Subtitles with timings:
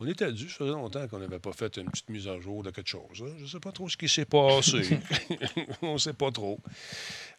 [0.00, 2.62] On était dû, ça faisait longtemps qu'on n'avait pas fait une petite mise à jour
[2.62, 3.20] de quelque chose.
[3.20, 3.32] hein.
[3.38, 5.00] Je ne sais pas trop ce qui s'est passé.
[5.82, 6.60] on ne sait pas trop.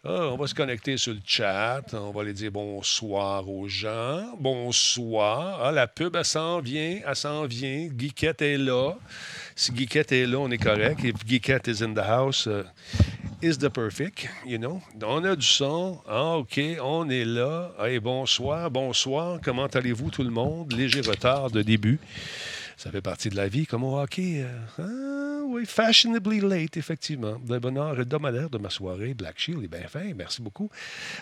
[0.04, 1.84] Ah, on va se connecter sur le chat.
[1.94, 4.36] On va aller dire bonsoir aux gens.
[4.40, 5.62] Bonsoir.
[5.64, 7.00] Ah, la pub, elle s'en vient.
[7.06, 7.90] Elle s'en vient.
[7.98, 8.96] Geekette est là.
[9.56, 11.00] Si Geekette est là, on est correct.
[11.04, 12.64] If Geekette is in the house, uh,
[13.42, 14.82] is the perfect, you know.
[15.04, 16.02] On a du son.
[16.08, 17.72] Ah, OK, on est là.
[17.80, 19.40] Hey, bonsoir, bonsoir.
[19.42, 20.74] Comment allez-vous, tout le monde?
[20.74, 22.00] Léger retard de début.
[22.82, 24.46] Ça fait partie de la vie, comme au hockey.
[24.80, 24.84] ah,
[25.46, 27.38] oui, fashionably late, effectivement.
[27.50, 29.14] Le bonheur hebdomadaire de ma soirée.
[29.14, 30.14] Black Shield est bien fin.
[30.16, 30.70] Merci beaucoup.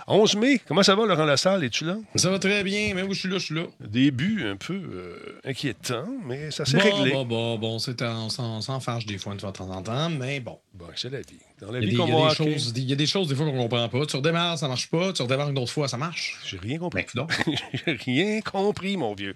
[0.05, 1.63] 11 mai, comment ça va, Laurent Lassalle?
[1.63, 1.97] Es-tu là?
[2.13, 3.63] Ça va très bien, mais oui, je suis là, je suis là.
[3.79, 7.11] Début un peu euh, inquiétant, mais ça s'est Bon, réglé.
[7.13, 10.39] bon, bon, bon, c'est un- on s'en fâche des fois de temps en temps, mais
[10.39, 10.59] bon.
[10.75, 11.39] Bon, c'est la vie.
[11.59, 13.27] Dans la Il y a vie des, y a choses, il y a des choses
[13.29, 14.05] des fois qu'on comprend pas.
[14.05, 15.11] Tu redémarres, ça marche pas.
[15.11, 16.37] Tu redémarres une autre fois, ça marche.
[16.45, 17.05] J'ai rien compris.
[17.15, 17.25] Ben.
[17.73, 19.33] J'ai rien compris, mon vieux.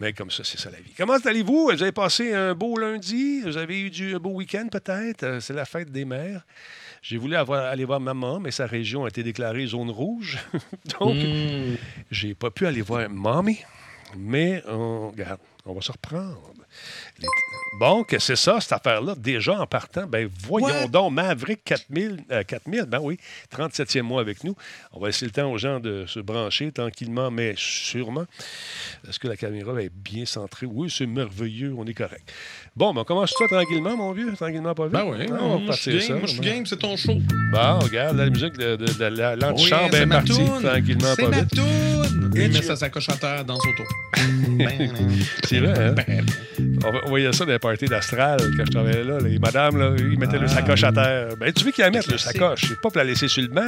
[0.00, 0.92] Mais comme ça, c'est ça la vie.
[0.96, 1.66] Comment allez-vous?
[1.72, 3.42] Vous avez passé un beau lundi?
[3.42, 5.22] Vous avez eu du un beau week-end peut-être?
[5.24, 6.44] Euh, C'est la fête des mères.
[7.02, 10.38] J'ai voulu avoir- aller voir maman, mais sa région a été déclarée zone rouge.
[11.00, 11.74] Donc, Hmm.
[12.10, 13.58] j'ai pas pu aller voir mommy.
[14.16, 16.42] Mais on, regarde, on va se reprendre.
[17.20, 17.28] Les-
[17.78, 19.14] Bon, que c'est ça, cette affaire-là.
[19.16, 20.88] Déjà en partant, ben voyons What?
[20.88, 23.16] donc, Maverick 4000, euh, 4000, ben oui,
[23.50, 24.54] 37e mois avec nous.
[24.92, 28.24] On va laisser le temps aux gens de se brancher tranquillement, mais sûrement.
[29.08, 30.66] Est-ce que la caméra est bien centrée?
[30.66, 32.30] Oui, c'est merveilleux, on est correct.
[32.76, 34.92] Bon, ben on commence ça tranquillement, mon vieux, tranquillement pas vite.
[34.92, 36.12] Ben oui, Ah, on va partir game, ça.
[36.14, 37.14] moi, je suis game, c'est ton show.
[37.52, 40.62] Bon, regarde, la musique de, de- de la Oui, l'antichambre c'est est partie toune.
[40.62, 41.50] tranquillement C'est pas ma vite.
[41.54, 42.32] toune.
[42.36, 43.86] Et Il met sa sacoche à terre dans son tour.
[45.48, 45.92] C'est vrai, hein?
[45.92, 46.26] Ben,
[46.84, 49.18] On, on voyait ça dans les parties d'Astral quand je travaillais là.
[49.20, 50.48] Les madames, là, ils mettaient le Ah.
[50.48, 51.28] sacoche à terre.
[51.38, 52.62] Ben, tu veux qu'ils la mettent, le sacoche.
[52.68, 53.66] C'est pas pour la laisser sur le banc.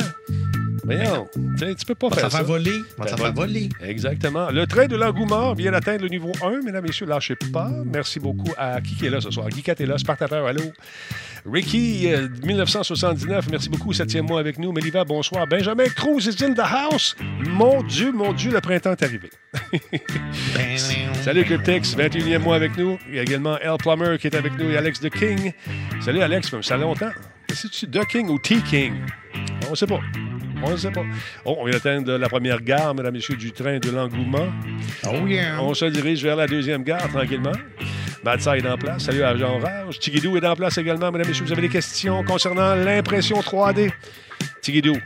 [0.85, 2.39] Voyons, tu sais, tu peux pas va faire s'en ça.
[2.39, 2.73] faire voler.
[2.99, 3.69] On va Ben, va- voler.
[3.83, 4.51] Exactement.
[4.51, 7.07] Le train de l'engouement vient d'atteindre le niveau 1, mesdames et messieurs.
[7.07, 7.71] Lâchez pas.
[7.85, 9.49] Merci beaucoup à qui qui est là ce soir.
[9.49, 10.63] Guy Cat est là, Spartateur, allô?
[11.45, 14.71] Ricky, euh, 1979, merci beaucoup, septième mois avec nous.
[14.71, 15.45] Méliva, bonsoir.
[15.47, 17.17] Benjamin Cruz is in the house.
[17.21, 19.31] Mon Dieu, mon Dieu, le printemps est arrivé.
[21.23, 22.97] Salut Cryptex, 21e mois avec nous.
[23.09, 23.77] Il y a également L.
[23.79, 25.53] Plummer qui est avec nous et Alex The King.
[26.01, 27.11] Salut Alex, ça fait longtemps.
[27.53, 28.95] C'est-tu The King ou T King?
[29.67, 30.01] On ne sait pas.
[30.65, 31.05] On ne sait pas.
[31.45, 34.47] Oh, on vient d'atteindre la première gare, mesdames et messieurs, du train de l'engouement.
[35.09, 35.61] Oh yeah.
[35.61, 37.53] On se dirige vers la deuxième gare tranquillement.
[38.25, 39.05] Matza est en place.
[39.05, 39.99] Salut à Jean Rage.
[39.99, 41.45] Tigidou est en place également, mesdames et messieurs.
[41.45, 43.91] Vous avez des questions concernant l'impression 3D.
[44.61, 44.97] Tigidou,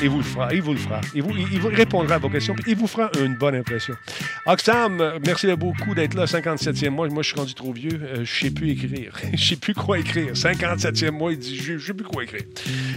[0.00, 0.54] il vous le fera.
[0.54, 1.00] Il vous le fera.
[1.14, 2.56] Il vous, il vous répondra à vos questions.
[2.66, 3.94] Il vous fera une bonne impression.
[4.48, 6.24] Euh, merci beaucoup d'être là.
[6.24, 7.08] 57e mois.
[7.08, 8.00] Moi, je suis rendu trop vieux.
[8.02, 9.18] Euh, je sais plus écrire.
[9.34, 10.32] Je sais plus quoi écrire.
[10.32, 12.42] 57e mois, il dit je sais plus quoi écrire.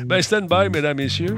[0.05, 1.35] Ben, stand by, mesdames, messieurs.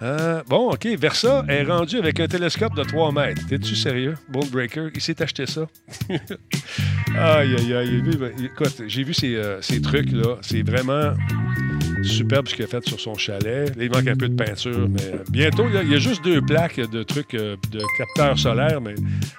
[0.00, 0.86] Euh, bon, OK.
[0.86, 3.42] Versa est rendu avec un télescope de 3 mètres.
[3.48, 4.14] T'es-tu sérieux?
[4.28, 5.66] Bull Breaker, il s'est acheté ça.
[7.16, 8.02] aïe, aïe, aïe.
[8.44, 10.36] Écoute, j'ai vu ces, euh, ces trucs-là.
[10.42, 11.14] C'est vraiment
[12.04, 13.76] superbe ce qu'il a fait sur son chalet.
[13.76, 16.22] Là, il manque un peu de peinture, mais euh, bientôt, là, il y a juste
[16.24, 18.94] deux plaques de trucs euh, de capteurs solaires, mais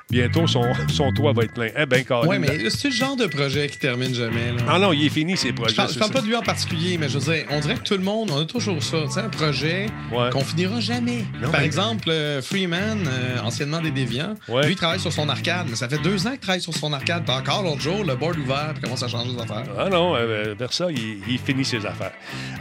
[0.09, 1.69] bientôt, son, son toit va être plein.
[1.77, 2.27] Eh ben, carré.
[2.27, 4.51] Ouais, mais c'est le genre de projet qui termine jamais.
[4.57, 4.63] Là.
[4.67, 5.71] Ah non, il est fini, ces projets.
[5.71, 6.13] Je parle, je parle ça.
[6.19, 8.29] pas de lui en particulier, mais je veux dire, on dirait que tout le monde,
[8.31, 8.97] on a toujours ça.
[9.05, 10.29] Tu sais, un projet Ouais.
[10.31, 11.23] qu'on finira jamais.
[11.41, 14.63] Non, Par mais- exemple, euh, Freeman, euh, anciennement des Déviants, Ouais.
[14.65, 16.91] lui, il travaille sur son arcade, mais ça fait deux ans qu'il travaille sur son
[16.93, 17.23] arcade.
[17.25, 19.63] Puis encore l'autre jour, le board ouvert, puis commence à changer les affaires.
[19.77, 20.13] Ah non,
[20.57, 22.11] Versa, il, il finit ses affaires.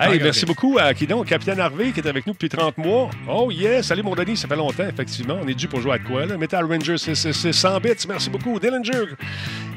[0.01, 1.27] Hey, merci beaucoup à qui donc?
[1.27, 3.11] Capitaine Harvey qui est avec nous depuis 30 mois.
[3.29, 5.39] Oh yes, salut mon Denis, ça fait longtemps, effectivement.
[5.43, 6.37] On est dû pour jouer à quoi, là?
[6.37, 8.59] Metal Ranger, c'est- c'est c'est 100 bits, merci beaucoup.
[8.61, 8.93] Dillinger,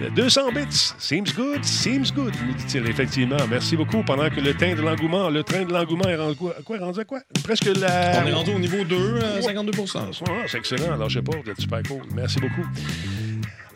[0.01, 0.93] euh, 200 bits.
[0.99, 3.37] Seems good, seems good, nous dit-il, effectivement.
[3.49, 4.03] Merci beaucoup.
[4.03, 6.55] Pendant que le train de l'engouement, le train de l'engouement est rendu quoi?
[6.65, 7.19] quoi, rendu à quoi?
[7.43, 8.21] Presque la...
[8.23, 10.01] On est rendu au niveau 2, euh, 52 Ah,
[10.47, 10.93] c'est excellent.
[10.93, 12.01] Alors, je sais pas, vous êtes super cool.
[12.15, 12.65] Merci beaucoup.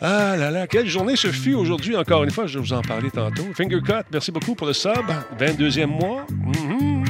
[0.02, 2.82] Ah là là, quelle journée ce fut aujourd'hui, encore une fois, je vais vous en
[2.82, 3.46] parler tantôt.
[3.56, 5.06] Fingercut, merci beaucoup pour le sub.
[5.40, 6.26] 22e mois.
[6.30, 7.04] Mhm.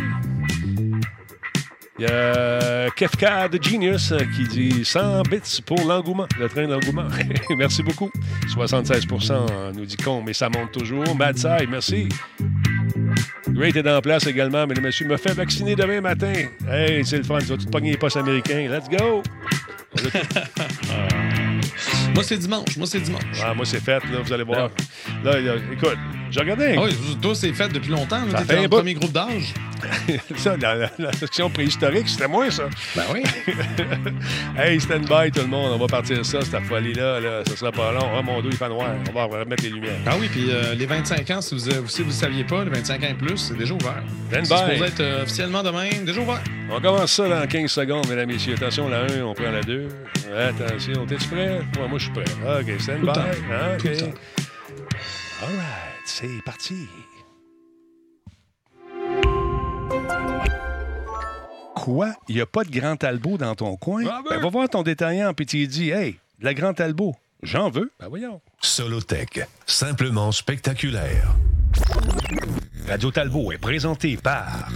[1.97, 6.73] Il y a Kefka de Genius qui dit 100 bits pour l'engouement, le train de
[6.73, 7.07] l'engouement.
[7.57, 8.11] merci beaucoup.
[8.47, 11.15] 76% nous dit con, mais ça monte toujours.
[11.15, 12.09] Mad Side, merci.
[13.47, 15.07] Great est en place également, mesdames et messieurs.
[15.07, 16.33] Me fait vacciner demain matin.
[16.69, 17.39] Hey, c'est le fun.
[17.39, 18.67] Tu vas tout pogner les postes américains.
[18.69, 19.23] Let's go!
[22.15, 22.77] Moi, c'est dimanche.
[22.77, 23.41] Moi, c'est dimanche.
[23.43, 24.69] Ah, moi, c'est fait, là, vous allez voir.
[25.23, 25.97] Là, là, écoute,
[26.35, 26.75] J'ai regardé.
[26.77, 28.19] Ah oui, toi, c'est fait depuis longtemps.
[28.29, 29.53] Tu fait dans le premier groupe d'âge.
[30.37, 32.63] ça, la, la- la section préhistorique, c'était moi, ça.
[32.95, 33.23] Ben oui.
[34.57, 35.71] Hey, stand by, tout le monde.
[35.73, 37.19] On va partir ça, cette folie-là.
[37.21, 37.43] Là.
[37.45, 38.09] Ça sera pas long.
[38.17, 38.89] Ah, mon dos, il fait noir.
[39.09, 39.99] On va remettre les lumières.
[40.05, 42.69] Ah oui, puis euh, les 25 ans, si vous ne si vous saviez pas, les
[42.71, 44.01] 25 ans et plus, c'est déjà ouvert.
[44.31, 44.59] Stand C'est by.
[44.73, 46.41] supposé être euh, officiellement demain, déjà ouvert.
[46.69, 48.55] On commence ça dans 15 secondes, mesdames et messieurs.
[48.55, 49.87] Attention, la 1, on prend la 2.
[50.37, 51.59] Attention, t'es-tu prêt?
[51.79, 52.23] Ouais, moi, je suis prêt.
[52.59, 53.09] OK, stand by.
[53.09, 54.13] OK.
[55.41, 56.87] All right, c'est parti.
[61.75, 62.13] Quoi?
[62.29, 64.03] Il n'y a pas de Grand Talbot dans ton coin?
[64.07, 64.35] Ah ben.
[64.35, 67.69] Ben, va voir ton détaillant, puis tu lui dis, hey, de la Grand Talbot, j'en
[67.69, 67.91] veux.
[67.99, 68.41] Ben voyons.
[68.61, 71.35] Solotech, simplement spectaculaire.
[72.87, 74.69] Radio Talbot est présenté par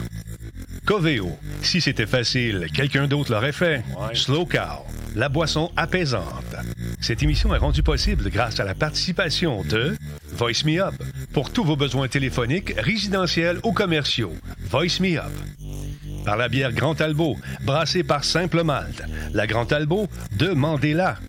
[0.89, 1.38] Coveo.
[1.62, 3.83] Si c'était facile, quelqu'un d'autre l'aurait fait.
[4.15, 6.56] Slow Cow, la boisson apaisante.
[7.00, 9.95] Cette émission est rendue possible grâce à la participation de
[10.31, 10.95] Voice Me Up.
[11.31, 15.31] Pour tous vos besoins téléphoniques, résidentiels ou commerciaux, Voice Me Up.
[16.25, 19.03] Par la bière Grand Talbot, brassée par Simple Malte.
[19.31, 20.07] La Grand Talbot,
[20.38, 21.19] demandez-la.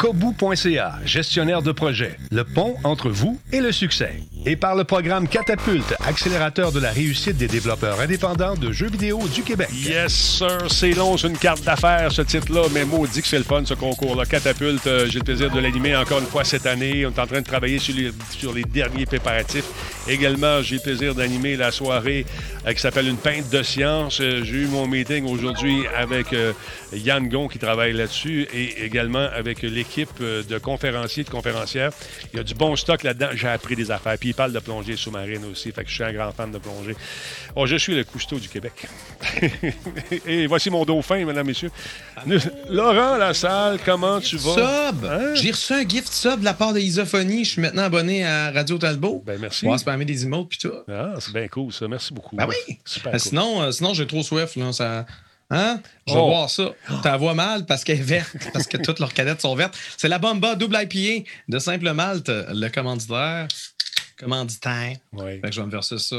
[0.00, 4.14] Kobu.ca, gestionnaire de projet, le pont entre vous et le succès.
[4.46, 9.20] Et par le programme Catapulte, accélérateur de la réussite des développeurs indépendants de jeux vidéo
[9.28, 9.68] du Québec.
[9.74, 13.44] Yes, sir, c'est long, c'est une carte d'affaires, ce titre-là, mais maudit que c'est le
[13.44, 14.24] fun, ce concours-là.
[14.24, 17.04] Catapulte, euh, j'ai le plaisir de l'animer encore une fois cette année.
[17.04, 19.66] On est en train de travailler sur les, sur les derniers préparatifs.
[20.08, 22.24] Également, j'ai le plaisir d'animer la soirée
[22.66, 24.20] euh, qui s'appelle Une peinte de science.
[24.20, 26.52] Euh, j'ai eu mon meeting aujourd'hui avec euh,
[26.92, 31.90] Yann Gon qui travaille là-dessus et également avec l'équipe de conférenciers, de conférencières.
[32.32, 33.28] Il y a du bon stock là-dedans.
[33.34, 34.16] J'ai appris des affaires.
[34.18, 35.70] Puis il parle de plongée sous-marine aussi.
[35.70, 36.96] Fait que je suis un grand fan de plongée.
[37.54, 38.72] Oh, je suis le cousteau du Québec.
[40.26, 41.70] et voici mon dauphin, mesdames, messieurs.
[42.26, 42.38] Nous-
[42.70, 44.54] Laurent Lassalle, comment tu vas?
[44.54, 45.04] Sub!
[45.04, 45.34] Hein?
[45.34, 47.44] J'ai reçu un gift sub de la part de Isophonie.
[47.44, 49.22] Je suis maintenant abonné à Radio Talbot.
[49.26, 49.66] Ben, merci.
[50.04, 50.72] Des emotes puis tout.
[50.88, 51.86] Ah, c'est bien cool, ça.
[51.88, 52.36] Merci beaucoup.
[52.36, 52.78] Ben oui.
[52.84, 53.20] Super Euh, cool.
[53.20, 54.56] Sinon, euh, sinon j'ai trop soif.
[54.56, 55.06] Là, ça...
[55.52, 55.80] Hein?
[56.06, 56.28] Je vais Oh.
[56.28, 56.70] voir ça.
[57.02, 59.76] Ta voix mal parce qu'elle est verte, parce que toutes leurs cadettes sont vertes.
[59.96, 63.48] C'est la Bomba double IPA de Simple Malte, le commanditaire.
[64.18, 64.96] Commanditaire.
[65.12, 65.40] Ouais.
[65.42, 66.16] Fait que je vais me verser ça.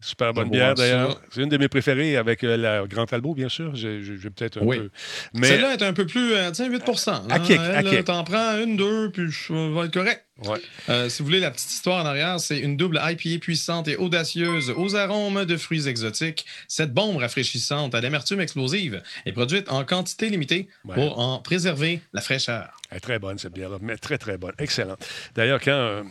[0.00, 1.20] Super bonne bière, d'ailleurs.
[1.30, 3.74] C'est une de mes préférées avec euh, la Grand Albo, bien sûr.
[3.74, 4.00] J'ai
[4.34, 4.78] peut-être un Oui.
[4.78, 4.90] peu.
[5.34, 7.24] Mais Celle-là est un peu plus, euh, tiens, 8 là.
[7.30, 8.02] À.
[8.02, 10.24] T'en prends une, deux, puis je vais être correct.
[10.46, 10.58] Ouais.
[10.88, 13.96] Euh, si vous voulez la petite histoire en arrière, c'est une double IPA puissante et
[13.96, 16.46] audacieuse aux arômes de fruits exotiques.
[16.66, 20.94] Cette bombe rafraîchissante à l'amertume explosive est produite en quantité limitée Ouais.
[20.94, 22.70] pour en préserver la fraîcheur.
[22.90, 23.76] Elle est très bonne, cette bière-là.
[23.82, 24.54] Mais très, très bonne.
[24.58, 25.06] Excellente.
[25.34, 26.02] D'ailleurs, quand euh,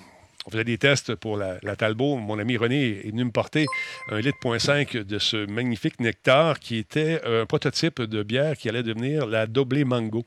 [0.45, 3.65] on faisait des tests pour la, la Talbot, mon ami René est venu me porter
[4.09, 8.69] un litre point cinq de ce magnifique nectar qui était un prototype de bière qui
[8.69, 10.23] allait devenir la Doblé Mango.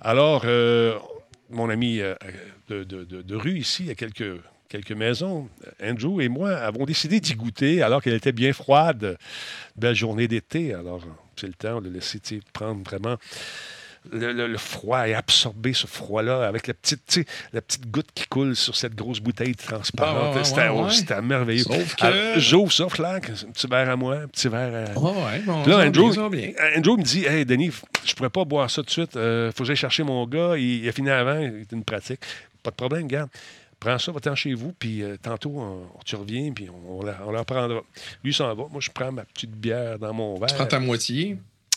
[0.00, 0.98] Alors, euh,
[1.50, 2.14] mon ami euh,
[2.68, 5.48] de, rue ici, il y a quelques, quelques maisons,
[5.82, 9.16] Andrew et moi avons décidé d'y goûter alors qu'elle était bien froide.
[9.76, 10.74] Belle journée d'été.
[10.74, 11.02] Alors,
[11.36, 12.20] c'est le temps de laisser
[12.52, 13.16] prendre vraiment
[14.10, 17.90] le, le- le froid et absorber ce froid-là avec la petite, tu sais, la petite
[17.90, 20.32] goutte qui coule sur cette grosse bouteille transparente.
[20.34, 20.90] Ah, ouais, c'était, ouais, ouais.
[20.90, 21.62] c'était merveilleux.
[21.64, 24.92] Sauf que- Alors, j'ouvre ça, flac, un petit verre à moi, un petit verre à...
[24.98, 26.50] Oh, ouais, bon, là, Andrew, bien.
[26.76, 27.70] Andrew me dit Hey, Denis,
[28.04, 29.16] je pourrais pas boire ça tout de suite.
[29.16, 30.56] Euh, faut que j'aille chercher mon gars.
[30.56, 31.38] Il, il a fini avant.
[31.38, 32.20] Il est une pratique.
[32.62, 33.30] Pas de problème, regarde.
[33.80, 37.16] Prends ça, va-t'en chez vous, puis euh, tantôt, on- tu reviens, puis on, on la,
[37.26, 37.80] on la prendra.
[38.22, 38.64] Lui s'en va.
[38.70, 40.48] Moi, je prends ma petite bière dans mon verre.
[40.50, 41.36] Tu prends ta moitié.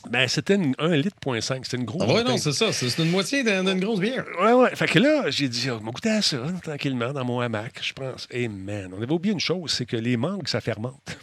[0.09, 1.65] Ben, c'était une- un litre point cinq.
[1.65, 2.71] C'était une grosse Ah ouais, non, c'est ça.
[2.71, 4.25] C'est une moitié d'une grosse bière.
[4.41, 4.75] Ouais, ouais.
[4.75, 7.93] Fait que là, j'ai dit, on va goûter à ça, tranquillement, dans mon hamac, je
[7.93, 8.27] pense.
[8.31, 11.17] Et man, on avait oublié une chose, c'est que les mangues, ça fermente.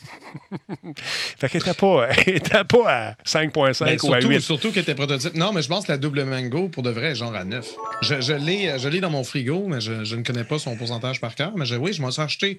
[1.38, 4.40] fait qu'elle n'était pas, était pas à 5,5 Ben, ou à surtout, 8.
[4.40, 5.34] surtout que tes prototypes.
[5.34, 7.68] Non, mais je pense que la double mango, pour de vrai, est genre à 9.
[8.02, 10.76] Je, je l'ai je l'ai dans mon frigo, mais je, je ne connais pas son
[10.76, 11.52] pourcentage par cœur.
[11.56, 12.58] Mais je- oui, je m'en suis acheté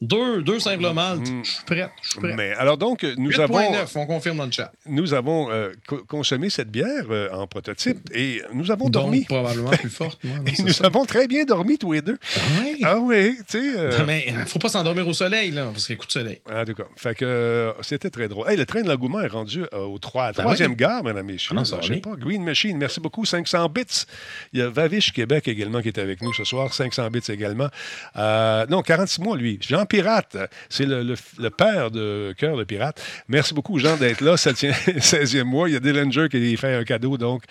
[0.00, 1.26] deux, deux simples maltes.
[1.42, 1.88] Je suis prêt.
[2.02, 2.34] Je suis prêt.
[2.36, 4.72] Mais alors donc, nous avons, 8.9, on confirme dans le chat.
[4.86, 9.24] nous avons euh, co- consommé cette bière euh, en prototype et nous avons Donc, dormi.
[9.24, 10.36] probablement plus forte, moi.
[10.38, 10.84] non, Et nous ça.
[10.86, 12.18] avons très bien dormi tous les deux.
[12.60, 12.76] Ouais.
[12.82, 13.78] Ah oui, tu sais.
[13.78, 16.12] euh, Mais il faut pas s'endormir au soleil, là, parce qu'il y a coup de
[16.12, 16.40] soleil.
[16.50, 18.48] En tout cas, fait que euh, c'était très drôle.
[18.50, 21.28] Hey, le train de l'engouement est rendu euh, au trois- à la troisième gare, mesdames
[21.30, 21.50] et messieurs.
[21.52, 22.14] Ah non, ça Je sais pas.
[22.16, 23.24] Green Machine, merci beaucoup.
[23.24, 24.04] 500 bits.
[24.52, 26.72] Il y a Vavish Québec également qui est avec nous ce soir.
[26.74, 27.68] 500 bits également.
[28.16, 29.58] Euh, non, 46 mois, lui.
[29.60, 30.36] Jean Pirate,
[30.68, 31.14] c'est le,
[31.50, 33.02] père de Cœur de Pirate.
[33.28, 34.36] Merci beaucoup, Jean, d'être là.
[34.36, 35.68] Ça tient 16e mois.
[35.68, 37.42] Il y a Dillinger qui fait un cadeau, donc,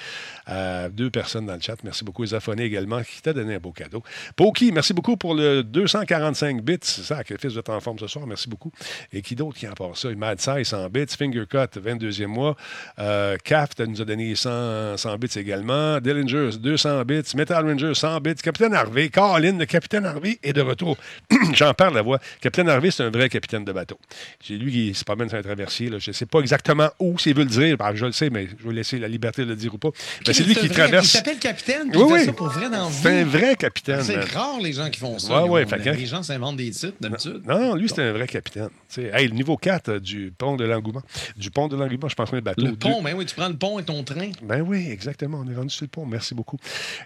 [0.45, 1.75] à deux personnes dans le chat.
[1.83, 2.25] Merci beaucoup.
[2.25, 4.03] Zafoné également, qui t'a donné un beau cadeau.
[4.35, 6.77] Poki, merci beaucoup pour le 245 bits.
[6.81, 8.25] Sacrifice de temps en forme ce soir.
[8.27, 8.71] Merci beaucoup.
[9.11, 10.09] Et qui d'autre qui en part ça?
[10.15, 11.05] Mad Size, 100 bits.
[11.17, 12.55] Fingercut, 22e mois.
[12.99, 15.99] Euh, Caft nous a donné 100, 100 bits également.
[15.99, 17.35] Dillinger, 200 bits.
[17.35, 18.35] Metal Ranger, 100 bits.
[18.35, 20.97] Capitaine Harvey, Colin, le capitaine Harvey est de retour.
[21.53, 22.19] J'en parle la voix.
[22.41, 23.97] Capitaine Harvey, c'est un vrai capitaine de bateau.
[24.45, 25.89] C'est lui qui se promène sur un traversier.
[25.89, 25.99] Là.
[25.99, 27.77] Je ne sais pas exactement où, s'il veut le dire.
[27.77, 29.89] Ben, je le sais, mais je vais laisser la liberté de le dire ou pas.
[30.27, 31.05] Mais c'est lui qui vrai, traverse.
[31.05, 31.91] Il s'appelle capitaine.
[31.93, 32.25] Oui, oui.
[32.25, 34.03] Ça pour vrai dans C'est un vrai capitaine.
[34.03, 35.43] C'est rare les gens qui font ça.
[35.45, 37.41] Ouais, ouais, les gens s'inventent des titres d'habitude.
[37.47, 38.69] Non, non, lui, c'est un vrai capitaine.
[38.97, 41.01] Hey, le niveau 4 euh, du pont de l'engouement.
[41.35, 42.65] Du pont de l'engouement, je pense le bateau.
[42.65, 44.29] Le pont, ben oui, tu prends le pont et ton train.
[44.43, 45.43] Ben oui, exactement.
[45.45, 46.05] On est rendu sur le pont.
[46.05, 46.57] Merci beaucoup.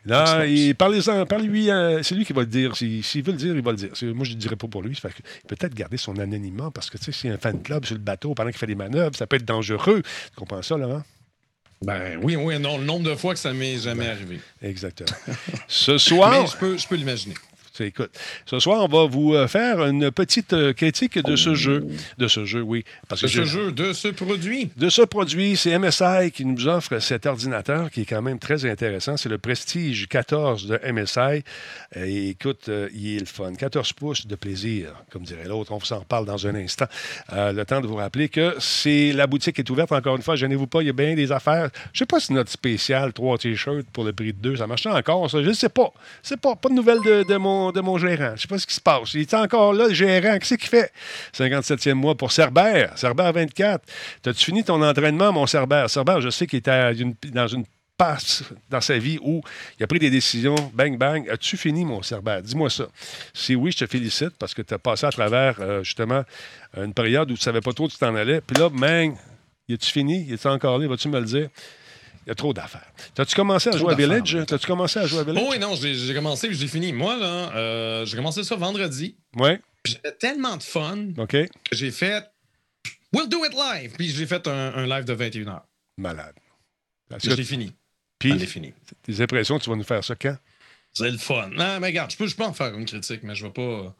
[0.05, 0.43] Là,
[0.77, 1.69] parlez-en, parlez-lui.
[1.69, 2.75] euh, c'est lui qui va le dire.
[2.75, 3.89] S'il veut le dire, il va le dire.
[3.93, 4.95] C'est- Moi, je ne dirais pas pour lui.
[5.09, 7.61] Fait que peut-être garder son anonymat parce que, tu sais, s'il y a un fan
[7.61, 10.01] club sur le bateau pendant qu'il fait des manœuvres, ça peut être dangereux.
[10.03, 11.03] Tu comprends ça, Laurent?
[11.81, 14.39] Ben oui, oui, non, le nombre de fois que ça m'est jamais arrivé.
[14.61, 15.11] Exactement.
[15.67, 17.35] Ce soir, Mais je peux, je peux l'imaginer.
[17.85, 18.11] Écoute,
[18.45, 21.87] ce soir, on va vous euh, faire une petite euh, critique de ce jeu.
[22.17, 22.83] De ce jeu, oui.
[23.07, 24.69] Parce De que ce jeu, de ce produit.
[24.77, 28.65] De ce produit, c'est MSI qui nous offre cet ordinateur qui est quand même très
[28.65, 29.17] intéressant.
[29.17, 31.43] C'est le Prestige 14 de MSI.
[31.95, 33.53] Euh, et écoute, il est le fun.
[33.53, 35.71] 14 pouces de plaisir, comme dirait l'autre.
[35.71, 36.85] On s'en reparle dans un instant.
[37.33, 39.91] Euh, le temps de vous rappeler que c'est la boutique est ouverte.
[39.91, 41.69] Encore une fois, gênez-vous pas, il y a bien des affaires.
[41.93, 44.85] Je sais pas si notre spécial, trois t-shirts pour le prix de deux, ça marche
[44.85, 45.41] encore, ça?
[45.41, 45.91] Je ne sais pas.
[46.21, 46.55] C'est pas.
[46.55, 48.33] Pas de nouvelles de, de mon, de mon gérant.
[48.35, 49.13] Je sais pas ce qui se passe.
[49.13, 50.37] Il est encore là, le gérant.
[50.37, 50.91] Qu'est-ce qu'il fait?
[51.33, 52.97] 57e mois pour Cerbère.
[52.97, 53.83] Cerbère 24.
[54.21, 55.89] T'as-tu fini ton entraînement, mon Cerbère?
[55.89, 56.93] Cerbère, je sais qu'il était
[57.33, 57.65] dans une
[57.97, 59.41] passe dans sa vie où
[59.79, 61.27] il a pris des décisions, bang, bang.
[61.29, 62.41] As-tu fini, mon Cerbère?
[62.41, 62.87] Dis-moi ça.
[63.33, 66.23] Si oui, je te félicite parce que tu as passé à travers, euh, justement,
[66.75, 68.41] une période où tu ne savais pas trop où tu t'en allais.
[68.41, 69.15] Puis là, bang,
[69.67, 70.23] y a-tu fini?
[70.23, 70.87] Y a-tu encore là?
[70.87, 71.49] Vas-tu me le dire?
[72.27, 72.91] Il y a trop d'affaires.
[73.15, 74.35] T'as-tu commencé à Trop jouer à Village?
[74.35, 74.45] oui.
[74.45, 75.43] T'as-tu commencé à jouer à Village?
[75.45, 76.91] Oh oui, non, j'ai commencé puis j'ai fini.
[76.91, 79.15] Moi, là, euh, j'ai commencé ça vendredi.
[79.37, 79.51] Oui.
[79.81, 81.31] puis J'avais tellement de fun OK.
[81.31, 82.29] que j'ai fait
[83.13, 83.93] We'll do it live.
[83.97, 85.61] Puis j'ai fait un, un live de 21 h
[85.97, 86.35] Malade.
[87.15, 87.73] Est-ce Je que- l'ai fini.
[88.19, 88.73] Puis, fini.
[89.03, 90.35] tes impressions, tu vas nous faire ça quand?
[90.93, 91.47] C'est le fun.
[91.55, 93.95] Non, mais regarde, je peux, je peux en faire une critique, mais je veux pas.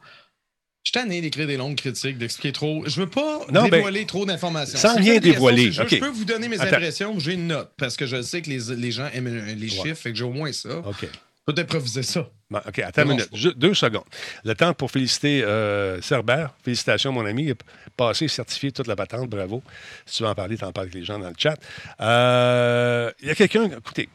[0.88, 2.82] Je suis tanné d'écrire des longues critiques, d'expliquer trop.
[2.86, 4.78] Je veux pas Non, ben, dévoiler trop d'informations.
[4.78, 6.76] sans rien dévoiler, juste, Je peux vous donner mes Attends.
[6.76, 10.00] impressions, j'ai une note, parce que je sais que les, les gens aiment les chiffres,
[10.00, 10.78] fait que j'ai au moins ça.
[10.78, 11.02] OK.
[11.02, 12.30] Je peux improviser ça.
[12.50, 13.28] Bon, OK, attends une minute.
[13.34, 14.04] je- deux secondes.
[14.44, 16.54] Le temps pour féliciter euh, Cerbère.
[16.64, 17.44] Félicitations, mon ami.
[17.44, 17.64] Il a p-
[17.94, 19.28] passé, certifié toute la patente.
[19.28, 19.62] Bravo.
[20.06, 21.58] Si tu veux en parler, t'en parles avec les gens dans le chat.
[22.00, 23.64] Euh, Il y a quelqu'un...
[23.76, 24.08] Écoutez,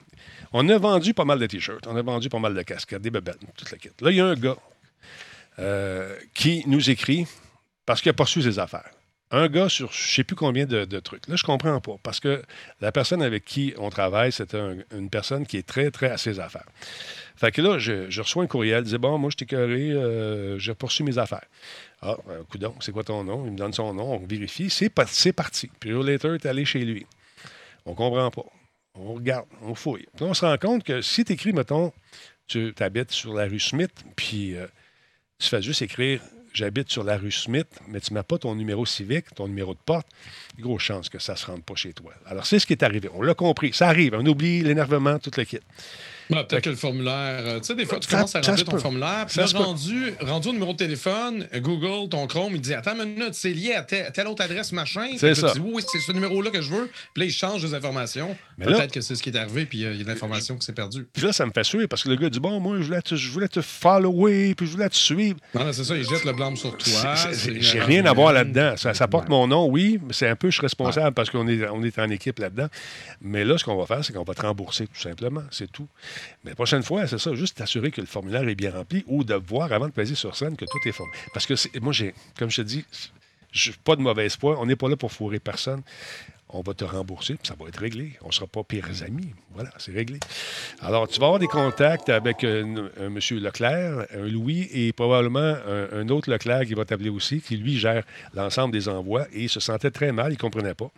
[0.54, 1.86] on a vendu pas mal de T-shirts.
[1.88, 3.90] On a vendu pas mal de casquettes, des bebelles, toute la kit.
[4.02, 4.58] Là, il y a un gars
[5.60, 7.28] euh, qui nous écrit
[7.86, 8.90] parce qu'il a su ses affaires.
[9.32, 11.28] Un gars sur je ne sais plus combien de, trucs.
[11.28, 11.96] Là, je comprends pas.
[12.04, 12.44] Parce que
[12.82, 16.18] la personne avec qui on travaille, c'est un- une personne qui est très, très à
[16.18, 16.68] ses affaires.
[17.36, 20.60] Fait que là, je, reçois un courriel, il dit Bon, moi, je t'ai carré, euh,
[20.60, 21.46] j'ai poursu mes affaires.
[22.04, 23.46] Ah, euh, coudonc, c'est quoi ton nom?
[23.48, 25.72] Il me donne son nom, on vérifie, c'est, pa- c'est parti.
[25.80, 27.08] Puis là, later, est allé chez lui.
[27.86, 28.46] On comprend pas.
[28.94, 30.06] On regarde, on fouille.
[30.16, 31.92] Puis on se rend compte que si tu écris, mettons,
[32.46, 34.68] tu habites sur la rue Smith, puis euh,
[35.40, 36.22] tu fais juste écrire
[36.54, 39.80] J'habite sur la rue Smith, mais tu ne pas ton numéro civique, ton numéro de
[39.84, 40.06] porte,
[40.60, 42.14] grosse chance que ça ne se rende pas chez toi.
[42.28, 43.10] Alors, c'est ce qui est arrivé.
[43.12, 43.74] On l'a compris.
[43.74, 44.14] Ça arrive.
[44.14, 45.60] On oublie l'énervement, tout le kit.
[46.30, 47.42] Ouais, Peut-être que le formulaire.
[47.46, 50.14] euh, tu sais, des fois, tu Ça- commences à remplir ton formulaire, puis là, rendu,
[50.22, 53.74] rendu au numéro de téléphone, Google, ton Chrome, il dit Attends une minute, c'est lié
[53.74, 55.08] à telle, telle autre adresse, machin.
[55.18, 55.52] C'est ça.
[55.52, 56.90] Tu dis, oui, c'est ce numéro-là que je veux.
[57.14, 58.36] Puis là, il change des informations.
[58.58, 60.10] Mais là- Peut-être que c'est ce qui est arrivé, puis euh, il y a de
[60.10, 61.08] l'information qui s'est perdue.
[61.14, 63.02] Puis là, ça me fait suer parce que le gars dit Bon, moi, je voulais
[63.02, 65.38] te, je voulais te follower, puis je voulais te suivre.
[65.54, 67.16] Non, non, c'est ça, il jette le blâme sur toi.
[67.16, 68.76] C'est- c'est- c'est une J'ai rien à voir là-dedans.
[68.78, 71.48] Ça, ça porte mon nom, oui, mais c'est un peu, je suis responsable parce qu'on
[71.48, 72.68] est, on est en équipe là-dedans.
[73.22, 75.44] Mais là, ce qu'on va faire, c'est qu'on va te rembourser, tout simplement.
[75.52, 75.88] C'est tout.
[76.44, 79.24] Mais la prochaine fois, c'est ça, juste t'assurer que le formulaire est bien rempli ou
[79.24, 81.12] de voir avant de peser sur scène que tout est formé.
[81.34, 82.86] Parce que moi, j'ai, comme je te dis,
[83.54, 84.58] je pas de mauvaise foi.
[84.60, 85.82] On n'est pas là pour fourrer personne.
[86.56, 88.14] On va te rembourser, puis ça va être réglé.
[88.22, 89.34] On ne sera pas pires amis.
[89.56, 90.20] Voilà, c'est réglé.
[90.82, 95.56] Alors, tu vas avoir des contacts avec un, un monsieur Leclerc, un Louis et probablement
[95.92, 98.04] un, autre Leclerc qui va t'appeler aussi, qui lui gère
[98.36, 100.92] l'ensemble des envois et il se sentait très mal, il ne comprenait pas.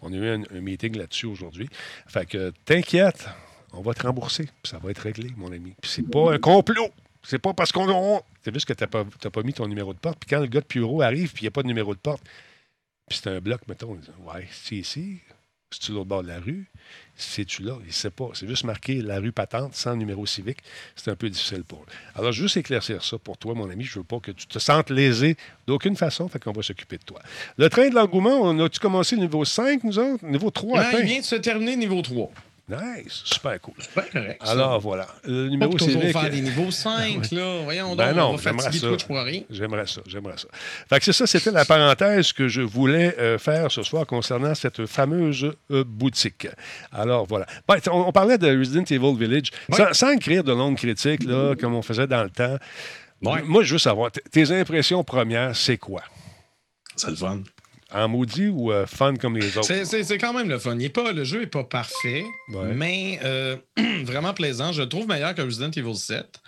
[0.00, 1.68] On a eu un, un meeting là-dessus aujourd'hui.
[2.06, 3.28] Fait que t'inquiète,
[3.72, 5.74] on va te rembourser, puis ça va être réglé, mon ami.
[5.80, 6.90] Puis c'est pas un complot.
[7.24, 7.88] C'est pas parce qu'on.
[7.88, 10.18] on- C'est juste que tu n'as pas, t'as pas mis ton numéro de porte.
[10.18, 12.00] Puis quand le gars de Puro arrive, puis il n'y a pas de numéro de
[12.00, 12.22] porte,
[13.08, 15.18] puis c'est un bloc, mettons, on dit, ouais, c'est ici.
[15.70, 16.66] C'est-tu l'autre bord de la rue?
[17.16, 17.76] C'est-tu là?
[17.80, 18.28] Il ne sait pas.
[18.34, 20.58] C'est juste marqué la rue patente sans numéro civique.
[20.96, 21.86] C'est un peu difficile pour lui.
[22.14, 23.84] Alors, juste éclaircir ça pour toi, mon ami.
[23.84, 25.34] Je ne veux pas que tu te sentes lésé
[25.66, 26.28] d'aucune façon.
[26.28, 27.22] Fait qu'on va s'occuper de toi.
[27.56, 30.22] Le train de l'engouement, on a-tu commencé le niveau 5, nous autres?
[30.26, 32.30] Niveau 3 non, Il vient de se terminer niveau 3.
[32.68, 33.74] Nice, super cool.
[33.78, 34.40] Super correct.
[34.40, 37.60] Alors voilà, le numéro Pas toujours faire des niveaux 5, là.
[37.64, 38.88] Voyons ben donc, non, on va fatiguer ça.
[38.88, 39.42] Twitch pour rien.
[39.50, 40.48] J'aimerais ça, j'aimerais ça.
[40.88, 44.54] Fait que c'est ça, c'était la parenthèse que je voulais euh, faire ce soir concernant
[44.54, 46.46] cette fameuse euh, boutique.
[46.92, 47.46] Alors voilà.
[47.68, 51.54] Ben, on, on, parlait de Resident Evil Village, sans, sans écrire de longues critiques, là,
[51.56, 52.58] comme on faisait dans le temps.
[53.22, 56.02] Moi, je veux savoir, tes impressions premières, c'est quoi?
[56.96, 57.42] C'est le fun.
[57.94, 59.66] En maudit ou euh, fun comme les autres?
[59.66, 60.76] C'est- C'est c'est quand même le fun.
[60.78, 62.72] Il est pas, le jeu n'est pas parfait, Ouais.
[62.74, 63.56] mais euh,
[64.04, 64.72] vraiment plaisant.
[64.72, 66.40] Je le trouve meilleur que Resident Evil 7.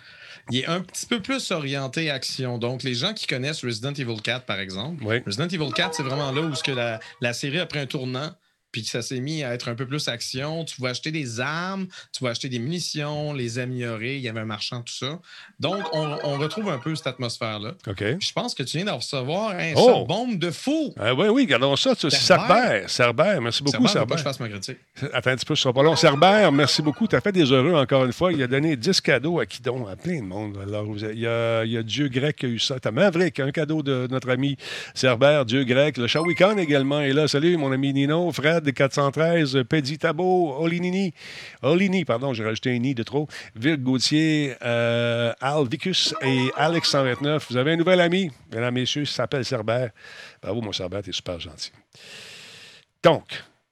[0.51, 2.59] Il est un petit peu plus orienté action.
[2.59, 5.03] Donc, les gens qui connaissent Resident Evil 4, par exemple.
[5.25, 8.31] Resident Evil 4, c'est vraiment là où que la, la série a pris un tournant,
[8.75, 10.65] puis ça s'est mis à être un peu plus action.
[10.65, 14.17] Tu vas acheter des armes, tu vas acheter des munitions, les améliorer.
[14.17, 15.17] Il y avait un marchand, tout ça.
[15.61, 17.75] Donc, on, on retrouve un peu cette atmosphère-là.
[17.87, 17.95] OK.
[17.95, 20.03] Puis je pense que tu viens d'en recevoir un Oh!
[20.05, 20.93] bombe de fou.
[20.99, 21.93] Ah, oui, oui, regardons ça.
[21.95, 22.89] Cerbère.
[22.89, 23.39] Cerbère.
[23.41, 24.15] Merci beaucoup, pas Cerbère.
[24.15, 24.77] que je fasse ma critique.
[25.13, 25.95] Attends un petit peu, ce sera pas long.
[25.95, 27.07] Cerbère, merci beaucoup.
[27.07, 28.33] Tu as fait des heureux encore une fois.
[28.33, 29.87] Il a donné 10 cadeaux à qui donc?
[29.89, 30.57] À plein de monde.
[30.61, 32.77] Alors, vous avez- il, y a, il y a Dieu grec qui a eu ça.
[32.79, 34.57] T'as Maverick, un cadeau de notre ami
[34.93, 35.97] Cerbère, Dieu grec.
[35.97, 37.27] Le Shawikan également est là.
[37.27, 38.31] Salut, mon ami Nino.
[38.31, 39.63] Fred, 413.
[39.69, 40.55] Pedi Tabo.
[40.59, 41.13] Olinini.
[41.61, 43.27] Olini, pardon, j'ai rajouté un i de trop.
[43.55, 47.47] Virg Gauthier, euh, Al Vicus et Alex 129.
[47.49, 49.91] Vous avez un nouvel ami, mesdames, messieurs, il s'appelle Cerbère.
[50.41, 51.71] Bravo, mon Cerbère, t'es super gentil.
[53.03, 53.25] Donc,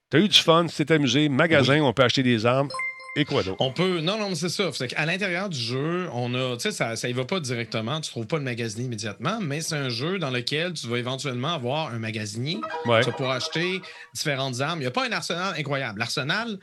[0.09, 1.29] tu as eu du fun, tu t'es amusé.
[1.29, 2.69] Magasin, on peut acheter des armes.
[3.15, 3.57] Et quoi d'autre?
[3.59, 3.99] On peut.
[4.01, 4.71] Non, non, mais c'est ça.
[4.73, 6.55] C'est qu'à l'intérieur du jeu, on a.
[6.57, 8.01] Tu sais, ça, ça y va pas directement.
[8.01, 11.53] Tu trouves pas le magasinier immédiatement, mais c'est un jeu dans lequel tu vas éventuellement
[11.53, 12.59] avoir un magasinier.
[12.85, 13.01] Ouais.
[13.01, 13.81] Tu vas pouvoir acheter
[14.15, 14.79] différentes armes.
[14.79, 15.99] Il n'y a pas un arsenal incroyable.
[15.99, 16.57] L'arsenal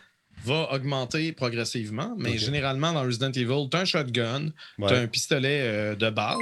[0.44, 4.46] va augmenter progressivement, mais généralement, dans Resident Evil, tu as un shotgun,
[4.78, 4.88] Ouais.
[4.88, 6.36] tu as un pistolet euh, de base.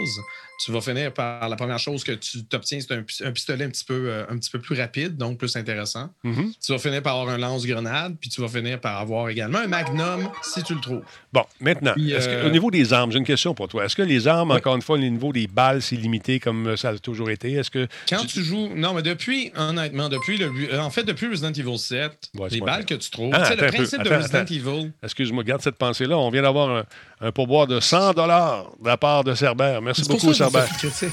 [0.65, 3.65] Tu vas finir par la première chose que tu t'obtiens, c'est un, pi- un pistolet
[3.65, 6.11] un petit, peu, euh, un petit peu plus rapide, donc plus intéressant.
[6.25, 6.53] Mhm.
[6.65, 9.69] Tu vas finir par avoir un lance-grenade, puis tu vas finir par avoir également un
[9.69, 11.03] magnum si tu le trouves.
[11.33, 13.85] Bon, maintenant, Puis, est-ce que- euh, au niveau des armes, j'ai une question pour toi.
[13.85, 14.57] Est-ce que les armes, Oui.
[14.57, 17.53] encore une fois, au niveau des balles, c'est limité comme ça a toujours été?
[17.53, 17.87] Est-ce que.
[18.09, 18.71] Quand tu joues.
[18.75, 20.51] Non, mais depuis, honnêtement, depuis le.
[20.73, 23.31] euh, En fait, depuis Resident Evil 7, Ouais, c'est les balles que tu trouves.
[23.33, 24.55] Ah, attends le principe de Resident attends.
[24.55, 24.93] Evil.
[25.05, 26.19] Excuse-moi, garde cette pensée-là.
[26.19, 26.85] On vient d'avoir un,
[27.21, 29.83] un pourboire de 100 de la part de Cerbère.
[29.83, 31.09] Merci beaucoup, critique.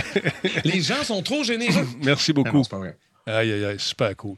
[0.64, 1.86] les gens sont trop généreux.
[2.02, 2.64] Merci non, beaucoup.
[2.64, 2.96] c'est pas vrai.
[3.28, 4.36] Aïe, aïe, aïe, super cool.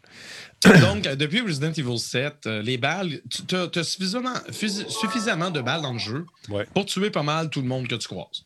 [0.81, 5.93] Donc, euh, depuis Resident Evil 7, euh, les balles, tu as, suffisamment, de balles dans
[5.93, 6.67] le jeu Ouais.
[6.73, 8.45] pour tuer pas mal tout le monde que tu croises.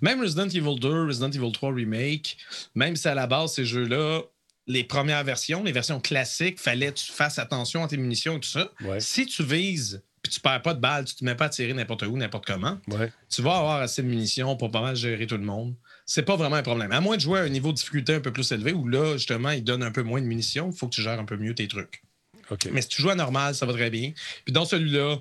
[0.00, 2.38] Même Resident Evil 2, Resident Evil 3 Remake,
[2.74, 4.22] même si à la base, ces jeux-là,
[4.66, 8.40] les premières versions, les versions classiques, fallait que tu fasses attention à tes munitions et
[8.40, 8.70] tout ça.
[8.82, 9.00] Ouais.
[9.00, 11.72] Si tu vises puis tu perds pas de balles, tu te mets pas à tirer
[11.74, 13.10] n'importe où, n'importe comment, Ouais.
[13.28, 15.74] tu vas avoir assez de munitions pour pas mal gérer tout le monde.
[16.06, 16.92] C'est pas vraiment un problème.
[16.92, 19.14] À moins de jouer à un niveau de difficulté un peu plus élevé où là,
[19.16, 21.36] justement, il donne un peu moins de munitions, il faut que tu gères un peu
[21.36, 22.02] mieux tes trucs.
[22.50, 22.68] OK.
[22.72, 24.12] Mais si tu joues à normal, ça va très bien.
[24.44, 25.18] Puis dans celui-là,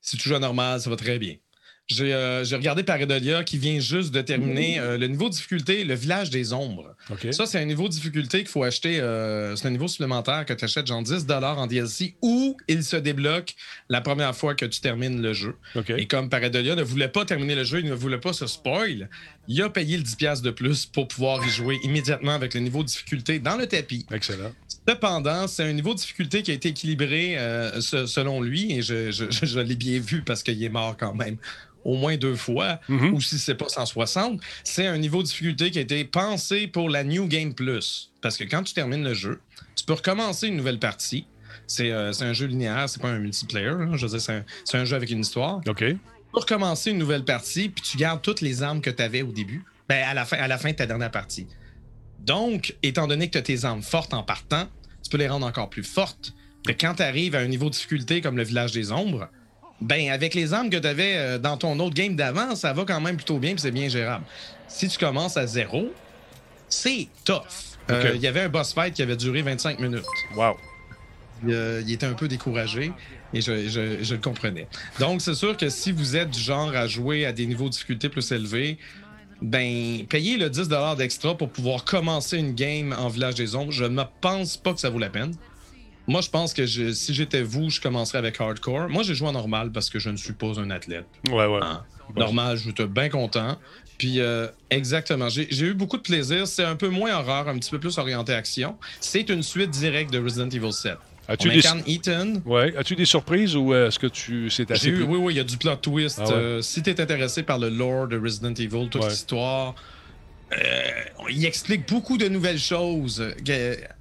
[0.00, 1.36] si tu joues à normal, ça va très bien.
[1.88, 5.84] J'ai euh, j'ai regardé Paradolia qui vient juste de terminer euh, le niveau de difficulté,
[5.84, 6.96] le village des ombres.
[7.32, 9.00] Ça, c'est un niveau de difficulté qu'il faut acheter.
[9.00, 12.96] euh, c'est un niveau supplémentaire que tu achètes genre 10 en DLC ou il se
[12.96, 13.54] débloque
[13.90, 15.56] la première fois que tu termines le jeu.
[15.98, 19.10] Et comme Paradolia ne voulait pas terminer le jeu, il ne voulait pas se spoil,
[19.46, 22.82] il a payé le 10$ de plus pour pouvoir y jouer immédiatement avec le niveau
[22.82, 24.06] de difficulté dans le tapis.
[24.10, 24.52] Excellent.
[24.88, 28.80] Cependant, c'est un niveau de difficulté qui a été équilibré euh, se- selon lui, et
[28.82, 31.36] je, je- je- je l'ai bien vu parce qu'il est mort quand même
[31.84, 33.14] au moins deux fois, Mhm.
[33.14, 36.88] ou si c'est pas 160, c'est un niveau de difficulté qui a été pensé pour
[36.88, 38.10] la New Game Plus.
[38.22, 39.40] Parce que quand tu termines le jeu,
[39.76, 41.26] tu peux recommencer une nouvelle partie.
[41.66, 43.68] C'est euh, un jeu linéaire, c'est pas un multiplayer.
[43.68, 43.90] hein.
[43.96, 45.60] Je veux dire, c'est un, jeu avec une histoire.
[45.66, 45.78] OK.
[45.78, 45.98] Tu
[46.32, 49.30] peux recommencer une nouvelle partie, puis tu gardes toutes les armes que tu avais au
[49.32, 51.46] début, ben, à, la fin, à la fin de ta dernière partie.
[52.20, 54.66] Donc, étant donné que tu as tes armes fortes en partant,
[55.02, 56.32] tu peux les rendre encore plus fortes.
[56.64, 59.28] Puis quand tu arrives à un niveau de difficulté comme le village des ombres,
[59.84, 63.00] ben avec les armes que tu avais dans ton autre game d'avant, ça va quand
[63.00, 64.24] même plutôt bien, puis c'est bien gérable.
[64.68, 65.92] Si tu commences à zéro,
[66.68, 67.42] c'est tough.
[67.90, 70.04] Euh, Il y avait un boss fight qui avait duré 25 minutes.
[70.36, 70.54] Wow.
[71.48, 72.92] Euh, il était un peu découragé
[73.34, 74.66] et je, je- je le comprenais.
[74.98, 77.70] Donc, c'est sûr que si vous êtes du genre à jouer à des niveaux de
[77.70, 78.78] difficulté plus élevés,
[79.42, 83.72] ben, payez le 10 d'extra pour pouvoir commencer une game en Village des Ombres.
[83.72, 85.34] Je ne pense pas que ça vaut la peine.
[86.06, 88.88] Moi, je pense que je- si j'étais vous, je commencerais avec Hardcore.
[88.88, 91.06] Moi, j'ai joué en normal parce que je ne suis pas un athlète.
[91.30, 91.60] Ouais, ouais.
[91.62, 91.82] Hein?
[92.16, 93.58] Normal, je suis bien content.
[93.96, 96.46] Puis, euh, exactement, j'ai eu beaucoup de plaisir.
[96.46, 98.76] C'est un peu moins horreur, un petit peu plus orienté action.
[99.00, 100.98] C'est une suite directe de Resident Evil 7.
[101.26, 101.62] As-tu des...
[101.86, 102.34] Ethan.
[102.44, 102.76] Ouais.
[102.76, 105.44] As-tu des surprises ou est-ce que tu c'est assez eu, Oui, oui, il y a
[105.44, 106.20] du plot twist.
[106.22, 109.74] Ah si tu es intéressé par le lore de Resident Evil, toute l'histoire,
[111.30, 113.24] il explique beaucoup de nouvelles choses.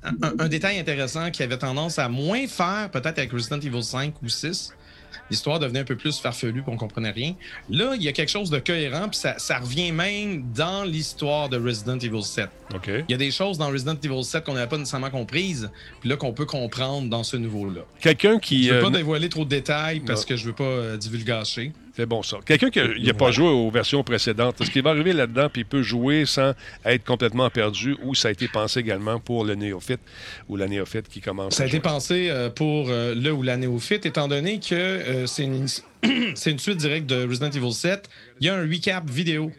[0.04, 4.14] Un, un, détail intéressant qui avait tendance à moins faire, peut-être avec Resident Evil 5
[4.22, 4.74] ou 6,
[5.30, 7.36] l'histoire devenait un peu plus farfelue, puis on comprenait rien.
[7.70, 11.50] Là, il y a quelque chose de cohérent, puis ça, ça revient même dans l'histoire
[11.50, 12.50] de Resident Evil 7.
[12.88, 15.70] Il y a des choses dans Resident Evil 7 qu'on n'avait pas nécessairement comprises,
[16.02, 17.82] puis là qu'on peut comprendre dans ce nouveau-là.
[18.00, 18.68] Quelqu'un qui.
[18.68, 21.72] Je veux pas euh, dévoiler trop de détails parce que je veux pas euh, divulgacher.
[21.96, 22.38] C'est bon ça.
[22.46, 25.66] Quelqu'un qui n'a pas joué aux versions précédentes, est-ce qu'il va arriver là-dedans puis il
[25.66, 26.54] peut jouer sans
[26.86, 30.02] être complètement perdu ou ça a été pensé également pour le néophyte
[30.50, 34.06] ou la néophyte qui commence Ça a été pensé euh, pour le ou la néophyte
[34.06, 35.68] étant donné que c'est une...
[36.04, 38.10] une suite directe de Resident Evil 7.
[38.42, 39.52] Il y a un recap vidéo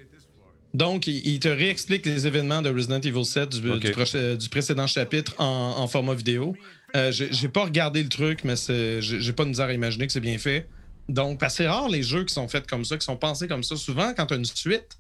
[0.75, 6.15] donc, il, te réexplique les événements de Resident Evil 7 du, précédent chapitre en, format
[6.15, 6.57] vidéo.
[6.97, 8.55] Euh, j'ai pas regardé le truc, mais
[9.01, 10.67] j'ai pas de misère à imaginer que c'est bien fait.
[11.09, 13.49] Donc, parce que c'est rare les jeux qui sont faits comme ça, qui sont pensés
[13.49, 13.77] comme ça.
[13.77, 14.99] Souvent, quand tu as une suite,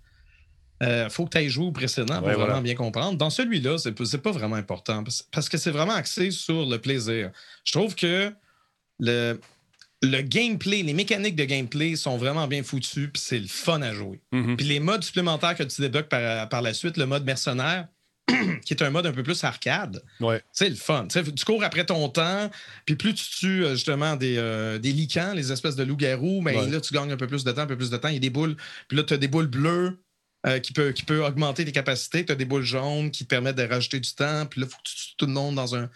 [0.80, 3.16] il euh, faut que tu ailles jouer au précédent pour vraiment bien comprendre.
[3.16, 7.30] Dans celui-là, c'est pas vraiment important parce que c'est vraiment axé sur le plaisir.
[7.64, 8.32] Je trouve que
[8.98, 9.38] le,
[10.04, 13.92] le gameplay, les mécaniques de gameplay sont vraiment bien foutues, puis c'est le fun à
[13.92, 14.20] jouer.
[14.32, 14.56] Mhm.
[14.56, 17.88] Puis les modes supplémentaires que tu débloques par, la suite, le mode mercenaire,
[18.64, 20.02] qui est un mode un peu plus arcade,
[20.52, 21.06] c'est le fun.
[21.08, 22.50] tu cours après ton temps,
[22.86, 26.66] puis plus tu tues euh, justement des, euh, des licans, les espèces de loups-garous, mais
[26.68, 28.08] là, tu gagnes un peu plus de temps, un peu plus de temps.
[28.08, 28.56] Il y a des boules,
[28.88, 29.98] puis là, tu as des boules bleues.
[30.46, 32.22] Euh, qui, peut, qui peut augmenter tes capacités.
[32.22, 34.44] Tu as des boules jaunes qui te permettent de rajouter du temps.
[34.44, 35.88] Puis là, il faut que tu tues tout le monde dans un,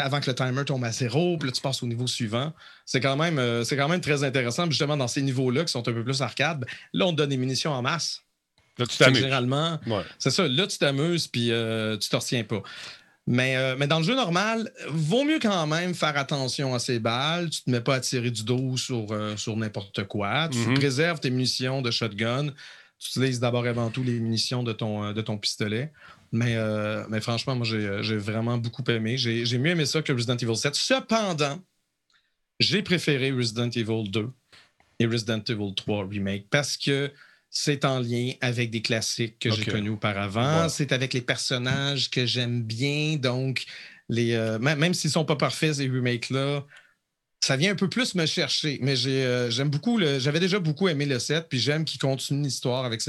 [0.00, 2.52] avant que le timer tombe à zéro, puis là, tu passes au niveau suivant.
[2.84, 4.66] C'est quand, même, euh, quand même très intéressant.
[4.66, 7.36] Justement, dans ces niveaux-là qui sont un peu plus arcade, là, on te donne des
[7.36, 8.22] munitions en masse.
[8.78, 9.18] Là, tu t'amuses.
[9.18, 9.80] Généralement,
[10.18, 10.48] c'est ça.
[10.48, 12.62] Là, tu t'amuses, puis euh, tu t'en retiens pas.
[13.26, 16.98] Mais, euh, mais dans le jeu normal, vaut mieux quand même faire attention à ces
[16.98, 17.48] balles.
[17.48, 19.06] Tu te mets pas à tirer du dos sur,
[19.36, 20.48] sur n'importe quoi.
[20.50, 20.74] Tu mm-hmm.
[20.74, 22.48] préserves tes munitions de shotgun.
[22.98, 25.90] Tu utilises d'abord et avant tout les munitions de ton, de ton pistolet.
[26.34, 29.16] Mais, euh, mais franchement, moi, j'ai euh, vraiment beaucoup aimé.
[29.16, 30.74] J'ai mieux aimé ça que Resident Evil 7.
[30.74, 31.62] Cependant,
[32.58, 34.28] j'ai préféré Resident Evil 2
[34.98, 37.12] et Resident Evil 3 Remake parce que
[37.56, 40.68] c'est en lien avec des classiques que j'ai connus auparavant.
[40.68, 43.14] C'est avec les personnages que j'aime bien.
[43.16, 43.64] Donc,
[44.08, 46.66] les, euh, même s'ils ne sont pas parfaits, ces remakes-là,
[47.40, 48.80] ça vient un peu plus me chercher.
[48.82, 50.00] Mais j'aime beaucoup.
[50.18, 53.00] J'avais déjà beaucoup aimé le 7, puis j'aime qu'il continue l'histoire avec,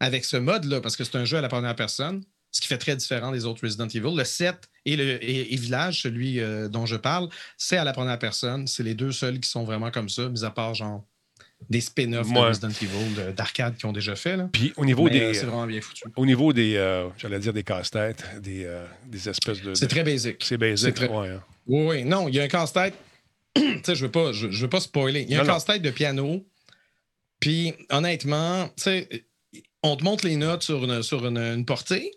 [0.00, 2.24] avec ce mode-là, parce que c'est un jeu à la première personne
[2.56, 4.16] ce qui fait très différent des autres Resident Evil.
[4.16, 5.18] Le 7 et le
[5.56, 8.66] Village, celui euh, dont je parle, c'est à la première personne.
[8.66, 11.04] C'est les deux seuls qui sont vraiment comme ça, mis à part genre
[11.68, 14.36] des spin-offs de Resident Evil d'arcade qui ont déjà fait.
[14.36, 14.48] Là.
[14.52, 15.20] Puis au niveau des.
[15.20, 16.04] Euh, c'est vraiment bien foutu.
[16.16, 18.70] Au niveau des, euh, j'allais dire des casse-têtes, des,
[19.06, 19.74] des, espèces de.
[19.74, 20.44] C'est très basique.
[20.44, 21.08] C'est basique, très...
[21.08, 21.42] ouais, hein.
[21.66, 22.04] Oui, oui.
[22.04, 22.94] Non, il y a un casse-tête.
[23.54, 25.22] tu sais, je veux pas, je, veux pas spoiler.
[25.22, 26.46] Il y a un casse-tête de piano.
[27.40, 29.26] Puis honnêtement, tu sais,
[29.82, 32.12] on te montre les notes sur une, sur une portée.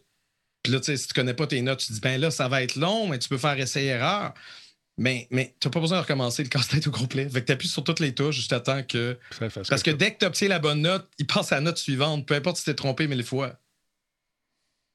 [0.63, 2.47] Puis là, tu sais, si tu connais pas tes notes, tu dis, ben là, ça
[2.47, 4.33] va être long, mais tu peux faire essai-erreur.
[4.99, 7.29] Mais, mais tu n'as pas besoin de recommencer le casse-tête au complet.
[7.29, 9.17] Fait que tu appuies sur toutes les touches juste à temps que.
[9.69, 12.25] Parce que dès que tu obtiens la bonne note, il passe à la note suivante,
[12.25, 13.57] peu importe si tu t'es trompé mille fois.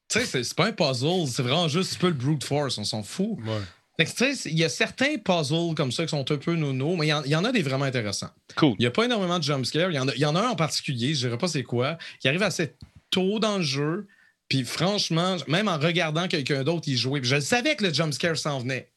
[0.07, 2.83] Tu sais, c'est pas un puzzle, c'est vraiment juste un peu le brute force, on
[2.83, 3.39] s'en fout.
[3.43, 4.05] Ouais.
[4.05, 7.07] tu sais, il y a certains puzzles comme ça qui sont un peu nono, mais
[7.07, 8.29] il y, en a des vraiment intéressants.
[8.55, 8.75] Cool.
[8.77, 9.89] Il n'y a pas énormément de jumpscares.
[9.89, 12.27] Il y, y, en a un en particulier, je ne dirais pas c'est quoi, qui
[12.27, 12.75] arrive assez
[13.09, 14.05] tôt dans le jeu,
[14.49, 18.59] puis franchement, même en regardant quelqu'un d'autre y jouer, je savais que le jumpscare s'en
[18.59, 18.91] venait.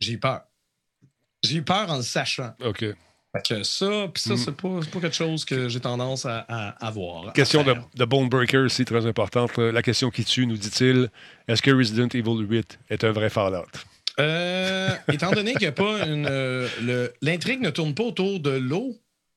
[0.00, 0.42] J'ai eu peur.
[1.42, 2.54] J'ai eu peur en le sachant.
[2.64, 2.80] OK.
[2.80, 4.36] Fait que ça, puis ça, mm.
[4.36, 6.40] c'est pas, pas, quelque chose que j'ai tendance à,
[6.80, 7.32] avoir.
[7.32, 9.58] Question de, de, Bone Breaker aussi, très importante.
[9.58, 11.10] La question qui tue, nous dit-il,
[11.48, 13.66] est-ce que Resident Evil 8 est un vrai Fallout?
[14.18, 16.26] Euh, étant donné qu'il n'y a pas une.
[16.26, 18.96] Euh, l'intrigue ne tourne pas autour de l'eau,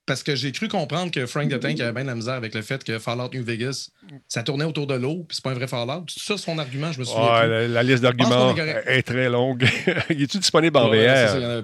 [0.09, 2.55] parce que j'ai cru comprendre que Frank the Tank avait bien de la misère avec
[2.55, 3.91] le fait que Fallout New Vegas,
[4.27, 6.05] ça tournait autour de l'eau, puis c'est pas un vrai Fallout.
[6.07, 7.45] C'est ça son argument, je me souviens.
[7.45, 8.55] La, liste d'arguments
[8.87, 9.67] est, très longue.
[10.09, 11.61] Il est-tu disponible en VR?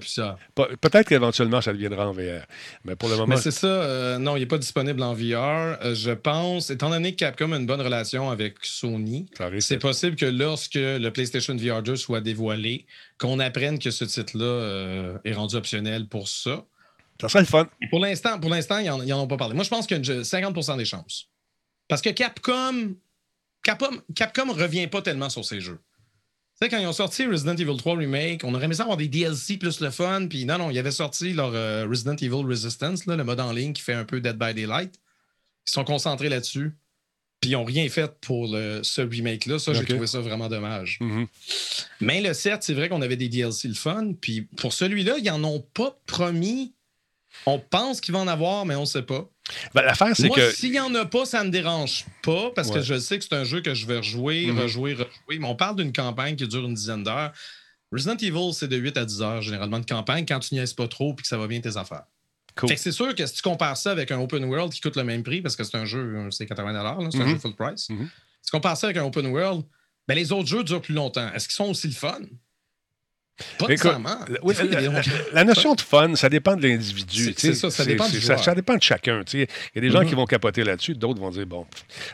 [0.80, 2.46] Peut-être qu'éventuellement, ça deviendra en VR.
[2.84, 3.34] Mais pour le moment.
[3.34, 3.66] Mais c'est ça.
[3.66, 5.80] Euh, non, il n'est pas disponible en VR.
[5.84, 9.26] Euh, je pense, étant donné que Capcom a une bonne relation avec Sony,
[9.60, 12.86] c'est possible que lorsque le PlayStation VR 2 soit dévoilé,
[13.18, 16.64] qu'on apprenne que ce titre-là euh, est rendu optionnel pour ça.
[17.22, 17.70] Ça serait le fun.
[17.90, 19.54] Pour l'instant, pour l'instant, ils n'en ont pas parlé.
[19.56, 21.30] Moi, je pense qu'il y a 50% des chances.
[21.88, 22.96] Parce que Capcom,
[23.64, 25.80] Capcom, Capcom revient pas tellement sur ces jeux.
[26.60, 28.98] Tu sais, quand ils ont sorti Resident Evil 3 Remake, on aurait aimé ça avoir
[28.98, 30.28] des DLC plus le fun.
[30.30, 33.74] Puis non, non, ils avaient sorti leur euh, Resident Evil Resistance, le mode en ligne
[33.74, 34.96] qui fait un peu Dead by Daylight.
[35.68, 36.72] Ils sont concentrés là-dessus.
[37.42, 39.60] Puis ils n'ont rien fait pour le- ce remake-là.
[39.60, 40.98] Ça, j'ai trouvé ça vraiment dommage.
[41.02, 41.28] Mhm.
[42.00, 44.14] Mais le 7, c'est vrai qu'on avait des DLC le fun.
[44.20, 46.74] Puis pour celui-là, ils n'en ont pas promis.
[47.46, 49.30] On pense qu'il va en avoir, mais on ne sait pas.
[49.74, 50.52] Ben, L'affaire, c'est Moi, que.
[50.52, 52.76] s'il n'y en a pas, ça ne me dérange pas parce Ouais.
[52.76, 54.60] que je sais que c'est un jeu que je vais rejouer, Mhm.
[54.60, 55.40] rejouer, rejouer.
[55.40, 57.32] Mais on parle d'une campagne qui dure une dizaine d'heures.
[57.92, 60.88] Resident Evil, c'est de 8 à 10 heures généralement de campagne quand tu niaises pas
[60.88, 62.04] trop et que ça va bien tes affaires.
[62.56, 62.76] Cool.
[62.78, 65.22] C'est sûr que si tu compares ça avec un open world qui coûte le même
[65.24, 67.32] prix, parce que c'est un jeu, euh, c'est 80 là, c'est un Mhm.
[67.32, 67.90] jeu full price.
[67.90, 68.10] Mhm.
[68.42, 69.64] Si tu compares ça avec un open world,
[70.08, 71.32] ben les autres jeux durent plus longtemps.
[71.34, 72.20] Est-ce qu'ils sont aussi le fun?
[73.60, 77.34] Pas écoute, la- oui, fois, notion de fun, ça dépend de l'individu.
[77.38, 78.44] C'est- ça, ça dépend du ça, joueur.
[78.46, 79.24] ça dépend de chacun.
[79.34, 80.08] Il y a des gens Mhm.
[80.10, 81.66] qui vont capoter là-dessus, d'autres vont dire bon,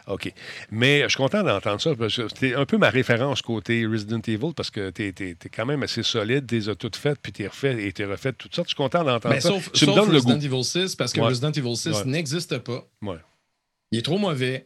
[0.07, 0.33] OK.
[0.71, 4.21] Mais je suis content d'entendre ça parce que c'était un peu ma référence côté Resident
[4.27, 7.31] Evil parce que tu es, quand même assez solide, tu les as toutes faites, puis
[7.31, 8.69] tu refait et tu refait toutes sortes.
[8.69, 9.49] Je suis content d'entendre Ben, ça.
[9.49, 10.45] sauf tu me sauf donnes le Resident goût.
[10.45, 11.27] Evil 6, parce que Ouais.
[11.27, 12.05] Resident Evil 6 Ouais.
[12.05, 12.83] n'existe pas.
[13.03, 13.17] Ouais.
[13.91, 14.65] Il est trop mauvais.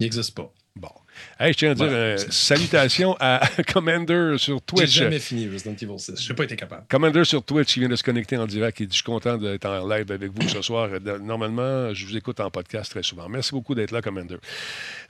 [0.00, 0.52] Il n'existe pas.
[0.76, 0.90] Bon.
[1.38, 1.92] Hey, je tiens à dire Ouais.
[1.92, 3.40] euh, salutations à
[3.72, 4.90] Commander sur J'ai Twitch.
[4.90, 6.22] jamais fini Resident Evil 6.
[6.22, 6.84] Je n'ai pas été capable.
[6.88, 8.80] Commander sur Twitch qui vient de se connecter en direct.
[8.80, 10.88] Il dit Je suis content d'être en live avec vous ce soir.
[10.92, 13.28] Euh, Normalement, je vous écoute en podcast très souvent.
[13.28, 14.36] Merci beaucoup d'être là, Commander.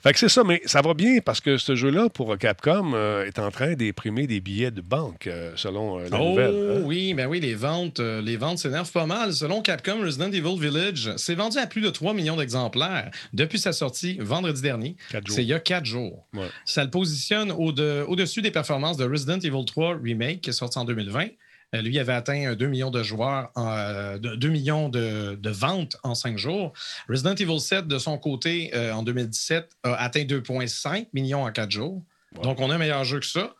[0.01, 3.25] Fait que c'est ça, mais ça va bien parce que ce jeu-là, pour Capcom, euh,
[3.25, 6.77] est en train d'imprimer des billets de banque, euh, selon la oh nouvelle.
[6.77, 6.81] hein?
[6.83, 9.33] oui, ben oui, les ventes, les ventes s'énervent pas mal.
[9.33, 13.71] Selon Capcom, Resident Evil Village s'est vendu à plus de 3 millions d'exemplaires depuis sa
[13.71, 14.95] sortie vendredi dernier.
[15.29, 15.92] C'est il y a 4 jours.
[16.33, 16.47] Ouais.
[16.65, 20.77] Ça le positionne au-de- au-dessus des performances de Resident Evil 3 Remake qui est sorti
[20.79, 21.27] en 2020.
[21.75, 25.35] Euh, lui avait atteint euh, 2 millions de joueurs, en, euh, de- 2 millions de,
[25.41, 26.71] de ventes en 5 jours.
[27.09, 31.71] Resident Evil 7, de son côté, euh, en 2017, a atteint 2,5 millions en 4
[31.71, 32.01] jours.
[32.43, 33.53] Donc, on a un meilleur jeu que ça.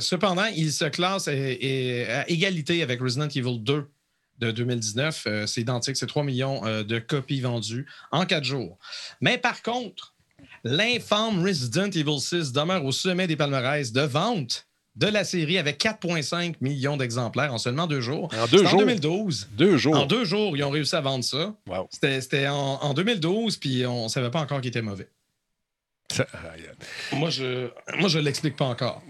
[0.00, 1.32] Cependant, il se classe à
[2.28, 3.88] égalité avec Resident Evil 2
[4.38, 5.24] de 2019.
[5.26, 8.78] Euh, c'est identique, c'est 3 millions euh, de copies vendues en 4 jours.
[9.20, 10.14] Mais par contre,
[10.64, 14.66] l'infâme Resident Evil 6 demeure au sommet des palmarès de vente
[14.96, 18.28] de la série avec 4,5 millions d'exemplaires en seulement deux jours.
[18.36, 18.74] En deux jours.
[18.74, 19.48] En 2012.
[19.52, 19.96] Deux jours.
[19.96, 21.54] En deux jours, ils ont réussi à vendre ça.
[21.68, 21.88] Wow.
[21.92, 25.08] C'était en, en 2012, puis on ne savait pas encore qu'il était mauvais.
[26.12, 26.64] Ça- aïe.
[27.12, 27.68] Moi, je
[27.98, 29.02] moi, je l'explique pas encore.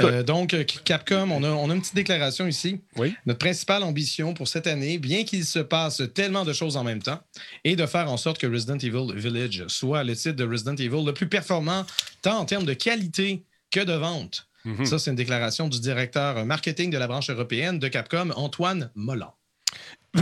[0.00, 2.80] Euh, donc, euh, Capcom, on a, on a une petite déclaration ici.
[2.96, 3.14] Oui.
[3.26, 7.02] Notre principale ambition pour cette année, bien qu'il se passe tellement de choses en même
[7.02, 7.20] temps,
[7.64, 11.04] est de faire en sorte que Resident Evil Village soit le titre de Resident Evil
[11.04, 11.84] le plus performant,
[12.22, 14.48] tant en termes de qualité que de vente.
[14.64, 14.86] mhm.
[14.86, 19.34] Ça, c'est une déclaration du directeur marketing de la branche européenne de Capcom, Antoine Molland.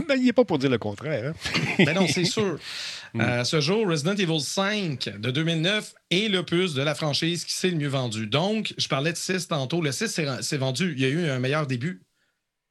[0.08, 1.32] Ben, il n'est pas pour dire le contraire.
[1.32, 1.58] hein.
[1.78, 2.58] Mais non, c'est sûr.
[3.14, 3.20] Mm.
[3.20, 7.52] Euh, À ce jour, Resident Evil 5 de 2009 est l'opus de la franchise qui
[7.52, 8.26] s'est le mieux vendu.
[8.26, 9.80] Donc, je parlais de 6 tantôt.
[9.80, 12.02] Le 6 s'est- s'est vendu, il y a eu un meilleur début.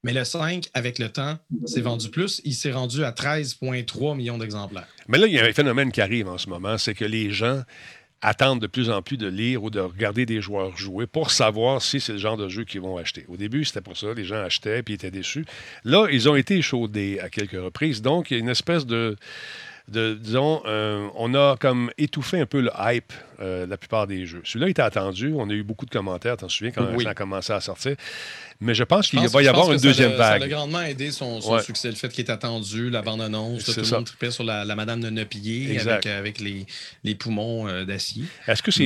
[0.05, 2.41] Mais le 5, avec le temps, s'est vendu plus.
[2.43, 4.87] Il s'est rendu à 13,3 millions d'exemplaires.
[5.07, 7.31] Mais là, il y a un phénomène qui arrive en ce moment, c'est que les
[7.31, 7.61] gens
[8.21, 11.81] attendent de plus en plus de lire ou de regarder des joueurs jouer pour savoir
[11.81, 13.25] si c'est le genre de jeu qu'ils vont acheter.
[13.29, 15.45] Au début, c'était pour ça, les gens achetaient puis étaient déçus.
[15.85, 18.01] Là, ils ont été échaudés à quelques reprises.
[18.01, 19.15] Donc, il y a une espèce de,
[19.89, 24.07] de disons, euh, on a comme étouffé un peu le hype euh, de la plupart
[24.07, 24.41] des jeux.
[24.45, 25.33] Celui-là était attendu.
[25.35, 27.03] On a eu beaucoup de commentaires, t'en souviens, quand Oui.
[27.03, 27.97] ça a commencé à sortir.
[28.61, 30.49] Mais je pense qu'il va y avoir une ça deuxième l'a- Ça a vague.
[30.49, 31.61] grandement aidé son, son Ouais.
[31.61, 34.75] succès, le fait qu'il est attendu, la bande-annonce, tout le monde tripait sur la, la
[34.75, 36.65] Madame de Neupillier avec, avec les,
[37.03, 38.23] les poumons euh, d'acier.
[38.47, 38.85] Est-ce que c'est,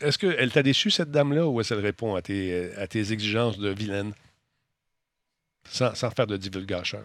[0.00, 3.58] est-ce qu'elle t'a déçu cette dame-là ou est-ce qu'elle répond à tes, à tes exigences
[3.58, 4.12] de vilaine?
[5.68, 7.04] Sans, sans faire de divulgacheur?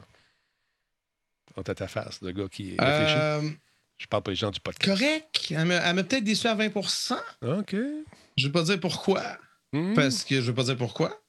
[1.63, 3.15] T'a ta face, de gars qui réfléchit.
[3.17, 3.41] Euh,
[3.97, 4.87] Je parle pas des gens du podcast.
[4.99, 5.47] correct.
[5.51, 7.71] Elle m'a peut-être déçu à 20% OK.
[7.73, 9.23] Je ne vais pas dire pourquoi.
[9.73, 9.93] Hmm.
[9.95, 11.19] Parce que je ne vais pas dire pourquoi.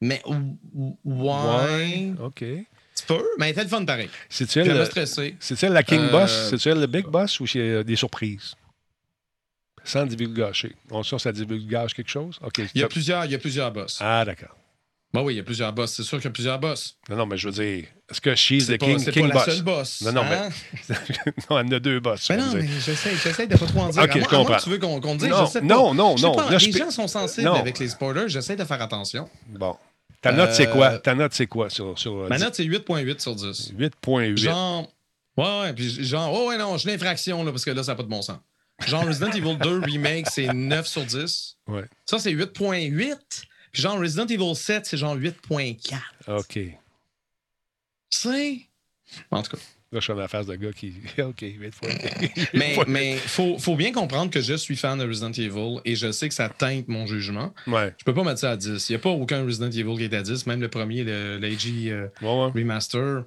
[0.00, 2.38] Mais ou- ou- ouais, OK.
[2.38, 3.24] tu peux.
[3.38, 4.10] Mais elle était le fun pareil.
[4.28, 4.88] C'est-tu elle
[5.40, 6.48] c'est-tu elle la King Euh, Boss?
[6.50, 8.54] C'est-tu elle le Big Boss ou c'est euh, des surprises?
[9.84, 10.74] Sans divulgacher.
[10.90, 12.38] On sait ça divulgage quelque chose?
[12.42, 12.60] OK.
[12.74, 13.98] Il y a plusieurs, il y a plusieurs boss.
[14.00, 14.54] Ah, d'accord.
[15.12, 15.92] Bah oui, il y a plusieurs boss.
[15.92, 16.96] C'est sûr qu'il y a plusieurs boss.
[17.08, 19.46] Non, non, mais je veux dire, est-ce que she's the pas, King, king pas Boss?
[19.46, 20.00] la seule boss.
[20.02, 20.48] Non, non, hein?
[21.50, 22.28] non, elle en a deux boss.
[22.28, 24.02] Ben on non, mais j'essaie, j'essaie de pas trop en dire.
[24.02, 24.56] Ok, À je à comprends.
[24.58, 25.66] tu veux qu'on, qu'on dise, Non, je sais pas.
[25.66, 26.34] non, non, Je sais non.
[26.36, 27.54] pas, les gens sont sensibles Non.
[27.54, 28.28] avec les spoilers.
[28.28, 29.28] J'essaie de faire attention.
[29.48, 29.76] Bon.
[30.22, 30.98] Ta note, c'est quoi?
[30.98, 32.44] Ta note, c'est quoi sur, sur euh, Ma 10?
[32.44, 33.72] note, c'est 8.8 sur 10.
[33.78, 34.36] 8.8.
[34.36, 34.88] Genre.
[35.36, 37.96] Ouais, ouais, puis genre, oh ouais, non, j'ai l'infraction, là, parce que là, ça n'a
[37.96, 38.38] pas de bon sens.
[38.86, 41.56] Genre, Resident Evil 2 Remake, c'est 9 sur 10.
[41.68, 41.84] Ouais.
[42.04, 43.14] Ça, c'est 8.8.
[43.72, 45.98] Puis genre, Resident Evil 7, c'est genre 8.4.
[46.28, 46.46] OK.
[46.52, 46.74] Tu
[48.10, 48.60] sais?
[49.30, 49.62] En tout cas.
[49.92, 50.94] Là, je suis la face de gars qui.
[51.18, 51.88] OK, 8 fois.
[52.54, 56.12] Mais mais faut, faut bien comprendre que je suis fan de Resident Evil et je
[56.12, 57.52] sais que ça teinte mon jugement.
[57.66, 57.92] Ouais.
[57.98, 58.88] Je peux pas mettre ça à 10.
[58.88, 60.46] Il n'y a pas aucun Resident Evil qui est à 10.
[60.46, 62.52] Même le premier, le l'AG euh, Ouais, ouais.
[62.62, 63.24] Remaster,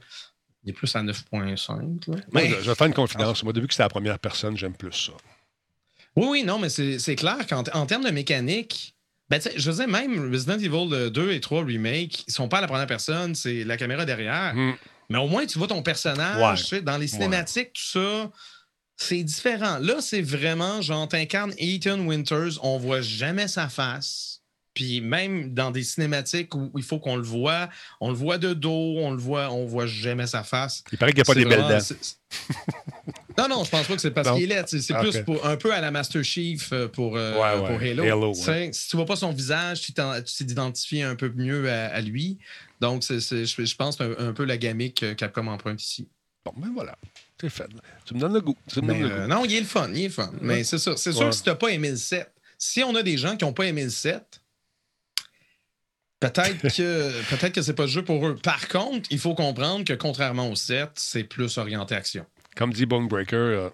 [0.64, 1.68] il est plus à 9.5.
[1.78, 1.86] là.
[2.08, 3.44] Moi, Mais- je, je vais faire une confidence.
[3.44, 5.12] Moi, depuis que c'était la première personne, j'aime plus ça.
[6.16, 8.93] Oui, oui, non, mais c'est clair qu'en en termes de mécanique,
[9.40, 12.62] ben, je veux dire, même Resident Evil 2 et 3 Remake, ils sont pas à
[12.62, 14.54] la première personne, c'est la caméra derrière.
[14.54, 14.74] Hmm.
[15.10, 18.32] Mais au moins, tu vois ton personnage, tu sais, dans les cinématiques, tout ça,
[18.96, 19.80] c'est différent.
[19.80, 24.42] Là, c'est vraiment, genre, t'incarnes Ethan Winters, on voit jamais sa face.
[24.74, 27.70] Puis même dans des cinématiques où il faut qu'on le voit,
[28.02, 30.84] on le voit de dos, on le voit, on voit jamais sa face.
[30.92, 31.78] Il paraît qu'il n'y a pas des belles dents.
[33.38, 35.74] Non, non, je pense pas que c'est parce qu'il est C'est plus pour, un peu
[35.74, 37.34] à la Master Chief euh, pour, euh,
[37.68, 38.34] pour Halo.
[38.34, 42.38] Si tu vois pas son visage, tu t'identifies un peu mieux à, lui.
[42.82, 46.08] Donc, c'est, je, pense un, un peu la gamique que Capcom emprunte ici.
[46.46, 46.98] Bon, ben voilà.
[47.40, 47.70] C'est fait.
[48.06, 48.56] Tu me donnes le goût.
[48.78, 49.90] Euh, non, il est le fun.
[49.94, 50.32] Il est fun.
[50.42, 50.98] Mais c'est sûr.
[50.98, 53.36] C'est sûr que si tu n'as pas aimé le 7, si on a des gens
[53.38, 54.42] qui n'ont pas aimé le 7,
[56.24, 58.38] Peut-être que peut-être que c'est pas le jeu pour eux.
[58.42, 62.26] Par contre, il faut comprendre que contrairement au 7, c'est plus orienté action.
[62.56, 63.70] Comme dit Bonebreaker, euh,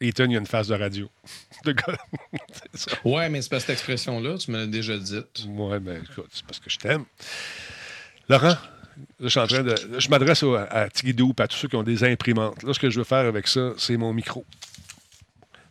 [0.00, 1.08] Ethan, il y a une phase de radio.
[1.64, 1.74] de
[3.04, 5.46] Ouais, mais c'est pas cette expression-là, tu me l'as déjà dite.
[5.48, 7.04] Ouais, mais écoute, c'est parce que je t'aime.
[8.28, 8.56] Laurent,
[9.20, 9.74] je suis en train de.
[9.98, 12.62] Je m'adresse à, à Tigidou et à tous ceux qui ont des imprimantes.
[12.62, 14.44] Là, ce que je veux faire avec ça, c'est mon micro.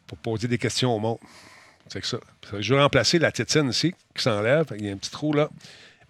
[0.07, 1.17] Pour poser des questions au monde.
[1.87, 2.17] C'est que ça.
[2.59, 4.65] Je vais remplacer la tétine ici qui s'enlève.
[4.77, 5.49] Il y a un petit trou là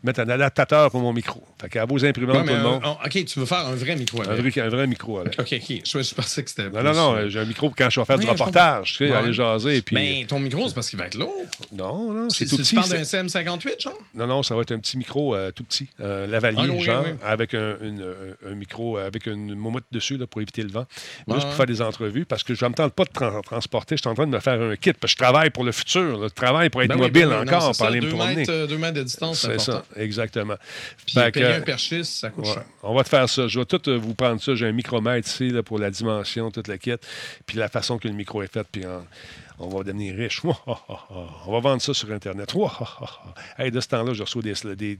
[0.04, 1.44] mettre un adaptateur pour mon micro.
[1.64, 2.84] Fait qu'à vos imprimantes, tout le monde.
[2.84, 4.22] OK, tu veux faire un vrai micro.
[4.22, 5.22] Un vrai, un vrai micro.
[5.22, 5.50] OK, OK.
[5.50, 6.70] Je, je pensais que c'était.
[6.70, 7.16] Non, non, non.
[7.16, 8.98] Euh, j'ai un micro quand je vais faire du reportage.
[8.98, 9.82] Tu sais, aller jaser.
[9.82, 9.96] Puis...
[9.96, 11.32] Mais ton micro, c'est parce qu'il va être lourd.
[11.72, 12.72] Non, non, c'est tout petit.
[12.72, 13.98] Tu parles d'un CM58, genre?
[14.14, 15.88] Non, non, ça va être un petit micro euh, tout petit.
[16.02, 18.14] Euh, lavalier, ah, genre, avec un, une,
[18.46, 20.86] un, micro, avec une momotte dessus là, pour éviter le vent.
[21.30, 23.96] Juste pour faire des entrevues parce que je ne me tente pas de transporter.
[23.96, 25.72] Je suis en train de me faire un kit parce que je travaille pour le
[25.72, 26.24] futur.
[26.24, 28.46] Je travaille pour être ben mobile ben encore, pour aller me promener.
[28.46, 30.56] Deux mètres de distance, c'est ça, exactement.
[31.56, 32.64] Un perchiste, ça coûte cher.
[32.82, 33.48] On va te faire ça.
[33.48, 34.56] Je vais tout euh, vous prendre ça.
[34.56, 37.06] J'ai un micromètre ici là, pour la dimension, toute la quête,
[37.46, 38.84] puis la façon que le micro est fait, puis
[39.60, 40.42] on va devenir riche.
[41.46, 42.54] on va vendre ça sur Internet.
[43.58, 44.54] hey, de ce temps-là, je reçois des.
[44.76, 45.00] des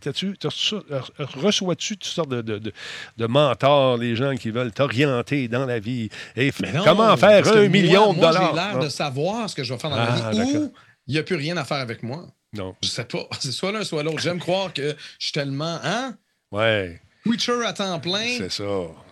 [1.18, 2.74] Reçois-tu toutes sortes de, de,
[3.18, 6.10] de, mentors, les gens qui veulent t'orienter dans la vie?
[6.36, 6.52] Et
[6.84, 8.50] comment faire un million de dollars?
[8.50, 10.58] J'ai l'air de savoir ce que je vais faire dans la ah, vie.
[10.58, 10.74] Ou
[11.08, 12.28] il n'y a plus rien à faire avec moi.
[12.54, 12.76] Non.
[12.82, 13.28] Je sais pas.
[13.40, 14.20] C'est soit l'un, soit l'autre.
[14.20, 15.80] J'aime croire que je suis tellement.
[15.84, 16.16] Hein?
[16.54, 17.02] Ouais.
[17.26, 18.38] Witcher à temps plein.
[18.38, 18.64] C'est ça.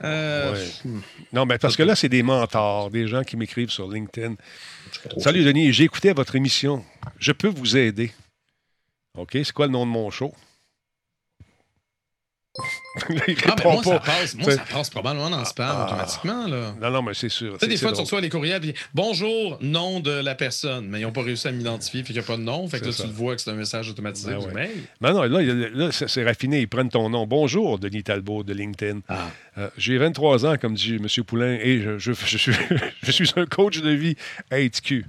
[0.03, 0.67] Euh,
[1.33, 4.35] non, mais parce que là, c'est des mentors, des gens qui m'écrivent sur LinkedIn.
[5.17, 6.85] Salut Denis, j'ai écouté votre émission.
[7.17, 8.11] Je peux vous aider.
[9.17, 10.33] OK, c'est quoi le nom de mon show?
[12.95, 15.85] Ah, mais moi, ça passe, moi, ça passe probablement dans le spam ah.
[15.85, 16.47] automatiquement.
[16.47, 16.75] Là.
[16.81, 17.53] Non, non, mais c'est sûr.
[17.53, 20.99] Tu sais, des fois, tu reçois les courriels, puis bonjour, nom de la personne, mais
[20.99, 22.67] ils n'ont pas réussi à m'identifier, fait qu'il n'y a pas de nom.
[22.67, 24.83] Fait que là, tu le vois que c'est un message automatisé ben du mail.
[24.99, 26.61] Ben non, là, là c'est raffiné.
[26.61, 27.25] Ils prennent ton nom.
[27.25, 28.99] Bonjour, Denis Talbot de LinkedIn.
[29.07, 29.29] Ah.
[29.57, 31.23] Euh, j'ai 23 ans, comme dit M.
[31.25, 32.53] Poulain, et je, je, je, suis,
[33.03, 34.15] je suis un coach de vie
[34.51, 35.05] HQ.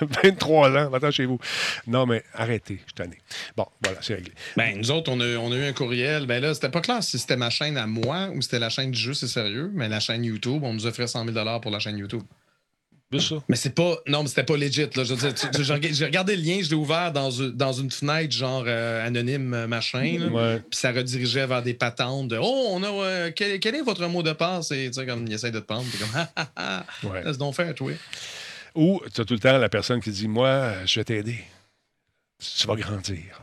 [0.00, 1.38] 23 ans, attends chez vous.
[1.86, 3.18] Non, mais arrêtez, je t'en ai.
[3.56, 4.32] Bon, voilà, c'est réglé.
[4.56, 6.26] Ben, nous autres, on a, on a, eu un courriel.
[6.26, 8.90] Ben là, c'était pas clair si c'était ma chaîne à moi ou c'était la chaîne
[8.90, 11.78] du jeu, c'est sérieux, mais la chaîne YouTube, on nous offrait 100 000 pour la
[11.78, 12.22] chaîne YouTube.
[13.18, 13.36] Ça.
[13.48, 13.96] Mais c'est pas.
[14.06, 14.86] Non, mais c'était pas legit.
[14.92, 19.66] J'ai regardé le lien, je l'ai ouvert dans, dans, une fenêtre, genre euh, anonyme euh,
[19.66, 20.18] machin.
[20.70, 22.88] Puis ça redirigeait vers des patentes de Oh, on a.
[22.88, 24.70] Euh, quel, est votre mot de passe?
[24.70, 25.84] Et tu sais, comme il essaie de te prendre.
[25.84, 27.20] Puis comme Ah, ah, ah.
[27.24, 27.92] Laisse donc faire, toi.
[28.74, 31.38] Ou tu as tout le temps la personne qui dit Moi, je vais t'aider.
[32.38, 33.40] Tu vas grandir.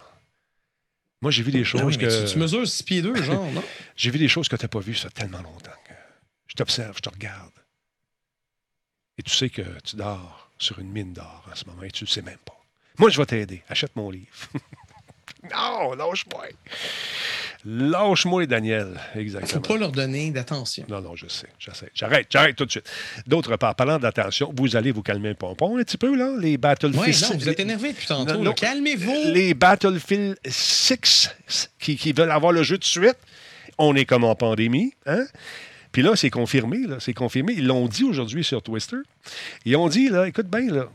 [1.21, 2.31] Moi, j'ai vu des choses que.
[2.31, 3.63] Tu, mesures 6 pieds 2, genre, non?
[3.95, 5.71] j'ai vu des choses que tu n'as pas vues ça tellement longtemps.
[6.47, 7.51] je t'observe, je te regarde.
[9.17, 12.03] Et tu sais que tu dors sur une mine d'or en ce moment et tu
[12.03, 12.57] ne le sais même pas.
[12.97, 13.63] Moi, je vais t'aider.
[13.69, 14.27] Achète mon livre.
[15.51, 16.47] non, lâche-moi.
[17.65, 18.99] Lâche-moi, Daniel.
[19.15, 19.61] Exactement.
[19.61, 20.85] Faut pas leur donner d'attention.
[20.87, 21.47] Non, non, je sais.
[21.59, 21.89] J'essaie.
[21.93, 22.89] J'arrête, j'arrête tout de suite.
[23.27, 26.57] D'autre part, parlant d'attention, vous allez vous calmer un pompon un petit peu, là, les
[26.57, 27.05] Battlefield.
[27.05, 28.53] Oui, non, vous êtes énervé depuis tantôt.
[28.53, 29.33] Calmez-vous.
[29.33, 31.35] Les Battlefield 6
[31.79, 33.17] qui, qui veulent avoir le jeu de suite,
[33.77, 35.25] on est comme en pandémie, hein?
[35.91, 37.53] Puis là, c'est confirmé, là, c'est confirmé.
[37.57, 38.97] Ils l'ont dit aujourd'hui sur Twister.
[39.65, 40.87] Ils ont dit, là, écoute bien, là,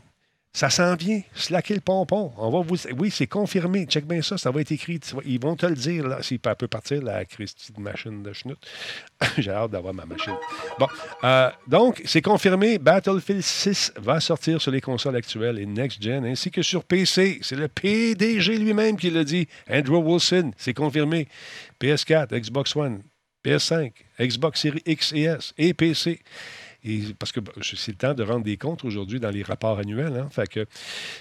[0.55, 1.21] ça s'en vient.
[1.33, 2.31] Slacker le pompon.
[2.37, 2.77] On va vous...
[2.97, 3.85] Oui, c'est confirmé.
[3.87, 4.37] Check bien ça.
[4.37, 5.01] Ça va être écrit.
[5.25, 8.57] Ils vont te le dire, là, s'il peut partir, la Christie machine de schnout.
[9.37, 10.35] J'ai hâte d'avoir ma machine.
[10.79, 10.87] Bon.
[11.25, 12.79] Euh, donc, c'est confirmé.
[12.79, 17.39] Battlefield 6 va sortir sur les consoles actuelles et next-gen, ainsi que sur PC.
[17.41, 19.49] C'est le PDG lui-même qui l'a dit.
[19.69, 20.53] Andrew Wilson.
[20.55, 21.27] C'est confirmé.
[21.81, 23.03] PS4, Xbox One,
[23.43, 23.91] PS5,
[24.21, 26.21] Xbox Series X et S et PC.
[27.17, 30.13] Parce que bah, c'est le temps de rendre des comptes aujourd'hui dans les rapports annuels.
[30.17, 30.27] Hein.
[30.31, 30.65] Fait que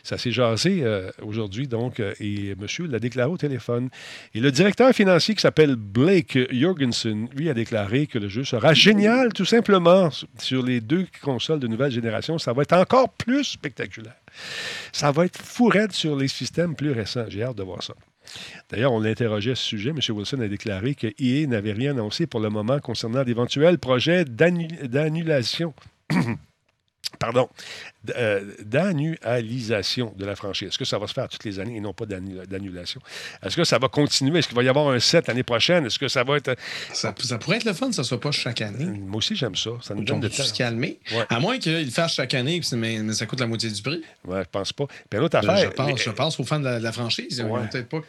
[0.03, 3.89] ça s'est jasé euh, aujourd'hui, donc, euh, et monsieur l'a déclaré au téléphone.
[4.35, 8.75] Et le directeur financier qui s'appelle Blake Jorgensen, lui, a déclaré que le jeu sera
[8.75, 12.39] génial, tout simplement, sur les deux consoles de nouvelle génération.
[12.39, 14.17] Ça va être encore plus spectaculaire.
[14.93, 17.25] Ça va être fou sur les systèmes plus récents.
[17.29, 17.95] J'ai hâte de voir ça.
[18.71, 19.91] D'ailleurs, on l'interrogeait à ce sujet.
[19.91, 19.99] M.
[20.09, 25.75] Wilson a déclaré que EA n'avait rien annoncé pour le moment concernant d'éventuels projets d'annulation.
[27.19, 27.49] Pardon,
[28.17, 30.69] euh, d'annualisation de la franchise.
[30.69, 33.01] Est-ce que ça va se faire toutes les années et non pas d'annulation?
[33.43, 34.39] Est-ce que ça va continuer?
[34.39, 35.87] Est-ce qu'il va y avoir un set l'année prochaine?
[35.87, 36.57] Est-ce que ça va être.
[36.93, 38.85] Ça, pourrait être le fun, ça ne soit pas chaque année.
[38.85, 39.71] Moi aussi, j'aime ça.
[39.81, 40.99] Ça nous donne de se calmer.
[41.29, 44.03] À moins qu'il le fasse chaque année, mais, ça coûte la moitié du prix.
[44.27, 44.87] Oui, je pense pas.
[44.87, 45.57] Puis une autre affaire.
[45.57, 47.39] Je pense, je pense aux fans de la, franchise.
[47.39, 48.01] Ils vont peut-être pas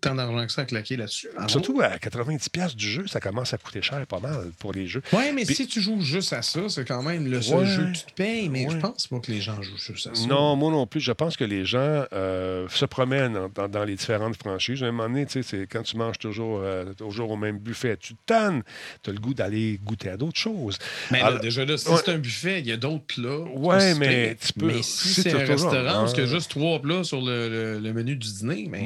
[0.00, 1.28] tant d'argent que ça à claquer là-dessus.
[1.48, 5.02] Surtout à 90$ du jeu, ça commence à coûter cher pas mal pour les jeux.
[5.12, 7.98] Oui, mais si tu joues juste à ça, c'est quand même le seul jeu que
[7.98, 10.26] tu te payes, mais je pense pas que les gens jouent juste à ça.
[10.26, 11.00] Non, moi non plus.
[11.00, 14.82] Je pense que les gens euh, se promènent dans, les différentes franchises.
[14.82, 18.14] À un moment donné, c'est quand tu manges toujours, euh, toujours au même buffet, tu
[18.14, 18.62] te tannes,
[19.02, 20.78] tu as le goût d'aller goûter à d'autres choses.
[21.10, 23.44] Mais là, déjà là, si c'est un buffet, il y a d'autres plats.
[23.54, 24.66] Oui, mais tu peux.
[24.66, 28.16] Mais si, c'est un restaurant, parce qu'il y a juste trois plats sur le, menu
[28.16, 28.84] du dîner, mais.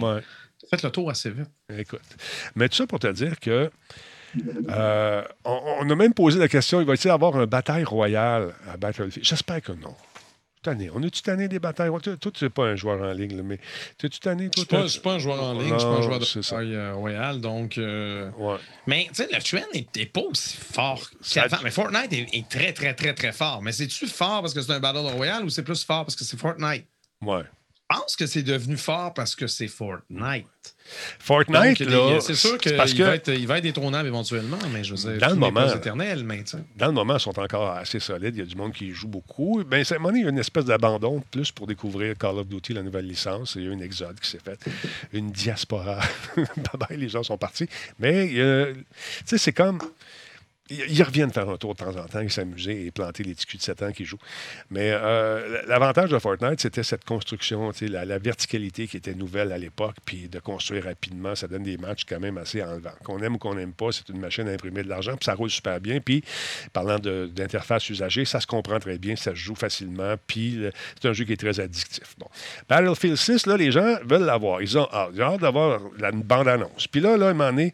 [0.73, 1.51] Faites le tour assez vite.
[1.77, 2.01] Écoute.
[2.55, 3.70] Mais tout ça pour te dire que.
[4.70, 8.79] Euh, on, a même posé la question il va y avoir une bataille royale à
[8.79, 9.23] Battlefield?
[9.23, 9.95] J'espère que non.
[10.66, 12.16] On est-tu tanné des batailles royales?
[12.16, 13.59] Toi, tu n'es pas un joueur en ligne, mais
[13.99, 14.49] t'es-tu tanné?
[14.57, 16.41] Je ne suis pas un joueur en ligne, je ne suis pas un joueur de
[16.41, 17.41] bataille euh, royale.
[17.43, 18.31] Donc, euh,
[18.87, 21.03] Mais tu sais, le trend n'est pas aussi fort
[21.35, 21.59] qu'avant.
[21.62, 23.61] Mais Fortnite est, est, très, très, très, très fort.
[23.61, 26.25] Mais c'est-tu fort parce que c'est un Battle Royale ou c'est plus fort parce que
[26.25, 26.87] c'est Fortnite?
[27.20, 27.45] Ouais
[27.93, 30.47] pense que c'est devenu fort parce que c'est Fortnite.
[31.18, 32.20] Fortnite, là.
[32.20, 32.84] C'est sûr qu'il va,
[33.14, 36.45] être, il va être détrônable éventuellement, mais je veux dire, dans le moment, éternel, mais
[36.76, 38.36] Dans le moment, ils sont encore assez solides.
[38.36, 39.62] Il y a du monde qui joue beaucoup.
[39.64, 42.82] Ben, c'est il y a une espèce d'abandon, plus pour découvrir Call of Duty, la
[42.82, 43.55] nouvelle licence.
[43.55, 44.61] Il y a eu une exode qui s'est faite,
[45.12, 46.01] une diaspora.
[46.36, 46.47] bye
[46.88, 47.68] bye, les gens sont partis.
[47.99, 48.84] Mais, tu
[49.24, 49.78] sais, c'est comme
[50.89, 53.57] ils reviennent faire un tour de temps en temps et s'amuser et planter les petits
[53.57, 54.18] de 7 ans qui jouent.
[54.70, 59.97] Mais euh, l'avantage de Fortnite, c'était cette construction, la, verticalité qui était nouvelle à l'époque,
[60.05, 62.91] puis de construire rapidement, ça donne des matchs quand même assez enlevants.
[63.05, 65.35] Qu'on aime ou qu'on n'aime pas, c'est une machine à imprimer de l'argent, puis ça
[65.35, 66.01] roule super bien.
[66.01, 66.23] Puis,
[66.73, 70.61] parlant d'interface usagée, ça se comprend très bien, ça se joue facilement, puis
[71.01, 72.16] c'est un jeu qui est très addictif.
[72.68, 74.62] Battlefield 6, là, les gens veulent l'avoir.
[74.62, 76.87] Ils ont hâte, d'avoir la bande-annonce.
[76.87, 77.73] Puis là, là, à un moment donné,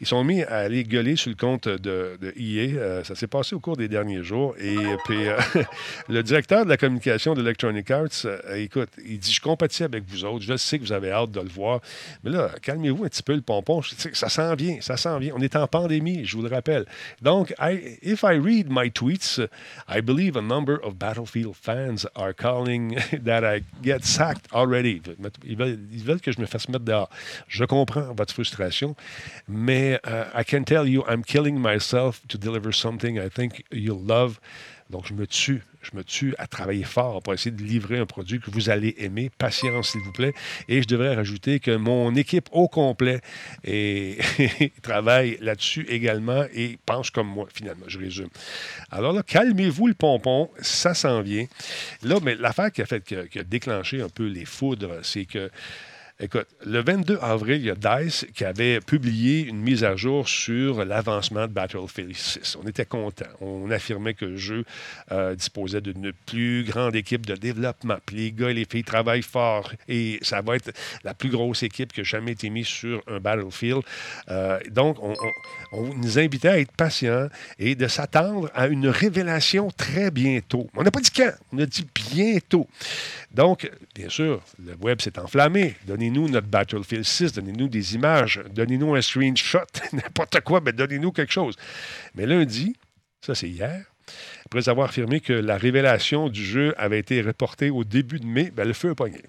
[0.00, 3.60] ils sont mis à aller gueuler sur le compte de euh, ça s'est passé au
[3.60, 4.54] cours des derniers jours.
[4.58, 5.38] Et puis, euh,
[6.08, 10.24] le directeur de la communication d'Electronic Arts, euh, écoute, il dit Je compatis avec vous
[10.24, 10.44] autres.
[10.44, 11.80] Je sais que vous avez hâte de le voir.
[12.24, 13.82] Mais là, calmez-vous un petit peu le pompon.
[13.82, 14.78] Ça s'en vient.
[14.80, 15.34] Ça s'en vient.
[15.36, 16.86] On est en pandémie, je vous le rappelle.
[17.20, 17.54] Donc,
[18.02, 19.40] if I read my tweets,
[19.88, 25.02] I believe a number of Battlefield fans are calling that I get sacked already.
[25.44, 25.56] Ils
[26.04, 27.10] veulent, que je me fasse mettre dehors.
[27.48, 28.94] Je comprends votre frustration,
[29.48, 30.00] mais
[30.34, 34.40] I can tell you, I'm killing myself to deliver something I think you'll love.
[34.90, 38.06] Donc, je me tue, je me tue à travailler fort pour essayer de livrer un
[38.06, 39.30] produit que vous allez aimer.
[39.38, 40.32] Patience, s'il vous plaît.
[40.68, 43.20] Et je devrais rajouter que mon équipe au complet
[43.62, 44.18] et,
[44.82, 48.30] travaille là-dessus également et pense comme moi, finalement, je résume.
[48.90, 51.46] Alors là, calmez-vous le pompon, ça s'en vient.
[52.02, 55.50] Là, mais l'affaire qui a fait qui a déclenché un peu les foudres, c'est que
[56.22, 60.28] Écoute, le 22 avril, il y a DICE qui avait publié une mise à jour
[60.28, 62.58] sur l'avancement de Battlefield 6.
[62.62, 63.24] On était content.
[63.40, 64.66] On affirmait que le jeu
[65.12, 67.96] euh, disposait d'une plus grande équipe de développement.
[68.04, 70.70] Puis les gars et les filles travaillent fort et ça va être
[71.04, 73.80] la plus grosse équipe qui a jamais été mise sur un Battlefield.
[74.28, 75.14] Euh, donc, on,
[75.94, 80.68] nous invitait à être patients et de s'attendre à une révélation très bientôt.
[80.76, 82.68] On n'a pas dit quand, on a dit bientôt.
[83.32, 85.76] Donc, bien sûr, le web s'est enflammé.
[86.10, 89.60] Donnez-nous notre Battlefield 6, donnez-nous des images, donnez-nous un screenshot,
[89.92, 91.54] n'importe quoi, mais donnez-nous quelque chose.
[92.16, 92.74] Mais lundi,
[93.20, 93.84] ça c'est hier,
[94.46, 98.50] après avoir affirmé que la révélation du jeu avait été reportée au début de mai,
[98.54, 99.22] ben, le feu a pogné.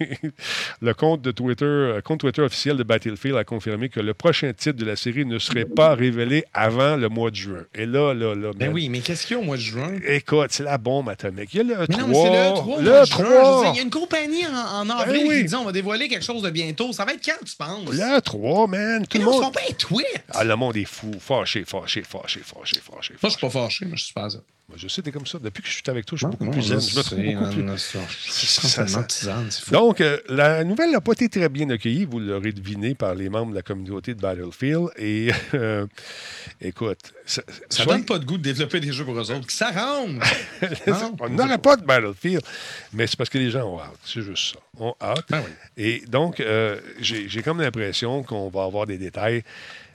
[0.80, 4.52] le compte, de Twitter, euh, compte Twitter officiel de Battlefield a confirmé que le prochain
[4.52, 7.64] titre de la série ne serait pas révélé avant le mois de juin.
[7.74, 8.50] Et là, là, là.
[8.54, 9.94] Ben oui, mais qu'est-ce qu'il y a au mois de juin?
[10.06, 11.52] Écoute, c'est la bombe atomique.
[11.54, 12.06] Il y a le 3.
[12.06, 12.82] Non, c'est le 3.
[12.82, 13.72] Le 3.
[13.72, 16.42] il y a une compagnie en, ben avril qui dit on va dévoiler quelque chose
[16.42, 16.92] de bientôt.
[16.92, 17.90] Ça va être quand, tu penses?
[17.90, 19.06] Le 3, man.
[19.06, 19.42] Tout le monde.
[19.44, 20.24] Ils pas tweet.
[20.30, 21.10] Ah, le monde est fou.
[21.18, 23.14] Fâché, fâché, fâché, fâché, fâché.
[23.20, 24.40] Moi, je suis pas fâché, mais je suis super zen.
[24.68, 25.38] Moi, Je sais, t'es comme ça.
[25.40, 26.80] Depuis que je suis avec toi, je suis Non, beaucoup non, plus zen.
[26.80, 27.78] je me trouve beaucoup plus...
[27.78, 27.98] ça.
[29.72, 33.28] Donc, euh, la nouvelle n'a pas été très bien accueillie, vous l'aurez deviné par les
[33.28, 34.88] membres de la communauté de Battlefield.
[34.96, 35.86] Et euh,
[36.60, 39.50] écoute, ça, Ça soit- donne pas de goût de développer des jeux pour eux autres.
[39.50, 40.24] Ça rentre!
[41.20, 42.42] On n'aurait pas de Battlefield,
[42.92, 43.98] mais c'est parce que les gens ont hâte.
[44.04, 44.60] C'est juste ça.
[44.78, 45.26] On hâte.
[45.28, 45.52] Ben oui.
[45.76, 49.42] Et donc, euh, j'ai j'ai comme l'impression qu'on va avoir des détails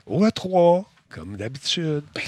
[0.05, 2.03] au E3, comme d'habitude.
[2.13, 2.23] Ben,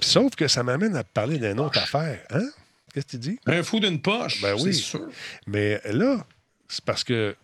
[0.00, 2.20] Sauf que ça m'amène à parler d'une autre affaire.
[2.30, 2.48] Hein?
[2.92, 3.38] Qu'est-ce que tu dis?
[3.46, 4.74] Un fou d'une poche, Ben oui.
[4.74, 5.08] c'est sûr.
[5.46, 6.26] Mais là,
[6.68, 7.36] c'est parce que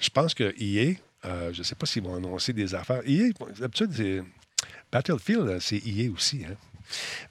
[0.00, 3.02] je pense que EA, euh, je ne sais pas s'ils vont annoncer des affaires.
[3.06, 4.22] EA, d'habitude, c'est-
[4.90, 6.44] Battlefield, c'est EA aussi.
[6.48, 6.54] Hein?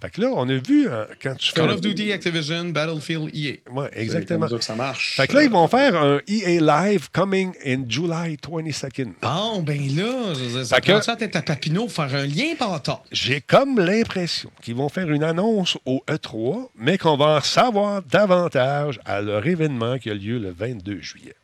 [0.02, 1.62] Fait que là, on a vu euh, quand tu fais.
[1.62, 3.58] Call of Duty, Activision, Battlefield, EA.
[3.72, 4.48] Ouais, C'est exactement.
[4.48, 5.16] comme ça que ça marche.
[5.16, 9.14] Fait que là, ils vont faire un EA Live coming in July 22nd.
[9.22, 12.54] Bon, ben là, je ça Fait ça à tête à Papineau pour faire un lien
[12.60, 13.04] bâtard.
[13.12, 18.02] J'ai comme l'impression qu'ils vont faire une annonce au E3, mais qu'on va en savoir
[18.04, 21.36] davantage à leur événement qui a lieu le 22 juillet.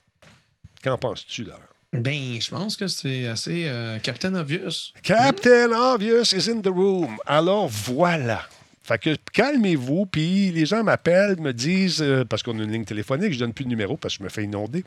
[0.84, 1.60] Qu'en penses-tu, Laurent?
[1.94, 4.92] Ben, je pense que c'est assez euh, Captain Obvious.
[5.04, 7.18] Captain Obvious is in the room.
[7.26, 8.48] Alors voilà.
[8.84, 12.84] Fait que calmez-vous, puis les gens m'appellent, me disent, euh, parce qu'on a une ligne
[12.84, 14.84] téléphonique, je donne plus de numéro parce que je me fais inonder.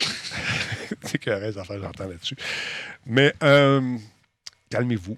[1.04, 2.36] c'est correct, ça fait j'entends là-dessus.
[3.06, 3.96] Mais euh,
[4.68, 5.16] calmez-vous.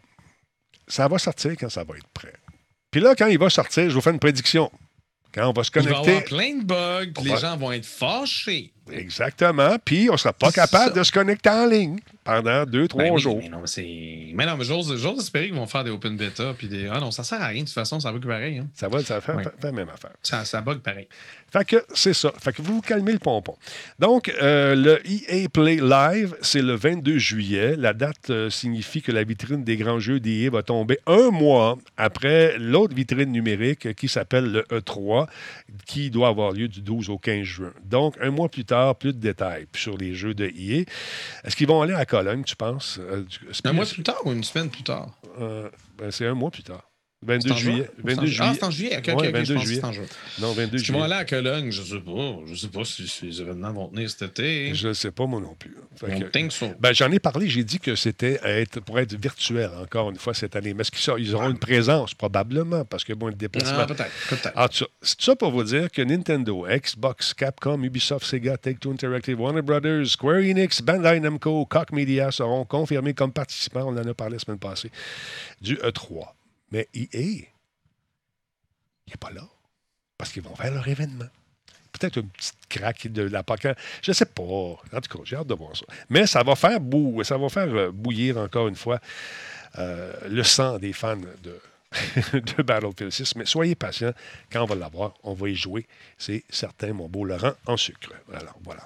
[0.87, 2.35] Ça va sortir quand ça va être prêt.
[2.91, 4.70] Puis là, quand il va sortir, je vous fais une prédiction.
[5.33, 6.11] Quand on va se Il va y connecter.
[6.11, 8.74] avoir plein de bugs, puis les va- gens vont être fâchés.
[8.93, 9.76] Exactement.
[9.85, 10.99] Puis on ne sera pas capable ça.
[10.99, 13.39] de se connecter en ligne pendant deux, trois Ben oui, jours.
[13.43, 14.32] Mais non, mais.
[14.35, 16.55] Mais non, mais j'ose espérer qu'ils vont faire des open beta.
[16.57, 16.89] Puis des.
[16.89, 17.62] Ah non, ça sert à rien.
[17.62, 18.59] De toute façon, ça bug pareil.
[18.59, 18.68] Hein.
[18.74, 20.12] Ça va, ça faire la même affaire.
[20.22, 21.09] Ça, ça bug pareil.
[21.53, 22.32] Fait que c'est ça.
[22.39, 23.57] Fait que vous vous calmez le pompon.
[24.01, 27.76] Donc, euh, le EA Play Live, c'est le 22 juillet.
[27.76, 31.78] La date euh, signifie que la vitrine des grands jeux d'EA va tomber un mois
[31.97, 35.28] après l'autre vitrine numérique qui s'appelle le E3,
[35.87, 37.72] qui doit avoir lieu du 12 au 15 juin.
[37.85, 40.85] Donc, un mois plus tard, plus de détails sur les jeux de EA.
[41.45, 42.99] Est-ce qu'ils vont aller à Cologne, tu penses?
[43.01, 43.25] Euh,
[43.64, 45.09] Un mois plus tard ou une semaine plus tard?
[45.41, 45.68] euh,
[45.99, 46.83] ben, c'est un mois plus tard.
[47.27, 47.77] C'est 22 en juillet.
[47.77, 47.85] juin?
[47.85, 48.59] Ou c'est en 22 ju- Ah, juillet.
[48.59, 48.97] c'est en juillet.
[48.97, 49.83] Ok, ok, Ouais, ok, 22 je pense juillet.
[49.85, 50.43] en.
[50.43, 51.05] Non, 22 Est-ce qu'ils vont juillet.
[51.14, 51.70] aller à Cologne?
[51.70, 52.37] Je sais pas.
[52.47, 54.75] Je sais pas si, si les événements vont tenir cet été.
[54.75, 55.75] Je ne sais pas, moi non plus.
[56.01, 56.66] Que- so.
[56.81, 60.35] Ben, J'en ai parlé, j'ai dit que c'était être, pour être virtuel encore une fois
[60.35, 60.75] cette année.
[60.75, 62.14] Mais est-ce qu'ils ils auront une présence?
[62.14, 63.79] Probablement, parce que bon, le déplacement.
[63.81, 64.53] Ah, peut-être.
[64.55, 64.68] Cas,
[65.03, 70.07] c'est ça pour vous dire que Nintendo, Xbox, Capcom, Ubisoft, Sega, Take-Two Interactive, Warner Brothers,
[70.09, 74.39] Square Enix, Bandai Namco, Koch Media seront confirmés comme participants, on en a parlé la
[74.41, 74.91] semaine passée,
[75.61, 76.27] du E3.
[76.75, 77.47] Mais EA, il
[79.07, 79.47] n'est pas là.
[80.18, 81.29] Parce qu'ils vont faire leur événement.
[81.93, 83.79] Peut-être une petite craque de la paquette.
[84.03, 84.43] Je ne sais pas.
[84.43, 85.85] En tout cas, j'ai hâte de voir ça.
[86.11, 86.81] Mais ça va faire,
[87.22, 88.99] ça va faire euh, bouillir encore une fois
[89.79, 91.61] euh, le sang des fans de,
[92.41, 93.37] de Battlefield 6.
[93.37, 94.12] Mais soyez patients.
[94.51, 95.87] Quand on va l'avoir, on va y jouer.
[96.18, 98.11] C'est certain, mon beau Laurent, en sucre.
[98.33, 98.85] Alors, voilà.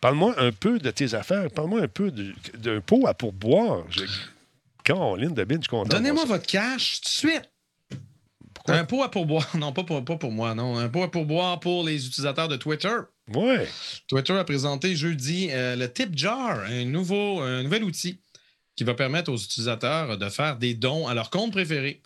[0.00, 1.48] Parle-moi un peu de tes affaires.
[1.48, 3.84] Parle-moi un peu d'un pot à pourboire.
[4.84, 7.50] Caroline de Bin, je suis content Donnez-moi votre cash tout de suite.
[8.54, 8.74] Pourquoi?
[8.76, 9.48] Un pot à pourboire.
[9.56, 10.78] Non, pas pour, pas pour moi, non.
[10.78, 12.94] Un pot à pourboire pour les utilisateurs de Twitter.
[13.34, 13.68] Ouais.
[14.08, 18.20] Twitter a présenté jeudi euh, le Tip Jar, un, nouveau, un nouvel outil
[18.76, 22.02] qui va permettre aux utilisateurs de faire des dons à leur compte préféré.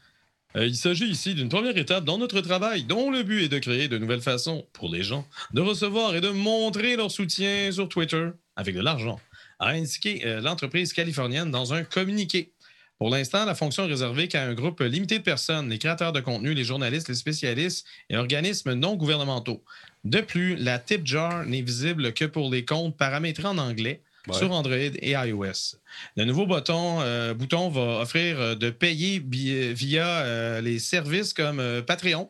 [0.57, 3.59] Euh, il s'agit ici d'une première étape dans notre travail, dont le but est de
[3.59, 7.89] créer de nouvelles façons pour les gens de recevoir et de montrer leur soutien sur
[7.89, 9.21] Twitter avec de l'argent,
[9.59, 12.53] a indiqué euh, l'entreprise californienne dans un communiqué.
[12.99, 16.21] Pour l'instant, la fonction est réservée qu'à un groupe limité de personnes, les créateurs de
[16.21, 19.63] contenu, les journalistes, les spécialistes et organismes non gouvernementaux.
[20.05, 24.37] De plus, la tip jar n'est visible que pour les comptes paramétrés en anglais Ouais.
[24.37, 25.77] sur Android et iOS.
[26.17, 31.61] Le nouveau bouton, euh, bouton va offrir euh, de payer via euh, les services comme
[31.61, 32.29] euh, Patreon,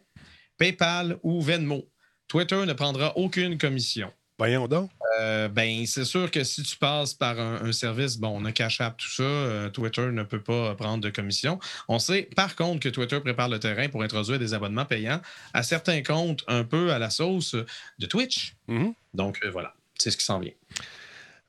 [0.59, 1.89] PayPal ou Venmo.
[2.29, 4.13] Twitter ne prendra aucune commission.
[4.39, 4.91] Voyons donc.
[5.19, 8.53] Euh, ben, c'est sûr que si tu passes par un, un service, bon, on a
[8.53, 11.59] Cash App, tout ça, euh, Twitter ne peut pas prendre de commission.
[11.89, 15.23] On sait par contre que Twitter prépare le terrain pour introduire des abonnements payants
[15.55, 17.55] à certains comptes un peu à la sauce
[17.99, 18.57] de Twitch.
[18.69, 18.93] Mhm.
[19.15, 20.53] Donc euh, voilà, c'est ce qui s'en vient.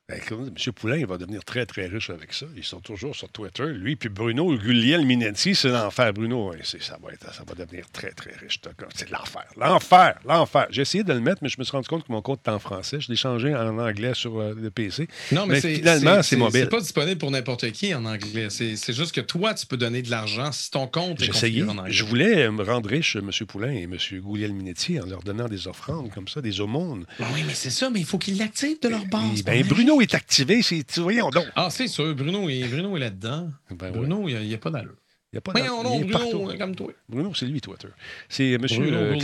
[0.10, 0.54] Ben, M.
[0.74, 2.46] Poulain, il va devenir très, très riche avec ça.
[2.56, 3.66] Ils sont toujours sur Twitter.
[3.66, 6.14] Lui, puis Bruno Gugliel Minetti, c'est l'enfer.
[6.14, 8.62] Bruno, ça, va être- ça va devenir très, très riche.
[8.96, 9.44] C'est l'enfer.
[9.58, 10.18] L'enfer.
[10.26, 10.68] L'enfer.
[10.70, 12.50] J'ai essayé de le mettre, mais je me suis rendu compte que mon compte est
[12.50, 13.02] en français.
[13.02, 15.10] Je l'ai changé en anglais sur euh, le PC.
[15.34, 16.62] Non, mais, finalement, c'est mobile.
[16.62, 18.48] C'est pas disponible pour n'importe qui en anglais.
[18.50, 21.60] C'est juste que toi, tu peux donner de l'argent si ton compte est J'ai essayé.
[21.60, 21.92] configuré en anglais.
[21.94, 23.30] Je voulais euh, me rendre riche, M.
[23.46, 23.98] Poulain et M.
[24.22, 27.06] Gugliel Minetti, en leur donnant des offrandes comme ça, des aumônes.
[27.20, 29.44] Ben oui, mais c'est ça, mais il faut qu'ils l'activent de leur base.
[29.44, 30.62] Ben, Bruno est activé.
[30.62, 31.46] C'est, tu- voyons donc.
[31.56, 33.50] Ah, c'est sûr, Bruno est, Bruno est là-dedans.
[33.72, 33.92] Ben, ouais.
[33.92, 34.96] Bruno, il n'y a, pas d'allure.
[35.32, 36.92] Il y a pas est Bruno, comme toi.
[37.10, 37.90] Bruno, c'est lui, Twitter.
[38.30, 38.62] C'est M.
[38.62, 39.20] Bruno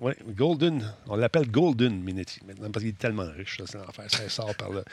[0.00, 0.92] Oui, Golden.
[1.08, 3.56] On l'appelle Golden Minetti maintenant parce qu'il est tellement riche.
[3.58, 4.04] Ça, c'est l'enfer.
[4.08, 4.84] Ça sort par le,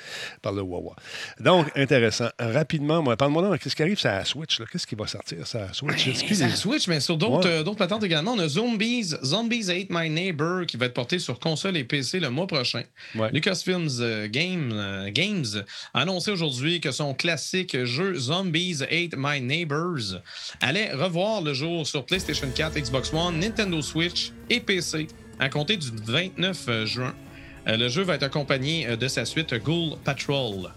[0.42, 0.96] par le Wawa.
[1.40, 2.30] Donc, intéressant.
[2.40, 4.60] Rapidement, moi, parle-moi donc, qu'est-ce qui arrive sur la Switch?
[4.60, 4.66] là?
[4.72, 6.08] Qu'est-ce qui va sortir sur la Switch?
[6.08, 7.56] Est-ce qu'il Ça est- Switch, mais sur d'autres Ouais.
[7.60, 8.34] euh, d'autres patentes également.
[8.34, 12.20] On a Zombies, Zombies Ate My Neighbor qui va être porté sur console et PC
[12.20, 12.84] le mois prochain.
[13.16, 13.30] Ouais.
[13.32, 15.46] Lucasfilms euh, Game, euh, Games
[15.94, 20.20] a annoncé aujourd'hui que son classique jeu Zombies Ate My Neighbors
[20.62, 24.95] allait revoir le jour sur PlayStation 4, Xbox One, Nintendo Switch et PC
[25.40, 27.14] à compter du 29 juin.
[27.68, 30.72] Euh, le jeu va être accompagné euh, de sa suite Ghoul Patrol.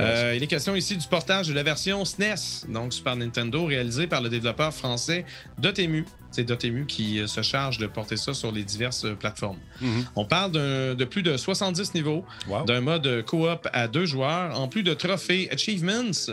[0.00, 4.06] Euh, il est question ici du portage de la version SNES, donc Super Nintendo, réalisé
[4.06, 5.24] par le développeur français
[5.58, 6.04] Dotemu.
[6.30, 9.58] C'est Dotemu qui euh, se charge de porter ça sur les diverses plateformes.
[9.80, 10.04] Mhm.
[10.16, 12.64] On parle de plus de 70 niveaux, Wow.
[12.64, 16.30] d'un mode coop à deux joueurs, en plus de trophées, achievements,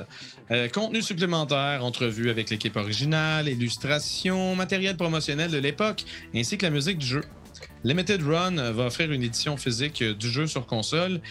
[0.51, 6.03] euh, contenu supplémentaire, entrevues avec l'équipe originale, illustrations, matériel promotionnel de l'époque,
[6.35, 7.23] ainsi que la musique du jeu.
[7.83, 11.21] Limited Run va offrir une édition physique du jeu sur console.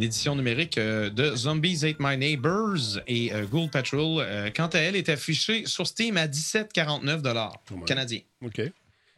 [0.00, 4.78] L'édition numérique euh, de Zombies Ate My Neighbors et euh, Ghoul Patrol, euh, quant à
[4.78, 7.84] elle, est affichée sur Steam à 17,49 Ouais.
[7.86, 8.20] canadiens.
[8.42, 8.62] OK.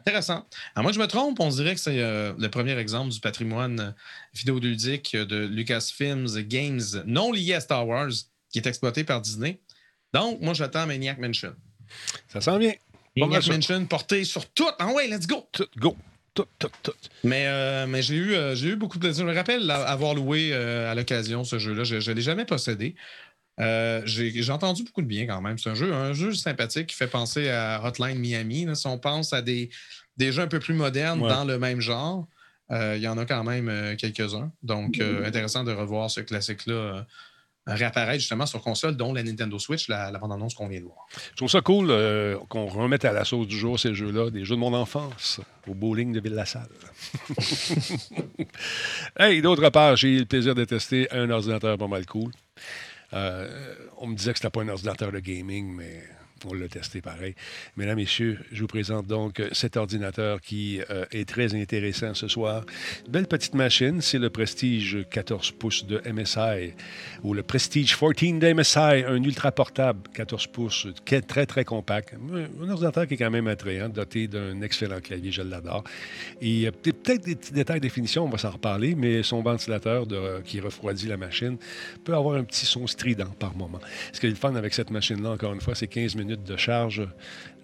[0.01, 0.45] Intéressant.
[0.75, 3.95] À moi, je me trompe, on dirait que c'est euh, le premier exemple du patrimoine
[4.35, 8.11] vidéoludique de Lucasfilms Games non lié à Star Wars
[8.51, 9.61] qui est exploité par Disney.
[10.13, 11.55] Donc, moi, j'attends Maniac Mansion.
[12.27, 12.73] Ça sent bien.
[13.17, 13.47] Maniac.
[13.47, 14.67] Mansion porté sur tout.
[14.81, 15.47] Ah ouais, let's go!
[15.53, 15.97] Tout, go.
[16.35, 16.93] Tout, tout, tout.
[17.25, 19.27] Mais, euh, mais j'ai eu, euh, j'ai eu beaucoup de plaisir.
[19.27, 21.85] Je me rappelle avoir loué euh, à l'occasion ce jeu-là.
[21.85, 22.95] Je ne l'ai jamais possédé.
[23.59, 25.59] J'ai entendu beaucoup de bien quand même.
[25.59, 28.65] C'est un jeu, un jeu sympathique qui fait penser à Hotline Miami.
[28.65, 28.75] là.
[28.75, 29.69] Si on pense à des,
[30.17, 31.29] des jeux un peu plus modernes Ouais.
[31.29, 32.27] dans le même genre,
[32.71, 34.51] il y en a quand même quelques-uns.
[34.63, 37.07] Donc, euh, intéressant de revoir ce classique-là
[37.67, 41.07] réapparaître justement sur console, dont la Nintendo Switch, la, la bande-annonce qu'on vient de voir.
[41.31, 44.45] Je trouve ça cool euh, qu'on remette à la sauce du jour ces jeux-là, des
[44.45, 46.69] jeux de mon enfance, au bowling de Ville-la-Salle.
[49.19, 52.33] hey, d'autre part, j'ai eu le plaisir de tester un ordinateur pas mal cool.
[53.13, 56.03] Euh, on me disait que c'était pas un ordinateur de gaming, mais
[56.49, 57.35] on l'a testé pareil.
[57.77, 62.65] Mesdames, Messieurs, je vous présente donc cet ordinateur qui euh, est très intéressant ce soir.
[63.09, 66.75] Belle petite machine, c'est le Prestige 14 pouces de MSI
[67.23, 71.65] ou le Prestige 14 de MSI, un ultra portable 14 pouces, qui est très très
[71.65, 72.15] compact.
[72.15, 75.85] Un ordinateur qui est quand même attrayant, doté d'un excellent clavier, je l'adore.
[76.41, 80.07] Et euh, peut-être des petits détails de définition, on va s'en reparler, mais son ventilateur
[80.45, 81.59] qui refroidit la machine
[82.05, 83.81] peut avoir un petit son strident par moment.
[84.13, 86.57] Ce qui est le fun avec cette machine-là, encore une fois, c'est 15 minutes de
[86.57, 87.07] charge.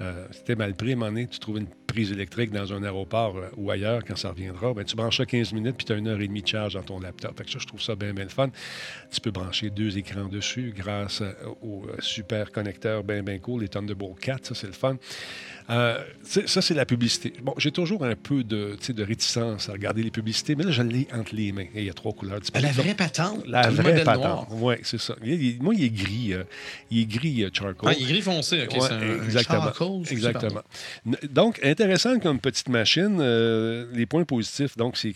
[0.01, 2.83] Euh, C'était mal pris, à un moment donné, tu trouves une prise électrique dans un
[2.83, 5.93] aéroport euh, ou ailleurs, quand ça reviendra, ben, tu branches ça 15 minutes, puis tu
[5.93, 7.37] as une heure et demie de charge dans ton laptop.
[7.37, 8.51] Fait ça, je trouve ça bien, bien fun.
[9.11, 13.69] Tu peux brancher deux écrans dessus grâce euh, au super connecteur bien, bien cool, les
[13.69, 14.97] Thunderbolt 4, ça, c'est le fun.
[15.71, 17.33] Euh, ça, c'est la publicité.
[17.43, 20.83] Bon, j'ai toujours un peu de, de réticence à regarder les publicités, mais là, je
[20.83, 21.67] l'ai entre les mains.
[21.75, 22.41] Et il y a trois couleurs.
[22.55, 24.49] La vraie patente, La vraie patente.
[24.53, 25.15] Oui, c'est ça.
[25.23, 26.33] Il- il- moi, il est gris.
[26.33, 26.45] euh,
[26.91, 27.93] il est gris euh, charcoal.
[27.93, 28.73] Ah, il est gris foncé, ok.
[28.75, 29.63] Ouais, c'est un, un exactement.
[29.65, 30.63] charcoal, exactement.
[31.31, 33.19] Donc, intéressant comme petite machine.
[33.21, 35.15] euh, les points positifs, donc, c'est-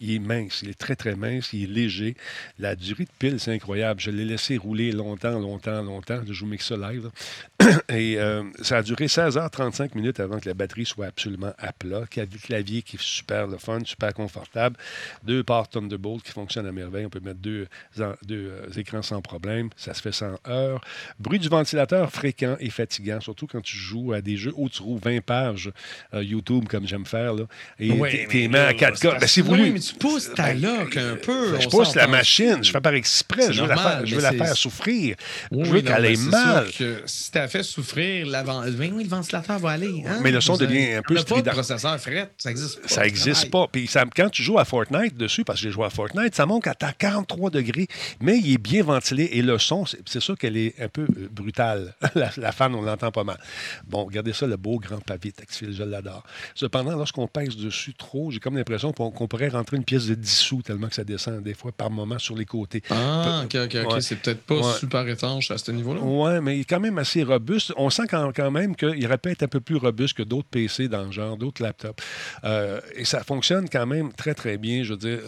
[0.00, 0.60] il est mince.
[0.62, 1.52] Il est très, très mince.
[1.52, 2.16] Il est léger.
[2.58, 4.00] La durée de pile, c'est incroyable.
[4.00, 6.20] Je l'ai laissé rouler longtemps, longtemps, longtemps.
[6.28, 7.10] Je vous mixe ça live.
[7.88, 12.04] Et euh, ça a duré 16h35 minutes avant que la batterie soit absolument à plat.
[12.10, 14.76] Clavier, clavier qui est super le fun, super confortable.
[15.24, 17.06] Deux ports Thunderbolt qui fonctionnent à merveille.
[17.06, 17.66] On peut mettre deux,
[18.00, 19.70] euh, écrans sans problème.
[19.76, 20.80] Ça se fait sans heure.
[21.18, 24.82] Bruit du ventilateur fréquent et fatigant, surtout quand tu joues à des jeux où tu
[24.82, 25.70] roules 20 pages
[26.14, 27.34] euh, YouTube, comme j'aime faire.
[27.34, 27.44] Là,
[27.78, 28.96] et Oui, t'es- là, à 4K.
[28.96, 29.62] c'est Ben, c'est voulu.
[29.72, 31.52] Oui, tu pousses ta Ben, un peu.
[31.52, 32.62] Ben, je pousse la machine.
[32.62, 33.52] Je fais par exprès.
[33.52, 35.16] Je veux la faire, je mais veux la c'est- faire souffrir.
[35.50, 36.66] Oui, je veux qu'elle ait mal.
[36.76, 38.62] que si t'as fait souffrir l'avant.
[38.70, 40.02] Ben oui, le ventilateur va aller.
[40.06, 40.18] hein?
[40.22, 41.50] Mais le son devient un peu n'a pas de strident.
[41.52, 42.88] processeur fret, ça existe pas.
[42.88, 43.66] Ça n'existe pas.
[43.70, 46.46] Puis ça- quand tu joues à Fortnite dessus, parce que j'ai joué à Fortnite, ça
[46.46, 47.86] monte à 43 degrés,
[48.20, 51.02] mais il est bien ventilé et le son, c'est c'est sûr qu'elle est un peu
[51.02, 51.94] euh, brutale.
[52.14, 53.38] la, la fan, on l'entend pas mal.
[53.86, 56.22] Bon, regardez ça, le beau grand papier textile, je l'adore.
[56.54, 60.14] Cependant, lorsqu'on pèse dessus trop, j'ai comme l'impression qu'on qu'on pourrait rentrer une pièce de
[60.14, 62.82] 10 sous tellement que ça descend des fois par moment sur les côtés.
[62.90, 63.92] Ah, ok, ok, ok.
[63.94, 64.00] Ouais.
[64.00, 64.72] C'est peut-être pas Ouais.
[64.78, 66.00] super étanche à ce niveau-là.
[66.02, 67.72] Oui, mais il est quand même assez robuste.
[67.76, 70.48] On sent quand, quand même qu'il aurait pu être un peu plus robuste que d'autres
[70.50, 72.02] PC dans le genre, d'autres laptops.
[72.44, 74.82] Euh, et ça fonctionne quand même très, très bien.
[74.82, 75.20] Je veux dire,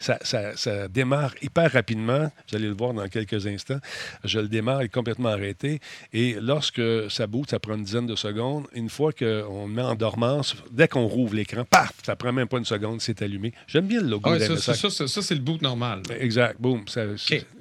[0.00, 2.30] ça, ça- ça démarre hyper rapidement.
[2.50, 3.78] Vous allez le voir dans quelques instants.
[4.24, 5.80] Je le démarre, il est complètement arrêté.
[6.12, 6.80] Et lorsque
[7.10, 8.66] ça boot, ça prend une dizaine de secondes.
[8.74, 12.58] Une fois qu'on met en dormance, dès qu'on rouvre l'écran, paf, ça prend même pas
[12.58, 13.52] une seconde, c'est allumé.
[13.66, 16.02] Je J'aime bien le logo Ah ouais, ça, ça, ça, ça, c'est le boot normal.
[16.18, 17.02] Exact, boum, ça,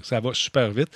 [0.01, 0.87] ça va super vite.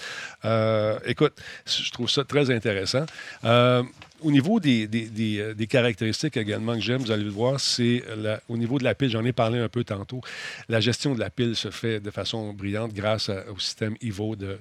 [0.46, 3.06] Euh, écoute, je trouve ça très intéressant.
[3.46, 3.84] Euh,
[4.22, 8.04] au niveau des, des- euh, des caractéristiques également que j'aime, vous allez le voir, c'est
[8.50, 10.22] au niveau de la pile, j'en ai parlé un peu tantôt,
[10.70, 14.36] la gestion de la pile se fait de façon brillante grâce à- au système Evo
[14.36, 14.58] de.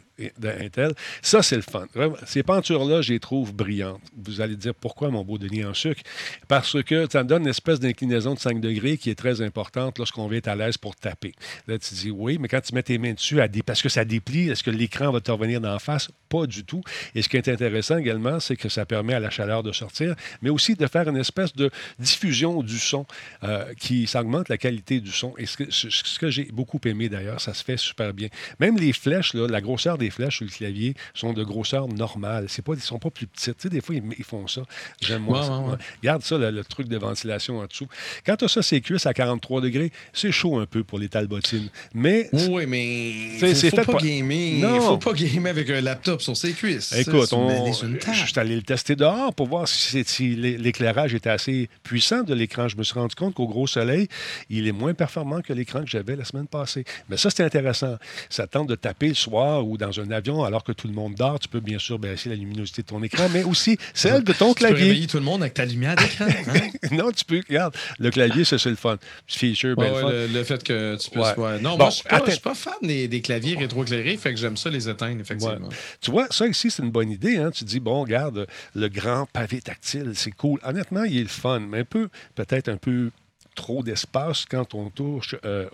[1.22, 1.86] Ça, c'est le fun.
[2.26, 4.00] Ces pentures-là, je les trouve brillantes.
[4.16, 6.02] Vous allez dire pourquoi, mon beau Denis en sucre?
[6.48, 10.26] Parce que ça donne une espèce d'inclinaison de 5 degrés qui est très importante lorsqu'on
[10.28, 11.32] veut être à l'aise pour taper.
[11.66, 13.88] Là, tu dis oui, mais quand tu mets tes mains dessus, elle dé- parce que
[13.88, 16.11] ça déplie, est-ce que l'écran va te revenir d'en face?
[16.28, 16.82] Pas du tout.
[17.14, 20.14] Et ce qui est intéressant également, c'est que ça permet à la chaleur de sortir,
[20.42, 23.07] mais aussi de faire une espèce de diffusion du son
[23.44, 25.34] euh, qui ça augmente la qualité du son.
[25.38, 28.28] Et ce que, ce- ce que j'ai beaucoup aimé d'ailleurs, ça se fait super bien.
[28.59, 32.46] Même les flèches, là, la grosseur des flèches sur le clavier sont de grosseur normale.
[32.48, 33.57] C'est pas, ils sont pas plus petites.
[33.57, 34.62] Tu sais, des fois, ils, ils font ça.
[35.01, 35.59] J'aime moins Ouais, ça.
[35.59, 35.70] ouais, ouais.
[35.72, 35.76] Ouais.
[36.03, 37.88] Garde ça, le, le truc de ventilation en dessous.
[38.24, 41.09] Quand tu as ça, c'est cuisses à 43 degrés, c'est chaud un peu pour les
[41.09, 41.68] talbotines.
[41.94, 44.59] Mais Oui, mais C'est- pas gamer.
[44.61, 44.80] Non.
[44.80, 46.92] faut pas gamer avec un laptop sur ses cuisses.
[46.92, 51.70] Écoute, on, une je suis allé le tester dehors pour voir si, l'éclairage était assez
[51.82, 52.68] puissant de l'écran.
[52.68, 54.07] Je me suis rendu compte qu'au gros soleil,
[54.51, 56.84] il est moins performant que l'écran que j'avais la semaine passée.
[57.09, 57.97] Mais ça, c'est intéressant.
[58.28, 61.14] Ça tente de taper le soir ou dans un avion alors que tout le monde
[61.14, 61.38] dort.
[61.38, 64.49] Tu peux bien sûr baisser la luminosité de ton écran, mais aussi celle de ton
[64.49, 64.84] Tu peux clavier.
[64.88, 66.26] réveiller tout le monde avec ta lumière d'écran.
[66.28, 66.68] hein?
[66.93, 67.41] non, tu peux.
[67.49, 68.99] Regarde, le clavier, ça, c'est le fun.
[69.26, 70.11] Feature, ben ouais, fun.
[70.11, 71.34] le, le fait que tu puisses.
[71.38, 71.45] Ouais.
[71.45, 71.61] ouais.
[71.61, 74.59] Non, Bon, moi, je je suis pas fan des, des claviers rétroéclairés, fait que j'aime
[74.59, 75.70] ça les éteindre, effectivement.
[76.03, 77.38] Tu vois, ça ici, c'est une bonne idée.
[77.38, 77.51] Hein?
[77.51, 80.60] Tu dis, bon, regarde, le grand pavé tactile, c'est cool.
[80.62, 83.10] Honnêtement, il est le fun, mais un peu, peut-être un peu
[83.54, 85.68] trop d'espace quand on touche euh,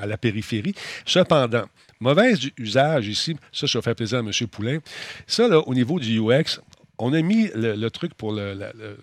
[0.00, 0.74] à la périphérie.
[1.04, 1.64] Cependant,
[2.00, 4.30] mauvais usage ici, ça, ça fait plaisir à M.
[4.50, 4.78] Poulain.
[5.26, 6.60] Ça, là, au niveau du UX,
[6.98, 8.96] on a mis le, truc pour le,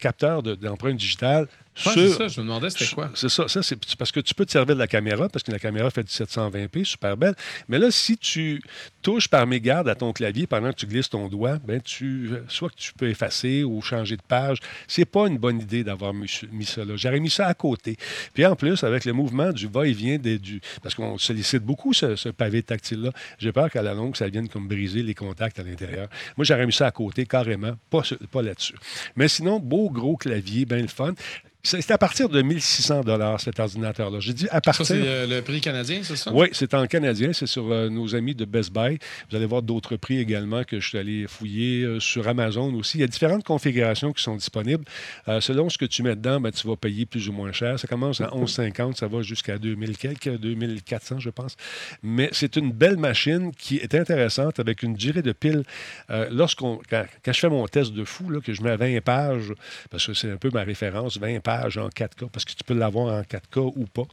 [0.00, 1.46] capteur de- d'empreinte digitale
[1.86, 3.10] Ouais, c'est ça, je me demandais c'était quoi.
[3.14, 3.46] c'est ça.
[3.48, 5.90] ça c'est parce que tu peux te servir de la caméra, parce que la caméra
[5.90, 7.34] fait du 720p, super belle.
[7.68, 8.62] Mais là, si tu
[9.02, 12.42] touches par mégarde à ton clavier pendant que tu glisses ton doigt, ben tu, euh,
[12.48, 14.58] soit que tu peux effacer ou changer de page.
[14.86, 16.94] C'est pas une bonne idée d'avoir mis, mis ça là.
[16.96, 17.96] J'aurais mis ça à côté.
[18.34, 22.28] Puis en plus, avec le mouvement du va-et-vient, du, parce qu'on sollicite beaucoup ce, ce
[22.28, 26.08] pavé tactile-là, j'ai peur qu'à la longue, ça vienne comme briser les contacts à l'intérieur.
[26.36, 28.74] Moi, j'aurais mis ça à côté carrément, pas, pas là-dessus.
[29.16, 31.14] Mais sinon, beau gros clavier, bien le fun.
[31.68, 33.02] C'est à partir de 1600
[33.38, 34.20] cet ordinateur-là.
[34.20, 34.86] J'ai dit à Ça, partir...
[34.86, 36.32] c'est le, le prix canadien, c'est ça?
[36.32, 38.98] Oui, c'est en canadien, c'est sur euh, nos amis de Best Buy.
[39.30, 42.96] Vous allez voir d'autres prix également que je suis allé fouiller euh, sur Amazon aussi.
[42.96, 44.84] Il y a différentes configurations qui sont disponibles.
[45.28, 47.78] Euh, selon ce que tu mets dedans, ben, tu vas payer plus ou moins cher.
[47.78, 51.56] Ça commence à 11,50, ça va jusqu'à 2000 quelques, 2400 je pense.
[52.02, 55.64] Mais c'est une belle machine qui est intéressante avec une durée de pile.
[56.08, 58.76] Euh, lorsqu'on, quand, quand je fais mon test de fou, là, que je mets à
[58.76, 59.52] 20 pages,
[59.90, 62.74] parce que c'est un peu ma référence, 20 pages en 4K, parce que tu peux
[62.74, 64.04] l'avoir en 4K ou pas.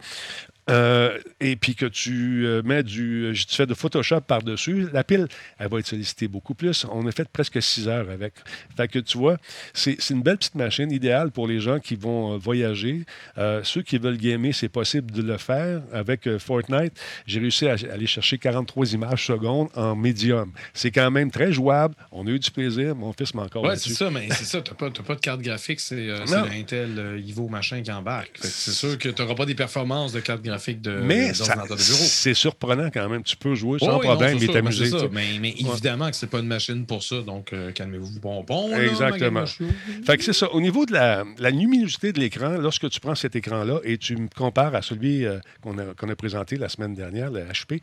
[0.68, 3.32] Euh, et puis que tu euh, mets du.
[3.48, 6.84] Tu fais de Photoshop par-dessus, la pile, elle va être sollicitée beaucoup plus.
[6.90, 8.34] On a fait presque 6 heures avec.
[8.76, 9.38] Fait que tu vois,
[9.74, 13.04] c'est une belle petite machine idéale pour les gens qui vont euh, voyager.
[13.38, 15.82] Euh, ceux qui veulent gamer, c'est possible de le faire.
[15.92, 16.92] Avec euh, Fortnite,
[17.26, 20.52] j'ai réussi à aller chercher 43 images secondes en médium.
[20.74, 21.94] C'est quand même très jouable.
[22.12, 22.94] On a eu du plaisir.
[22.94, 24.62] Mon fils m'a encore Ouais, c'est ça, mais c'est ça.
[24.62, 28.38] T'as pas, t'as pas de carte graphique, c'est euh, l'Intel euh, Ivo machin qui embarque.
[28.40, 31.76] C'est sûr que tu n'auras pas des performances de carte graphique de Mais ça- d'ordinateur
[31.76, 31.98] de bureau.
[32.04, 33.22] c'est surprenant quand même.
[33.22, 34.90] Tu peux jouer Oh sans oui, problème non, et mais t'amuser.
[35.12, 38.68] Mais, évidemment que c'est pas une machine pour ça, donc euh, calmez-vous bonbon.
[38.70, 39.44] là, Exactement.
[40.04, 40.50] Fait que c'est ça.
[40.52, 44.16] Au niveau de la, la luminosité de l'écran, lorsque tu prends cet écran-là et tu
[44.16, 47.80] me compares à celui euh, qu'on a, a présenté la semaine dernière, le HP,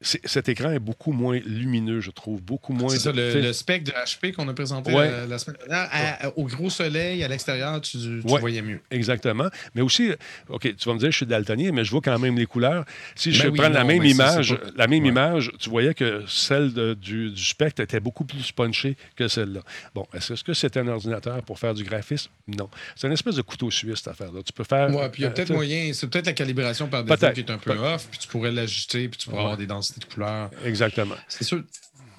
[0.00, 2.40] cet écran est beaucoup moins lumineux, je trouve.
[2.40, 2.88] Beaucoup moins.
[2.88, 5.10] C'est ça, le, le spec de HP qu'on a présenté Ouais.
[5.10, 5.88] la, la semaine dernière.
[5.90, 8.38] à- à- au gros soleil, à l'extérieur, tu, tu Ouais.
[8.38, 8.80] voyais mieux.
[8.92, 9.48] Exactement.
[9.74, 10.10] Mais aussi,
[10.48, 12.84] OK, tu vas me dire, je suis daltonien, mais je vois quand même les couleurs.
[13.16, 15.08] Si je Ben oui, prends la même image, pas- la même Ouais.
[15.08, 19.60] image, tu voyais que celle de- du, du spectre était beaucoup plus punchée que celle-là.
[19.96, 22.30] Bon, est-ce que c'est un ordinateur pour faire du graphisme?
[22.46, 22.70] Non.
[22.94, 24.40] C'est une espèce de couteau suisse, cette affaire-là.
[24.44, 24.94] Tu peux faire.
[24.94, 27.40] Ouais, puis il y a euh, peut-être moyen, c'est peut-être la calibration par défaut qui
[27.40, 30.04] est un peu off, puis tu pourrais l'ajuster, puis tu pourrais avoir des densités de
[30.04, 30.50] couleurs.
[30.64, 31.14] Exactement.
[31.28, 31.62] C'est sûr.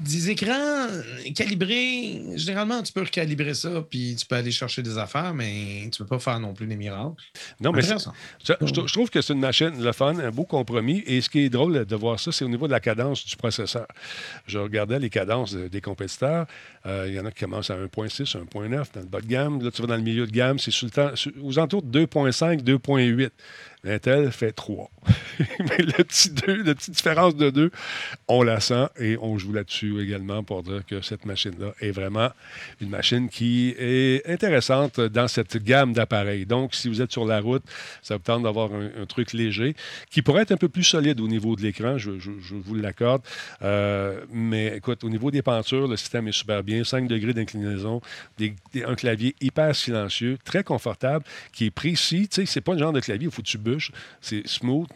[0.01, 0.87] Des écrans
[1.35, 5.97] calibrés, généralement, tu peux recalibrer ça, puis tu peux aller chercher des affaires, mais tu
[6.01, 7.21] peux pas faire non plus des miracles.
[7.59, 7.81] Non, mais.
[7.81, 7.97] Ça,
[8.61, 11.03] je, trou- je trouve que c'est une machine, le fun, un beau compromis.
[11.05, 13.35] Et ce qui est drôle de voir ça, c'est au niveau de la cadence du
[13.35, 13.87] processeur.
[14.47, 16.45] Je regardais les cadences de- des compétiteurs.
[16.85, 19.61] Euh, Il y en a qui commencent à 1.6, 1.9 dans le bas de gamme.
[19.61, 20.71] Là, tu vas dans le milieu de gamme, c'est
[21.41, 23.31] aux alentours de 2.5, 2.8.
[23.85, 24.89] Intel fait 3.
[25.59, 27.71] Mais le petit 2, la petite différence de 2,
[28.27, 32.29] on la sent et on joue là-dessus également pour dire que cette machine-là est vraiment
[32.81, 36.45] une machine qui est intéressante dans cette gamme d'appareils.
[36.45, 37.63] Donc, si vous êtes sur la route,
[38.01, 39.75] ça vous tente d'avoir un, truc léger
[40.11, 43.21] qui pourrait être un peu plus solide au niveau de l'écran, je, vous l'accorde.
[43.61, 46.83] Euh, mais écoute, au niveau des pentures, le système est super bien.
[46.83, 48.01] 5 degrés d'inclinaison,
[48.85, 51.23] un clavier hyper silencieux, très confortable,
[51.53, 52.27] qui est précis.
[52.27, 53.57] Tu sais, c'est pas le genre de clavier où faut que tu
[54.21, 54.87] C'est smooth,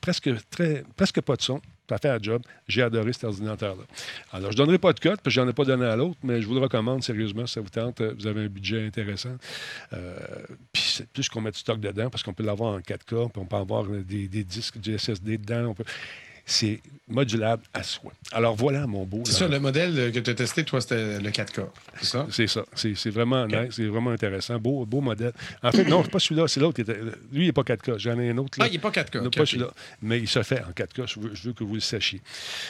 [0.00, 1.60] presque, très, presque pas de son.
[1.88, 2.42] Ça fait un job.
[2.66, 3.84] J'ai adoré cet ordinateur-là.
[4.32, 5.96] Alors, je ne donnerai pas de code, parce que je n'en ai pas donné à
[5.96, 8.02] l'autre, mais je vous le recommande sérieusement si ça vous tente.
[8.02, 9.36] Vous avez un budget intéressant.
[9.94, 10.18] Euh,
[10.72, 13.40] puis, c'est plus qu'on met du stock dedans, parce qu'on peut l'avoir en 4K, puis
[13.42, 15.74] on peut avoir des, des disques du SSD dedans.
[16.48, 18.12] C'est modulable à soi.
[18.32, 19.22] Alors voilà, mon beau.
[19.24, 21.66] C'est ça, le modèle que tu as testé, toi, c'était le 4K.
[22.00, 22.26] C'est ça?
[22.30, 22.64] C'est ça.
[22.74, 24.58] C'est vraiment nice, c'est vraiment intéressant.
[24.58, 25.32] Beau, beau modèle.
[25.62, 26.82] En fait, non, pas celui-là, c'est l'autre.
[27.32, 27.98] Lui, il n'est pas 4K.
[27.98, 28.58] J'en ai un autre.
[28.58, 28.66] Là.
[28.66, 29.34] Ah, il n'est pas 4K.
[29.34, 29.70] pas celui-là.
[30.02, 31.06] Mais il se fait en 4K.
[31.06, 32.20] Je veux, que vous le sachiez.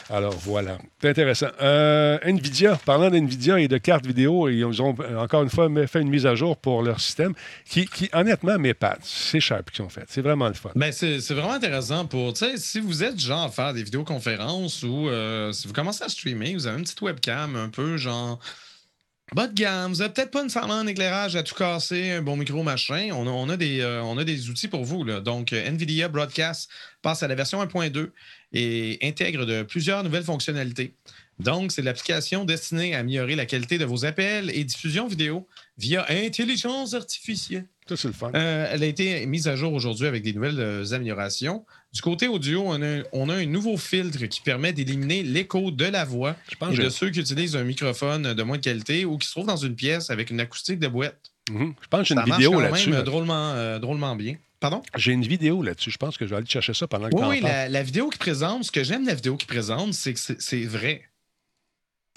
[0.09, 0.77] Alors voilà.
[1.01, 1.49] C'est intéressant.
[1.61, 6.09] Euh, Nvidia, parlant d'Nvidia et de cartes vidéo, ils ont encore une fois fait une
[6.09, 7.33] mise à jour pour leur système
[7.65, 8.99] qui, qui honnêtement, m'épate.
[9.03, 10.05] C'est cher qu'ils ont fait.
[10.07, 10.71] C'est vraiment le fun.
[10.75, 14.83] Ben, c'est vraiment intéressant pour, tu sais, si vous êtes genre à faire des vidéoconférences
[14.83, 18.39] ou euh, si vous commencez à streamer, vous avez une petite webcam un peu genre
[19.35, 22.35] bas de gamme, vous n'avez peut-être pas nécessairement un éclairage à tout casser, un bon
[22.35, 23.09] micro, machin.
[23.13, 25.03] On a, on a des, euh, on a des outils pour vous.
[25.03, 25.19] Là.
[25.19, 26.67] Donc, euh, NVIDIA Broadcast
[27.03, 28.09] passe à la version 1.2
[28.53, 30.95] et intègre de plusieurs nouvelles fonctionnalités.
[31.39, 35.47] Donc, c'est l'application destinée à améliorer la qualité de vos appels et diffusion vidéo
[35.77, 37.67] via intelligence artificielle.
[37.87, 38.31] Ça, c'est le fun.
[38.33, 41.65] elle a été mise à jour aujourd'hui avec des nouvelles améliorations.
[41.91, 46.35] Du côté audio, on a, un nouveau filtre qui permet d'éliminer l'écho de la voix
[46.71, 49.57] et de ceux qui utilisent un microphone de moins qualité ou qui se trouvent dans
[49.57, 51.31] une pièce avec une acoustique de boîte.
[51.49, 51.73] Mhm.
[51.81, 52.91] Je pense que j'ai une vidéo là-dessus.
[52.91, 54.35] même drôlement, euh, drôlement bien.
[54.59, 54.83] Pardon?
[54.97, 55.89] J'ai une vidéo là-dessus.
[55.89, 58.09] Je pense que je vais aller chercher ça pendant que Oui, oui la, la, vidéo
[58.09, 61.09] qui présente, ce que j'aime de la vidéo qui présente, c'est que c'est vrai.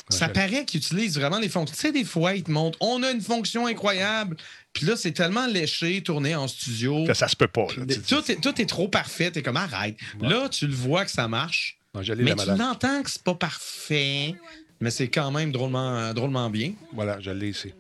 [0.08, 1.74] Ça paraît qu'ils utilisent vraiment les fonctions.
[1.74, 4.36] Tu sais, des fois, ils te montrent on a une fonction incroyable.
[4.72, 7.04] Puis là, c'est tellement léché, tourné en studio.
[7.06, 7.66] Que ça se peut pas.
[7.66, 9.30] tout, est, trop parfait.
[9.30, 9.96] T'es comme arrête.
[10.20, 11.78] Là, tu le vois que ça marche.
[11.94, 14.34] mais tu l'entends que c'est pas parfait.
[14.80, 16.72] Mais c'est quand même drôlement, drôlement bien.
[16.92, 17.72] Voilà, je l'ai ici.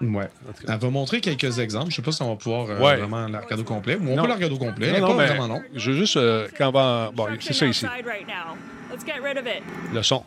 [0.00, 0.28] Ouais.
[0.66, 1.90] Elle va montrer quelques exemples.
[1.90, 3.98] Je sais pas si on va pouvoir euh, vraiment la regarder au complet.
[4.00, 4.98] on peut la regarder au complet.
[4.98, 5.62] Non, non, pas vraiment non.
[5.74, 7.10] Je veux juste euh, quand on va.
[7.14, 7.86] Bon, c'est ça ici.
[9.92, 10.24] Le son.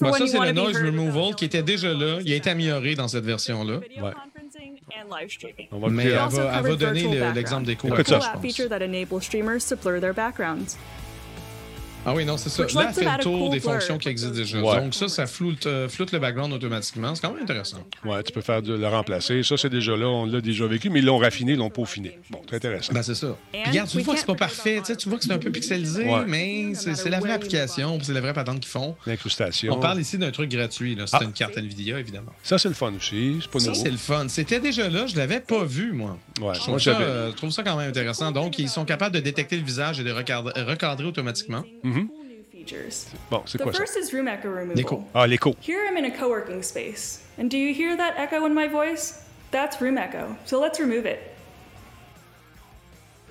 [0.00, 2.18] Bah, ça, c'est le noise removal qui était déjà là.
[2.24, 3.78] Il a été amélioré dans cette version-là.
[4.02, 4.12] Ouais.
[5.90, 7.02] Mais elle va, elle va donner
[7.34, 7.90] l'exemple des cours.
[7.90, 8.32] Écoute ça.
[12.04, 12.64] Ah oui, non, c'est ça.
[12.74, 14.60] Là, fait le tour des fonctions qui existent déjà.
[14.60, 17.14] Donc, ça, ça floute, euh, floute, le background automatiquement.
[17.14, 17.78] C'est quand même intéressant.
[18.04, 19.42] Ouais, tu peux faire de le remplacer.
[19.42, 20.06] Ça, c'est déjà là.
[20.08, 22.18] On l'a déjà vécu, mais ils l'ont raffiné, ils l'ont peaufiné.
[22.30, 22.92] Bon, très intéressant.
[22.92, 23.36] Ben, c'est ça.
[23.66, 24.82] regarde, tu vois que c'est pas parfait.
[24.82, 27.98] Tu vois que c'est un peu pixelisé, mais c'est la vraie application.
[28.02, 28.96] C'est la vraie patente qu'ils font.
[29.06, 29.74] L'incrustation.
[29.74, 30.96] On parle ici d'un truc gratuit.
[31.06, 31.24] C'est ah.
[31.24, 32.32] une carte NVIDIA, évidemment.
[32.42, 33.38] Ça, c'est le fun aussi.
[33.50, 34.26] Pas ça, c'est le fun.
[34.28, 35.06] C'était déjà là.
[35.06, 36.18] Je l'avais pas vu, moi.
[36.40, 38.32] Ouais, je trouve, ça, euh, trouve, ça, quand même intéressant.
[38.32, 41.64] Donc, ils sont capables de détecter le visage et de recadrer, automatiquement.
[41.92, 42.08] Mm-hmm.
[43.30, 44.76] Bon, c'est quoi the first is room echo removal.
[44.76, 45.04] L'écho.
[45.14, 45.54] Ah, l'écho.
[45.60, 47.20] Here I'm in a co-working space.
[47.38, 49.24] And do you hear that echo in my voice?
[49.50, 50.36] That's room echo.
[50.44, 51.18] So let's remove it.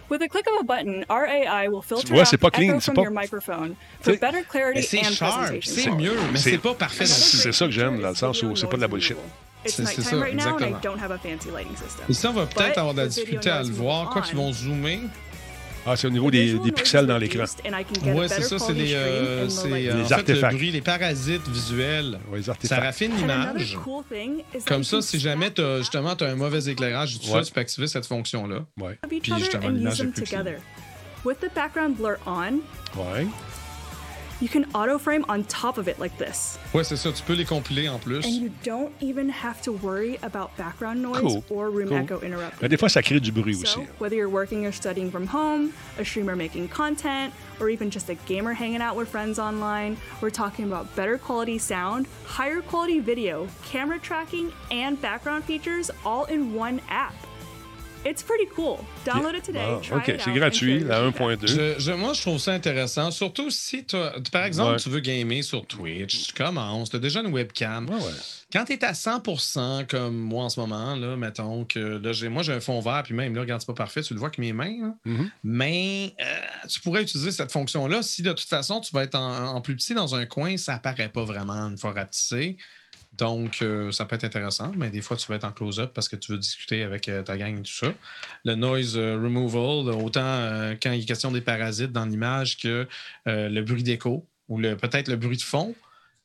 [0.09, 2.95] With a click of a button, our AI will filter vois, out clean, echo from
[2.95, 3.01] pas...
[3.03, 5.73] your microphone for better clarity and presentation.
[5.73, 7.05] C'est mieux, mais c'est pas parfait.
[7.05, 9.15] C'est ça que j'aime, dans le sens où c'est pas de la bullshit.
[9.63, 10.77] C'est ça, right exactement.
[12.09, 14.09] Ici, on va peut-être avoir de la difficulté à le voir.
[14.09, 15.01] Quoi qu'ils vont zoomer,
[15.85, 17.43] ah, c'est au niveau des, des pixels dans l'écran.
[18.05, 20.27] Oui, c'est ça, c'est les, euh, les en artefacts.
[20.27, 22.19] Fait, le bruit, les parasites visuels.
[22.29, 22.73] Ouais, les artefacts.
[22.73, 23.77] Ça raffine l'image.
[24.65, 27.61] Comme ça, si jamais as, justement tu as un mauvais éclairage, tout ça, tu peux
[27.61, 28.65] activer cette fonction-là.
[28.79, 28.99] Ouais.
[29.09, 30.59] Puis justement, l'image est plus claire.
[31.23, 32.61] With the background blur on,
[32.99, 33.27] ouais
[34.41, 36.57] you can auto frame on top of it like this.
[36.73, 38.25] Ouais, c'est ça, tu peux les compiler en plus.
[38.25, 41.43] And you don't even have to worry about background noise cool.
[41.49, 41.97] or room cool.
[41.97, 42.59] echo interrupting.
[42.61, 43.87] Mais des fois, ça crée du bruit so, aussi.
[43.99, 48.15] Whether you're working or studying from home, a streamer making content, or even just a
[48.25, 53.47] gamer hanging out with friends online, we're talking about better quality sound, higher quality video,
[53.63, 57.13] camera tracking, and background features all in one app.
[58.03, 58.79] It's pretty cool.
[59.05, 59.79] Download it today.
[59.83, 61.95] Try OK, c'est gratuit, la 1.2.
[61.95, 63.85] moi, je trouve ça intéressant, surtout si,
[64.31, 67.87] par exemple, tu veux gamer sur Twitch, tu commences, tu as déjà une webcam.
[67.87, 68.11] Ouais, ouais.
[68.51, 72.41] Quand tu es à 100% comme moi en ce moment, là, mettons que là, moi,
[72.41, 74.39] j'ai un fond vert, puis même là, regarde, c'est pas parfait, tu le vois avec
[74.39, 74.95] mes mains.
[75.05, 75.29] Mm-hmm.
[75.43, 79.61] Mais euh, tu pourrais utiliser cette fonction-là si de toute façon, tu vas être en,
[79.61, 82.57] plus petit dans un coin, ça apparaît pas vraiment une fois rapetissé
[83.13, 86.07] Donc, euh, ça peut être intéressant, mais des fois, tu vas être en close-up parce
[86.07, 87.93] que tu veux discuter avec euh, ta gang et tout ça.
[88.45, 92.87] Le noise euh, removal, autant quand il est question des parasites dans l'image que
[93.25, 95.75] le bruit d'écho ou peut-être le bruit de fond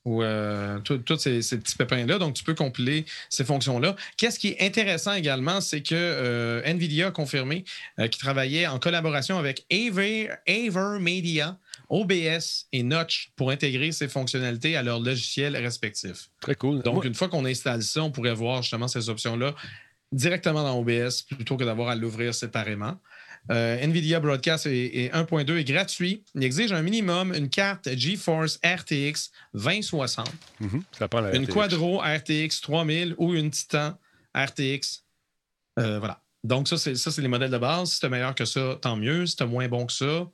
[0.07, 2.19] ou euh, tous ces, ces petits pépins-là.
[2.19, 3.97] Donc, tu peux compiler ces fonctions-là.
[4.17, 7.65] Qu'est-ce qui est intéressant également, c'est que euh, NVIDIA a confirmé
[7.99, 14.77] euh, qu'il travaillait en collaboration avec Aver, Avermedia, OBS et Notch pour intégrer ces fonctionnalités
[14.77, 16.31] à leurs logiciels respectifs.
[16.41, 16.83] Très cool.
[16.83, 19.55] Donc, Moi- une fois qu'on installe ça, on pourrait voir justement ces options-là
[20.13, 22.97] directement dans OBS plutôt que d'avoir à l'ouvrir séparément.
[23.51, 26.25] Euh, NVIDIA Broadcast et, et 1.2 est gratuit.
[26.35, 30.29] Il exige un minimum une carte GeForce RTX 2060,
[30.61, 31.53] Mhm, ça prend la une RTX.
[31.53, 33.99] Quadro RTX 3000 ou une Titan
[34.35, 35.05] RTX.
[35.79, 36.21] Euh, voilà.
[36.43, 37.93] Donc, ça, c'est ça, c'est les modèles de base.
[37.93, 39.27] Si tu meilleur que ça, tant mieux.
[39.27, 40.29] Si tu memoins bon que ça,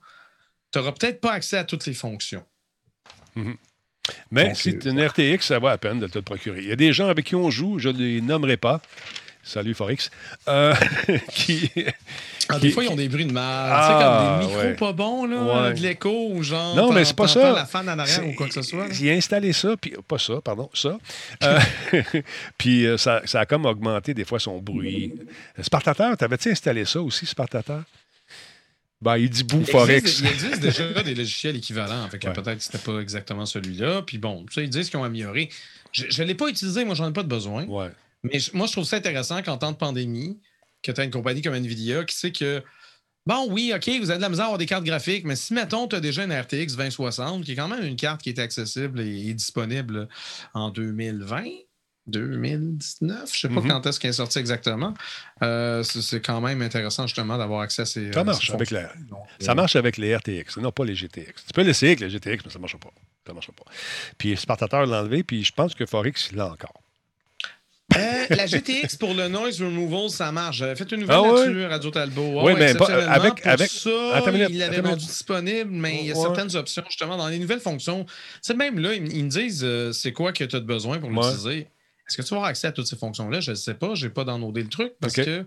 [0.71, 2.43] tu n'auras peut-être pas accès à toutes les fonctions.
[4.31, 6.61] Mais Donc, si tu une RTX, ça vaut la peine de te le procurer.
[6.61, 8.81] Il y a des gens avec qui on joue, je ne les nommerai pas.
[9.43, 10.09] Salut Forex.
[10.47, 10.73] Euh,
[11.33, 11.69] qui,
[12.49, 13.69] Ah, des fois, ils ont des bruits de mal.
[13.73, 14.75] Ah, tu sais, comme des micros ouais.
[14.75, 15.73] pas bons, là, Ouais.
[15.73, 16.75] de l'écho ou genre.
[16.75, 17.51] Non, mais c'est pas ça.
[17.53, 18.87] la fan en arrière ou quoi que ce soit.
[18.87, 18.93] là.
[18.99, 20.97] Il a installé ça, puis pas ça, pardon, ça.
[21.43, 21.59] Euh,
[22.57, 25.13] puis euh, ça, ça a comme augmenté des fois son bruit.
[25.61, 27.83] Spartateur, t'avais-tu installé ça aussi, Spartateur?
[29.01, 29.97] Ben, il dit bout Il Forex.
[30.01, 32.07] existe, il existe déjà des logiciels équivalents.
[32.09, 32.33] Fait que Ouais.
[32.33, 34.01] peut-être que c'était pas exactement celui-là.
[34.03, 35.49] Puis bon, tu sais, ils disent qu'ils ont amélioré.
[35.91, 37.65] Je ne l'ai pas utilisé, moi, j'en ai pas de besoin.
[37.65, 37.89] Ouais.
[38.23, 40.39] Mais moi, je trouve ça intéressant qu'en temps de pandémie,
[40.83, 42.61] que tu as une compagnie comme Nvidia qui sait que.
[43.25, 45.53] Bon, oui, OK, vous avez de la misère à avoir des cartes graphiques, mais si,
[45.53, 48.37] mettons, tu as déjà une RTX 2060, qui est quand même une carte qui est
[48.39, 50.09] accessible et, et disponible
[50.53, 51.43] en 2020,
[52.05, 53.67] 2019, je sais pas Mhm.
[53.69, 54.93] quand est-ce qu'elle est sortie exactement,
[55.41, 58.11] euh, c'est quand même intéressant, justement, d'avoir accès à ces.
[58.11, 58.71] Ça marche ces avec
[59.09, 61.45] Donc, Ça marche avec les RTX, non pas les GTX.
[61.47, 62.91] Tu peux l'essayer avec les GTX, mais ça ne marche pas.
[63.25, 63.63] Ça marche pas.
[64.17, 66.82] Puis Spartateur l'a enlevé, puis je pense que Forex, il l'a encore.
[67.97, 70.57] Euh, la GTX pour le noise removal, ça marche.
[70.57, 71.45] J'avais fait une nouvelle Ah ouais?
[71.45, 72.41] là-dessus, Radio Talbot.
[72.43, 76.05] Oui, mais pas- exceptionnellement, avec- pour avec- ça, minute, il l'avait rendu disponible, mais il
[76.07, 76.21] y a Ouais.
[76.21, 78.05] certaines options, justement, dans les nouvelles fonctions.
[78.41, 81.09] C'est même là, ils, ils me disent euh, c'est quoi que tu as besoin pour
[81.09, 81.15] Ouais.
[81.27, 81.67] l'utiliser?
[82.09, 83.39] Est-ce que tu vas avoir accès à toutes ces fonctions-là?
[83.39, 83.95] Je ne sais pas.
[83.95, 85.45] Je n'ai pas downloadé le truc parce que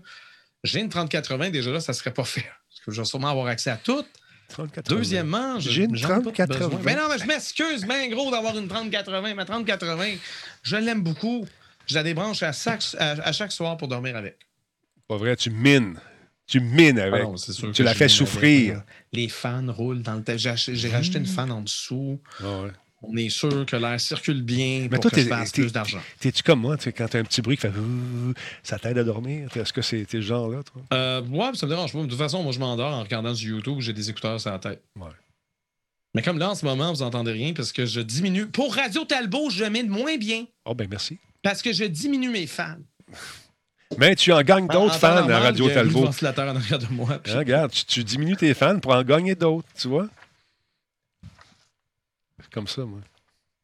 [0.63, 2.41] j'ai une 3080, déjà là, ça ne serait pas fait.
[2.69, 4.03] Parce que je vais sûrement avoir accès à tout.
[4.49, 6.67] 30 Deuxièmement, J'ai une j'en ai pas 3080.
[6.69, 6.79] besoin.
[6.85, 9.33] Mais non, mais je m'excuse, bien gros, d'avoir une 3080.
[9.35, 10.15] Ma 3080,
[10.63, 11.45] je l'aime beaucoup.
[11.87, 14.37] Je la débranche à chaque, à, à chaque soir pour dormir avec.
[15.07, 15.99] Pas vrai, tu mines.
[16.45, 17.21] Tu mines avec.
[17.21, 18.75] Ah non, c'est sûr tu la fais souffrir.
[18.75, 20.37] avec, euh, Les fans roulent dans le tête.
[20.39, 22.19] J'ai racheté une fan en dessous.
[22.41, 22.71] Ah ouais.
[23.03, 25.61] On est sûr que l'air circule bien Mais pour toi, que t'es- je fasse t'es-
[25.61, 25.99] plus d'argent.
[26.19, 27.73] T'es-tu comme moi, tu sais, quand t'as un petit bruit qui fait
[28.63, 29.49] ça t'aide à dormir?
[29.55, 30.81] Est-ce que c'est t'es ce genre-là, toi?
[30.93, 32.01] Euh, ouais, ça me dérange pas.
[32.01, 33.75] De toute façon, moi, je m'endors en regardant du YouTube.
[33.81, 34.81] J'ai des écouteurs sur la tête.
[34.95, 35.09] Ouais.
[36.15, 38.47] Mais comme là, en ce moment, vous n'entendez rien parce que je diminue.
[38.47, 41.19] Pour Radio Talbot, je mets de moins bien Oh, ben merci.
[41.49, 42.75] Parce que je diminue mes fans.
[43.97, 46.01] Mais tu en gagnes d'autres En temps fans à Radio un Talbot.
[46.05, 47.19] ventilateur en arrière de moi.
[47.23, 50.07] puis- Hein, regarde, tu, tu diminues tes fans pour en gagner d'autres, tu vois?
[52.51, 52.99] Comme ça, moi.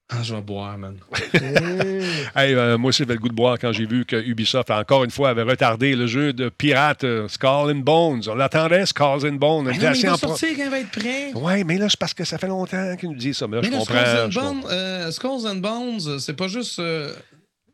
[0.10, 0.98] Ah, je vais boire, man.
[2.36, 5.04] Hey, euh, moi aussi, j'avais le goût de boire quand j'ai vu que Ubisoft, encore
[5.04, 8.22] une fois, avait retardé le jeu de pirate euh, Skull and Bones.
[8.28, 9.68] On l'attendait, Skull and Bones.
[9.70, 11.34] Ah non, mais il va en sortir quand il va être prêt.
[11.34, 13.48] Ouais, mais là, c'est parce que ça fait longtemps qu'ils nous disent ça.
[13.48, 13.96] Mais là, Mais je là, comprends.
[14.06, 14.56] Skulls and, je comprends.
[14.56, 17.14] Bones, euh, and Bones, c'est pas juste euh,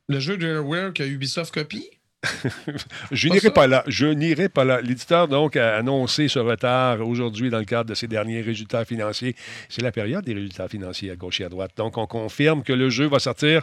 [0.09, 1.89] le jeu de Rareware que Ubisoft copie?
[3.11, 3.83] Je n'irai pas là.
[3.87, 4.81] Je n'irai pas là.
[4.81, 9.35] L'éditeur, donc, a annoncé ce retard aujourd'hui dans le cadre de ses derniers résultats financiers.
[9.69, 11.71] C'est la période des résultats financiers à gauche et à droite.
[11.77, 13.61] Donc, on confirme que le jeu va sortir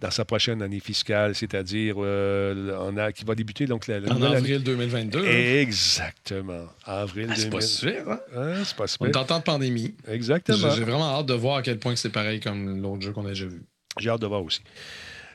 [0.00, 4.36] dans sa prochaine année fiscale, c'est-à-dire euh, qui va débuter donc la, la En année.
[4.36, 5.18] avril 2022.
[5.20, 5.22] hein?
[5.24, 6.66] Exactement.
[6.84, 7.50] Avril Ah, c'est 2000.
[7.50, 8.18] pas sûr, hein?
[8.36, 9.08] Hein, c'est pas On super.
[9.08, 9.94] est en temps de pandémie.
[10.08, 10.70] Exactement.
[10.70, 13.30] j'ai vraiment hâte de voir à quel point c'est pareil comme l'autre jeu qu'on a
[13.30, 13.62] déjà vu.
[13.98, 14.60] J'ai hâte de voir aussi.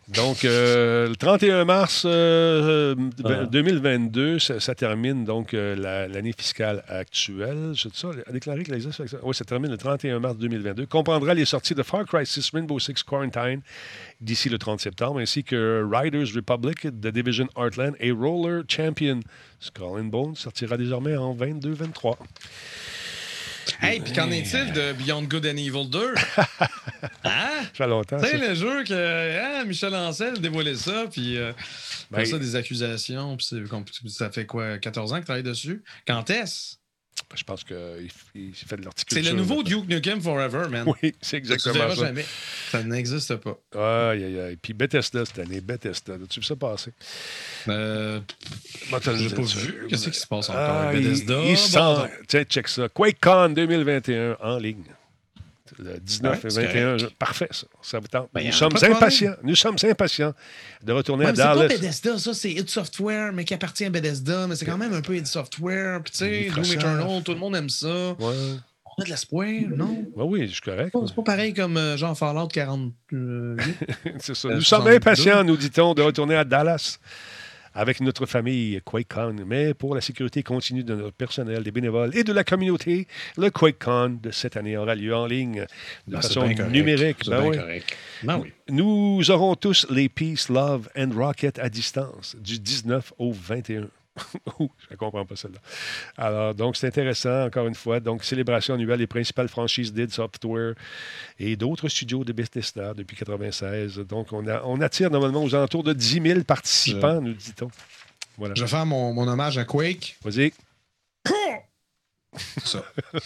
[0.07, 3.45] Donc, euh, le 31 mars euh, euh, Ah.
[3.45, 7.73] 2022, ça, ça termine donc euh, la- l'année fiscale actuelle.
[7.77, 8.85] C'est ça, a déclaré que les
[9.23, 10.85] Oui, ça termine le 31 mars 2022.
[10.87, 13.61] Comprendra les sorties de Far Cry 6, Rainbow Six Quarantine
[14.19, 19.21] d'ici le 30 septembre, ainsi que Riders Republic, The Division Heartland et Roller Champion.
[19.61, 22.17] Skull and Bones sortira désormais en 22-23.
[23.81, 26.13] Hey, puis qu'en est-il de Beyond Good and Evil 2?
[27.23, 27.61] hein?
[27.63, 28.47] Ça fait longtemps, Tu sais, ça.
[28.47, 31.51] le jeu que hein, Michel Ancel dévoilait ça, puis euh,
[32.09, 35.83] Ben, ça, des accusations, puis c'est ça fait quoi, 14 ans qu'il travaille dessus?
[36.05, 36.75] Quand est-ce?
[37.33, 37.77] Je pense qu'il
[38.35, 39.31] il s'est fait de C'est l'articulation.
[39.33, 40.85] le nouveau Duke Nukem Forever, man.
[41.01, 41.95] Oui, c'est exactement ça.
[42.07, 42.25] jamais.
[42.71, 43.57] Ça n'existe pas.
[44.11, 44.57] Aïe, aïe, aïe.
[44.61, 46.15] Puis Bethesda cette année, Bethesda.
[46.15, 46.91] As-tu vu ça passer?
[47.69, 48.19] Euh,
[48.89, 49.87] Moi, t'as le J'ai pas vu.
[49.89, 51.41] Qu'est-ce qui se passe encore avec Bethesda?
[51.43, 52.09] il sent-.
[52.27, 52.89] Tiens, check ça.
[52.89, 54.83] QuakeCon 2021 en ligne.
[55.83, 56.97] Le 19 Ouais, et c'est 21.
[56.99, 57.65] je- Parfait, ça.
[57.81, 58.29] Ça vous tente.
[58.33, 59.33] Ben, nous sommes impatients.
[59.41, 60.33] Nous sommes impatients
[60.83, 61.67] de retourner Ouais, à mais c'est pas Dallas.
[61.69, 65.01] Bethesda, ça, c'est id Software, mais qui appartient à Bethesda, mais c'est quand même un
[65.01, 66.01] peu id Software.
[66.03, 66.63] Puis tu sais, Doom.
[66.65, 68.11] Eternal, tout le monde aime ça.
[68.19, 68.35] Ouais.
[68.97, 70.05] On a de l'espoir, non?
[70.15, 70.93] Ouais, oui, je suis correct.
[71.07, 72.93] C'est pas pareil comme euh, genre Fallout 48.
[74.19, 74.49] C'est ça.
[74.49, 74.95] Euh, Nous sommes 62.
[74.97, 76.99] impatients, nous dit-on, de retourner à Dallas
[77.73, 79.35] avec notre famille QuakeCon.
[79.45, 83.07] Mais pour la sécurité continue de notre personnel, des bénévoles et de la communauté,
[83.37, 85.65] le QuakeCon de cette année aura lieu en ligne
[86.07, 87.27] de Ben, c'est façon numérique.
[87.27, 87.57] Ben oui.
[88.23, 88.53] Ben oui.
[88.69, 93.87] Nous aurons tous les Peace, Love and Rocket à distance du 19 au 21.
[94.59, 95.59] Je ne comprends pas celle-là.
[96.17, 97.99] Alors, donc, c'est intéressant, encore une fois.
[97.99, 100.73] Donc, célébration annuelle des principales franchises d'id Software
[101.39, 103.99] et d'autres studios de Bethesda depuis 1996.
[104.07, 107.69] Donc, on, a- on attire normalement aux alentours de 10 000 participants, nous dit-on.
[108.37, 108.53] Voilà.
[108.55, 110.17] Je vais faire mon, mon hommage à Quake.
[110.23, 110.51] Vas-y.
[112.63, 112.83] Ça.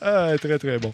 [0.00, 0.92] Ah, très, très bon.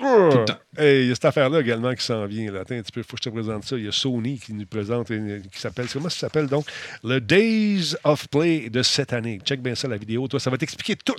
[0.00, 0.58] le temps.
[0.76, 2.50] Hey, il y a cette affaire-là également qui s'en vient.
[2.50, 2.60] Là.
[2.60, 3.76] Attends un petit peu, il faut que je te présente ça.
[3.76, 6.66] Il y a Sony qui nous présente, une- qui s'appelle, comment ça s'appelle donc?
[7.04, 9.40] Le Days of Play de cette année.
[9.44, 10.26] Check bien ça, la vidéo.
[10.28, 11.14] Toi, ça va t'expliquer tout.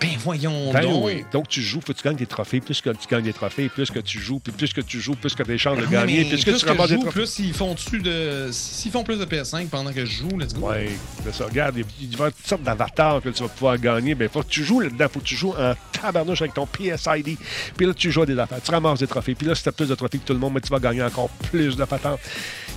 [0.00, 1.04] Ben voyons Ben donc.
[1.06, 1.24] oui.
[1.32, 2.60] Donc, tu joues, faut que tu gagnes des trophées.
[2.60, 5.14] Plus que tu gagnes des trophées, plus que tu joues, puis plus que tu joues,
[5.14, 7.10] plus que tu as des chances de Ouais, gagner, plus que tu ramasses des trophées.
[7.20, 8.48] plus ils font dessus de.
[8.52, 10.68] S'ils font plus de PS5 pendant que je joue, let's go.
[10.70, 10.90] Oui,
[11.24, 11.46] c'est ça.
[11.46, 14.14] Regarde, il y avoir toutes sortes d'avatars que tu vas pouvoir gagner.
[14.20, 15.06] Il faut que tu joues là-dedans.
[15.10, 17.38] Faut que tu joues en tabarnouche avec ton PSID.
[17.76, 18.60] Puis là, tu joues à des affaires.
[18.62, 19.34] Tu ramasses des trophées.
[19.34, 20.78] Puis là, si tu as plus de trophées que tout le monde, mais tu vas
[20.78, 22.20] gagner encore plus de patentes.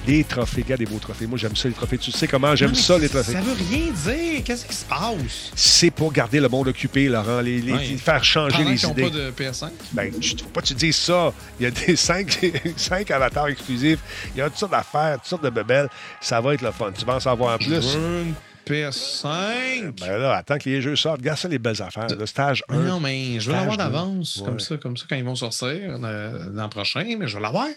[0.05, 0.61] Des trophées.
[0.63, 1.27] Regarde des beaux trophées.
[1.27, 1.97] Moi, j'aime ça, les trophées.
[1.97, 3.33] Tu sais comment j'aime ça, les trophées.
[3.33, 4.43] Ça veut rien dire.
[4.43, 5.51] Qu'est-ce qui se passe?
[5.55, 7.41] C'est pour garder le monde occupé, Laurent.
[7.41, 7.97] Les, les- Ouais.
[7.97, 9.01] faire changer Pendant les idées.
[9.03, 9.69] pas de PS5?
[9.91, 11.31] Ben, tu faut pas que tu dises ça.
[11.59, 12.39] Il y a des cinq,
[12.77, 13.99] cinq avatars exclusifs.
[14.35, 15.89] Il y a toutes sortes d'affaires, toutes sortes de bebelles.
[16.21, 16.91] Ça va être le fun.
[16.97, 17.93] Tu vas en savoir Je plus.
[17.95, 18.33] une
[18.65, 19.99] PS5.
[19.99, 21.19] Ben là, attends que les jeux sortent.
[21.19, 22.07] Regarde ça, les belles affaires.
[22.07, 22.77] Le stage 1.
[22.77, 24.45] Mais non, mais je veux l'avoir d'avance, Ouais.
[24.45, 27.67] comme ça, comme ça, quand ils vont sortir euh, l'an prochain, mais je veux l'avoir.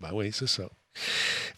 [0.00, 0.64] Ben oui, c'est ça.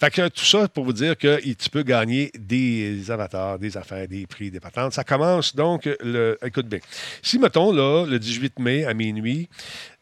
[0.01, 4.09] Fait que tout ça pour vous dire que tu peux gagner des avatars, des affaires,
[4.09, 4.95] des prix, des patentes.
[4.95, 6.39] Ça commence donc le.
[6.45, 6.79] Écoute bien.
[7.23, 9.49] Si, mettons, là, le 18 mai à minuit,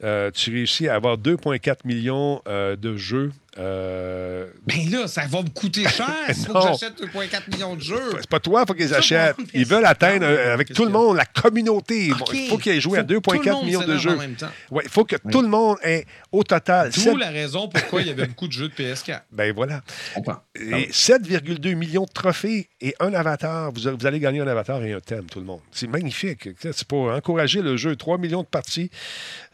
[0.04, 3.32] euh, tu réussis à avoir 2,4 millions euh, de jeux.
[3.58, 6.06] euh, Ben là, ça va me coûter cher.
[6.28, 8.12] Il faut que j'achète 2,4 millions de jeux.
[8.20, 9.36] c'est pas toi, il faut qu'ils achètent.
[9.52, 12.06] Ils veulent atteindre euh, avec tout le monde, la communauté.
[12.06, 12.14] Il
[12.48, 14.10] faut qu'ils aient joué à Faut que tout le 2,4 monde millions de jeux.
[14.12, 14.50] en même temps.
[14.70, 16.90] Ouais, il faut que tout le monde ait au total.
[16.92, 19.22] D'où la raison pourquoi il y avait beaucoup de jeux de PS4.
[19.32, 19.82] Ben voilà.
[20.10, 20.38] Je comprends.
[20.54, 23.72] Et 7,2 millions de trophées et un avatar.
[23.72, 25.60] Vous, vous allez gagner un avatar et un thème, tout le monde.
[25.72, 26.48] C'est magnifique.
[26.60, 27.96] C'est pour encourager le jeu.
[27.96, 28.90] 3 millions de parties.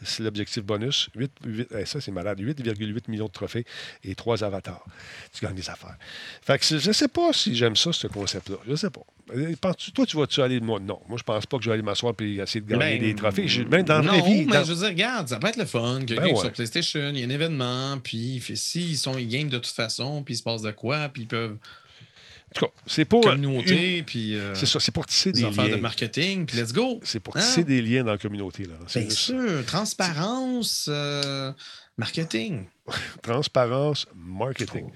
[0.02, 1.08] C'est l'objectif bonus.
[1.16, 2.40] 8, 8 eh, ça, c'est malade.
[2.40, 3.64] 8,8 millions de trophées
[4.02, 4.84] et 3 avatars.
[5.32, 5.96] Tu gagnes des affaires.
[6.42, 8.56] Fait que je ne sais pas si j'aime ça, ce concept-là.
[8.66, 9.02] Je ne sais pas.
[9.34, 10.60] Euh, penses-tu- toi, tu vas-tu aller.
[10.60, 11.00] Moi, non.
[11.08, 13.14] Moi, je pense pas que je vais aller m'asseoir et essayer de gagner Ben, des
[13.14, 13.48] trophées.
[13.48, 14.44] Je- Même dans non, vie.
[14.44, 16.00] mais je veux dire, regarde, ça peut être le fun.
[16.06, 16.36] Ben ouais.
[16.36, 20.22] sur PlayStation, il y a un événement, puis s'ils sont ils game de toute façon,
[20.22, 21.56] puis il se passe de quoi, puis ils peuvent.
[21.56, 23.22] En tout cas, c'est pour.
[23.22, 24.36] Communauté, puis.
[24.36, 25.76] euh, C'est ça, c'est pour tisser des des affaires de liens.
[25.78, 27.00] marketing, puis let's go.
[27.02, 27.40] C'est pour Hein?
[27.40, 28.64] tisser des liens dans la communauté.
[28.64, 28.74] Là.
[28.86, 31.50] C'est Bien juste- sûr, transparence, euh,
[31.96, 32.66] marketing.
[33.22, 34.90] Transparence, marketing.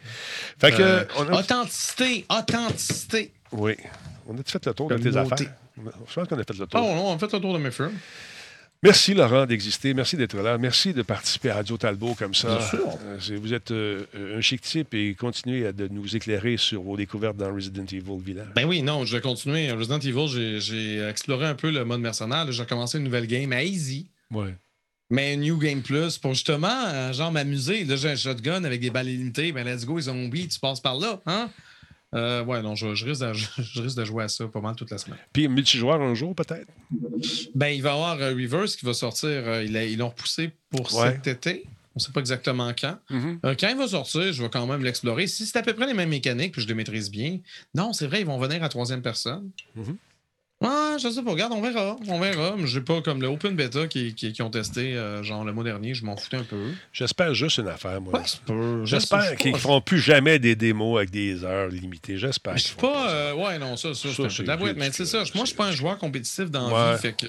[0.61, 3.33] Fait que, Euh, on a, Authenticité, authenticité.
[3.53, 3.73] oui,
[4.29, 5.37] on a fait le tour de tes affaires.
[5.77, 6.81] Je pense qu'on a fait le Oh tour.
[6.81, 7.93] non, on fait le tour de mes films.
[8.81, 9.93] Merci, Laurent, d'exister.
[9.93, 10.57] Merci d'être là.
[10.57, 12.59] Merci de participer à Radio Talbot comme ça.
[12.59, 12.99] Bien sûr.
[13.07, 14.05] Euh, vous êtes euh,
[14.37, 18.21] un chic type et continuez à de nous éclairer sur vos découvertes dans Resident Evil
[18.25, 18.47] Village.
[18.55, 19.73] Ben oui, non, je vais continuer.
[19.73, 22.51] Resident Evil, j'ai- j'ai exploré un peu le mode mercenaire.
[22.53, 24.07] J'ai commencé une nouvelle game à Easy.
[24.31, 24.55] Ouais.
[25.11, 27.83] Mais New Game Plus pour justement, euh, genre, m'amuser.
[27.85, 29.51] Là, j'ai un shotgun avec des balles limitées.
[29.51, 31.21] Ben, let's go, les zombies, tu passes par là.
[31.27, 31.51] Hein?
[32.15, 33.33] Euh, ouais, non, je, je risque de,
[33.63, 35.19] je risque de jouer à ça pas mal toute la semaine.
[35.33, 36.67] Puis multijoueur un jour, peut-être?
[37.55, 39.29] Ben, il va y avoir euh, Reverse qui va sortir.
[39.29, 41.13] euh, il a- ils l'ont repoussé pour Ouais.
[41.23, 41.65] cet été.
[41.95, 42.97] On sait pas exactement quand.
[43.11, 43.41] Mhm.
[43.43, 45.27] Quand il va sortir, je vais quand même l'explorer.
[45.27, 47.41] Si c'est à peu près les mêmes mécaniques, puis je les maîtrise bien.
[47.75, 49.51] Non, c'est vrai, ils vont venir à troisième personne.
[49.75, 49.97] Mhm.
[50.61, 51.31] Ouais, je sais pas.
[51.31, 51.97] Regarde, on verra.
[52.09, 52.57] On verra.
[52.59, 55.53] Mais J'ai pas comme le Open Beta qui, qui, qui ont testé, euh, genre le
[55.53, 56.73] mois dernier, je m'en foutais un peu.
[56.93, 58.21] J'espère juste une affaire, moi.
[58.49, 62.19] Ouais, J'espère qu'ils ne feront plus jamais des démos avec des heures limitées.
[62.19, 62.57] J'espère.
[62.59, 63.09] Je suis pas.
[63.13, 64.77] euh, ouais, non, ça, ça, Ça, c'est la boîte.
[64.77, 65.19] Mais c'est ça.
[65.35, 67.03] Moi, je suis pas un joueur compétitif dans la vie.
[67.03, 67.27] Fait que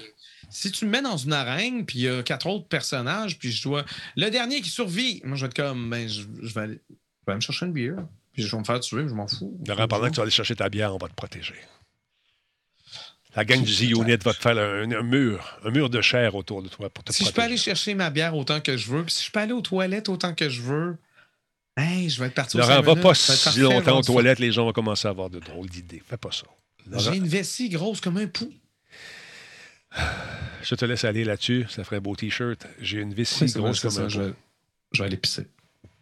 [0.48, 3.52] si tu me mets dans une arène, puis il y a quatre autres personnages, puis
[3.52, 3.84] je dois.
[4.16, 5.88] Le dernier qui survit, moi, je vais être comme.
[5.88, 6.80] Ben, je, je vais aller.
[6.90, 7.94] Je vais aller me chercher une bière.
[8.32, 9.56] Puis je vais me faire tuer, je m'en fous.
[9.88, 11.54] Pendant que tu vas aller chercher ta bière, on va te protéger.
[13.36, 16.62] La gang du Z-Unit va te faire un, un mur, un mur de chair autour
[16.62, 19.04] de toi pour te Si je peux aller chercher ma bière autant que je veux,
[19.04, 20.96] puis si je peux aller aux toilettes autant que je veux,
[21.76, 24.50] hey, je vais être parti Laurent, va minutes, pas si parfait, longtemps aux toilettes, les
[24.50, 26.02] gens vont commencer à avoir de drôles d'idées.
[26.08, 26.46] Fais pas ça.
[26.98, 28.52] J'ai une vessie grosse comme un pou.
[30.62, 31.66] je te laisse aller là-dessus.
[31.68, 32.66] Ça ferait un beau T-shirt.
[32.80, 34.32] J'ai une vessie Oui, grosse comme un je,
[34.92, 35.46] je vais aller pisser.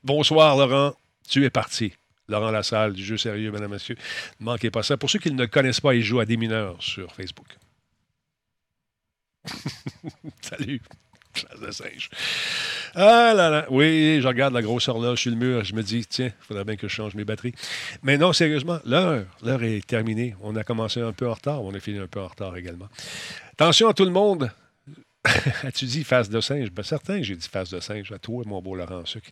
[0.03, 0.95] Bonsoir, Laurent.
[1.29, 1.93] Tu es parti.
[2.29, 3.97] Laurent Lassalle, du jeu sérieux, mesdames, messieurs.
[4.41, 4.97] Ne manquez pas ça.
[4.97, 7.57] Pour ceux qui ne connaissent pas, il joue à des mineurs sur Facebook.
[10.43, 10.81] Salut.
[11.33, 12.11] Classe de singe.
[12.95, 13.67] Ah là là.
[13.71, 15.65] Oui, je regarde la grosse horloge sur le mur.
[15.65, 17.55] Je me dis, tiens, il faudrait bien que je change mes batteries.
[18.03, 20.35] Mais non, sérieusement, l'heure, l'heure est terminée.
[20.43, 21.63] On a commencé un peu en retard.
[21.63, 22.89] On a fini un peu en retard également.
[23.53, 24.51] Attention à tout le monde.
[25.65, 26.71] As-tu dit face de singe?
[26.71, 29.29] Ben, certain, j'ai dit face de singe à toi, mon beau Laurent Sucre.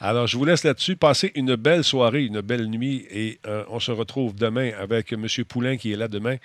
[0.00, 0.96] Alors, je vous laisse là-dessus.
[0.96, 5.26] Passez une belle soirée, une belle nuit et euh, on se retrouve demain avec M.
[5.48, 6.36] Poulain qui est là demain.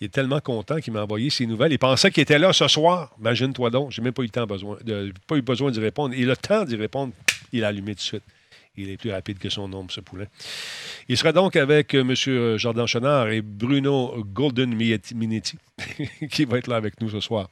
[0.00, 1.72] Il est tellement content qu'il m'a envoyé ses nouvelles.
[1.72, 3.14] Il pensait qu'il était là ce soir.
[3.20, 3.90] Imagine-toi donc.
[3.90, 6.14] J'ai même pas eu, le temps besoin de, pas eu besoin d'y répondre.
[6.14, 7.12] Et le temps d'y répondre,
[7.52, 8.22] il a allumé tout de suite.
[8.76, 10.26] Il est plus rapide que son nom, ce Poulain.
[11.08, 12.56] Il sera donc avec euh, M.
[12.56, 15.56] Jordan Chenard et Bruno Golden Minetti,
[16.30, 17.48] qui va être là avec nous ce soir.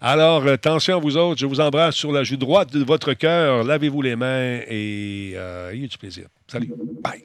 [0.00, 1.40] Alors, euh, attention à vous autres.
[1.40, 3.64] Je vous embrasse sur la joue droite de votre cœur.
[3.64, 6.28] Lavez-vous les mains et euh, ayez du plaisir.
[6.46, 6.72] Salut.
[7.02, 7.24] Bye.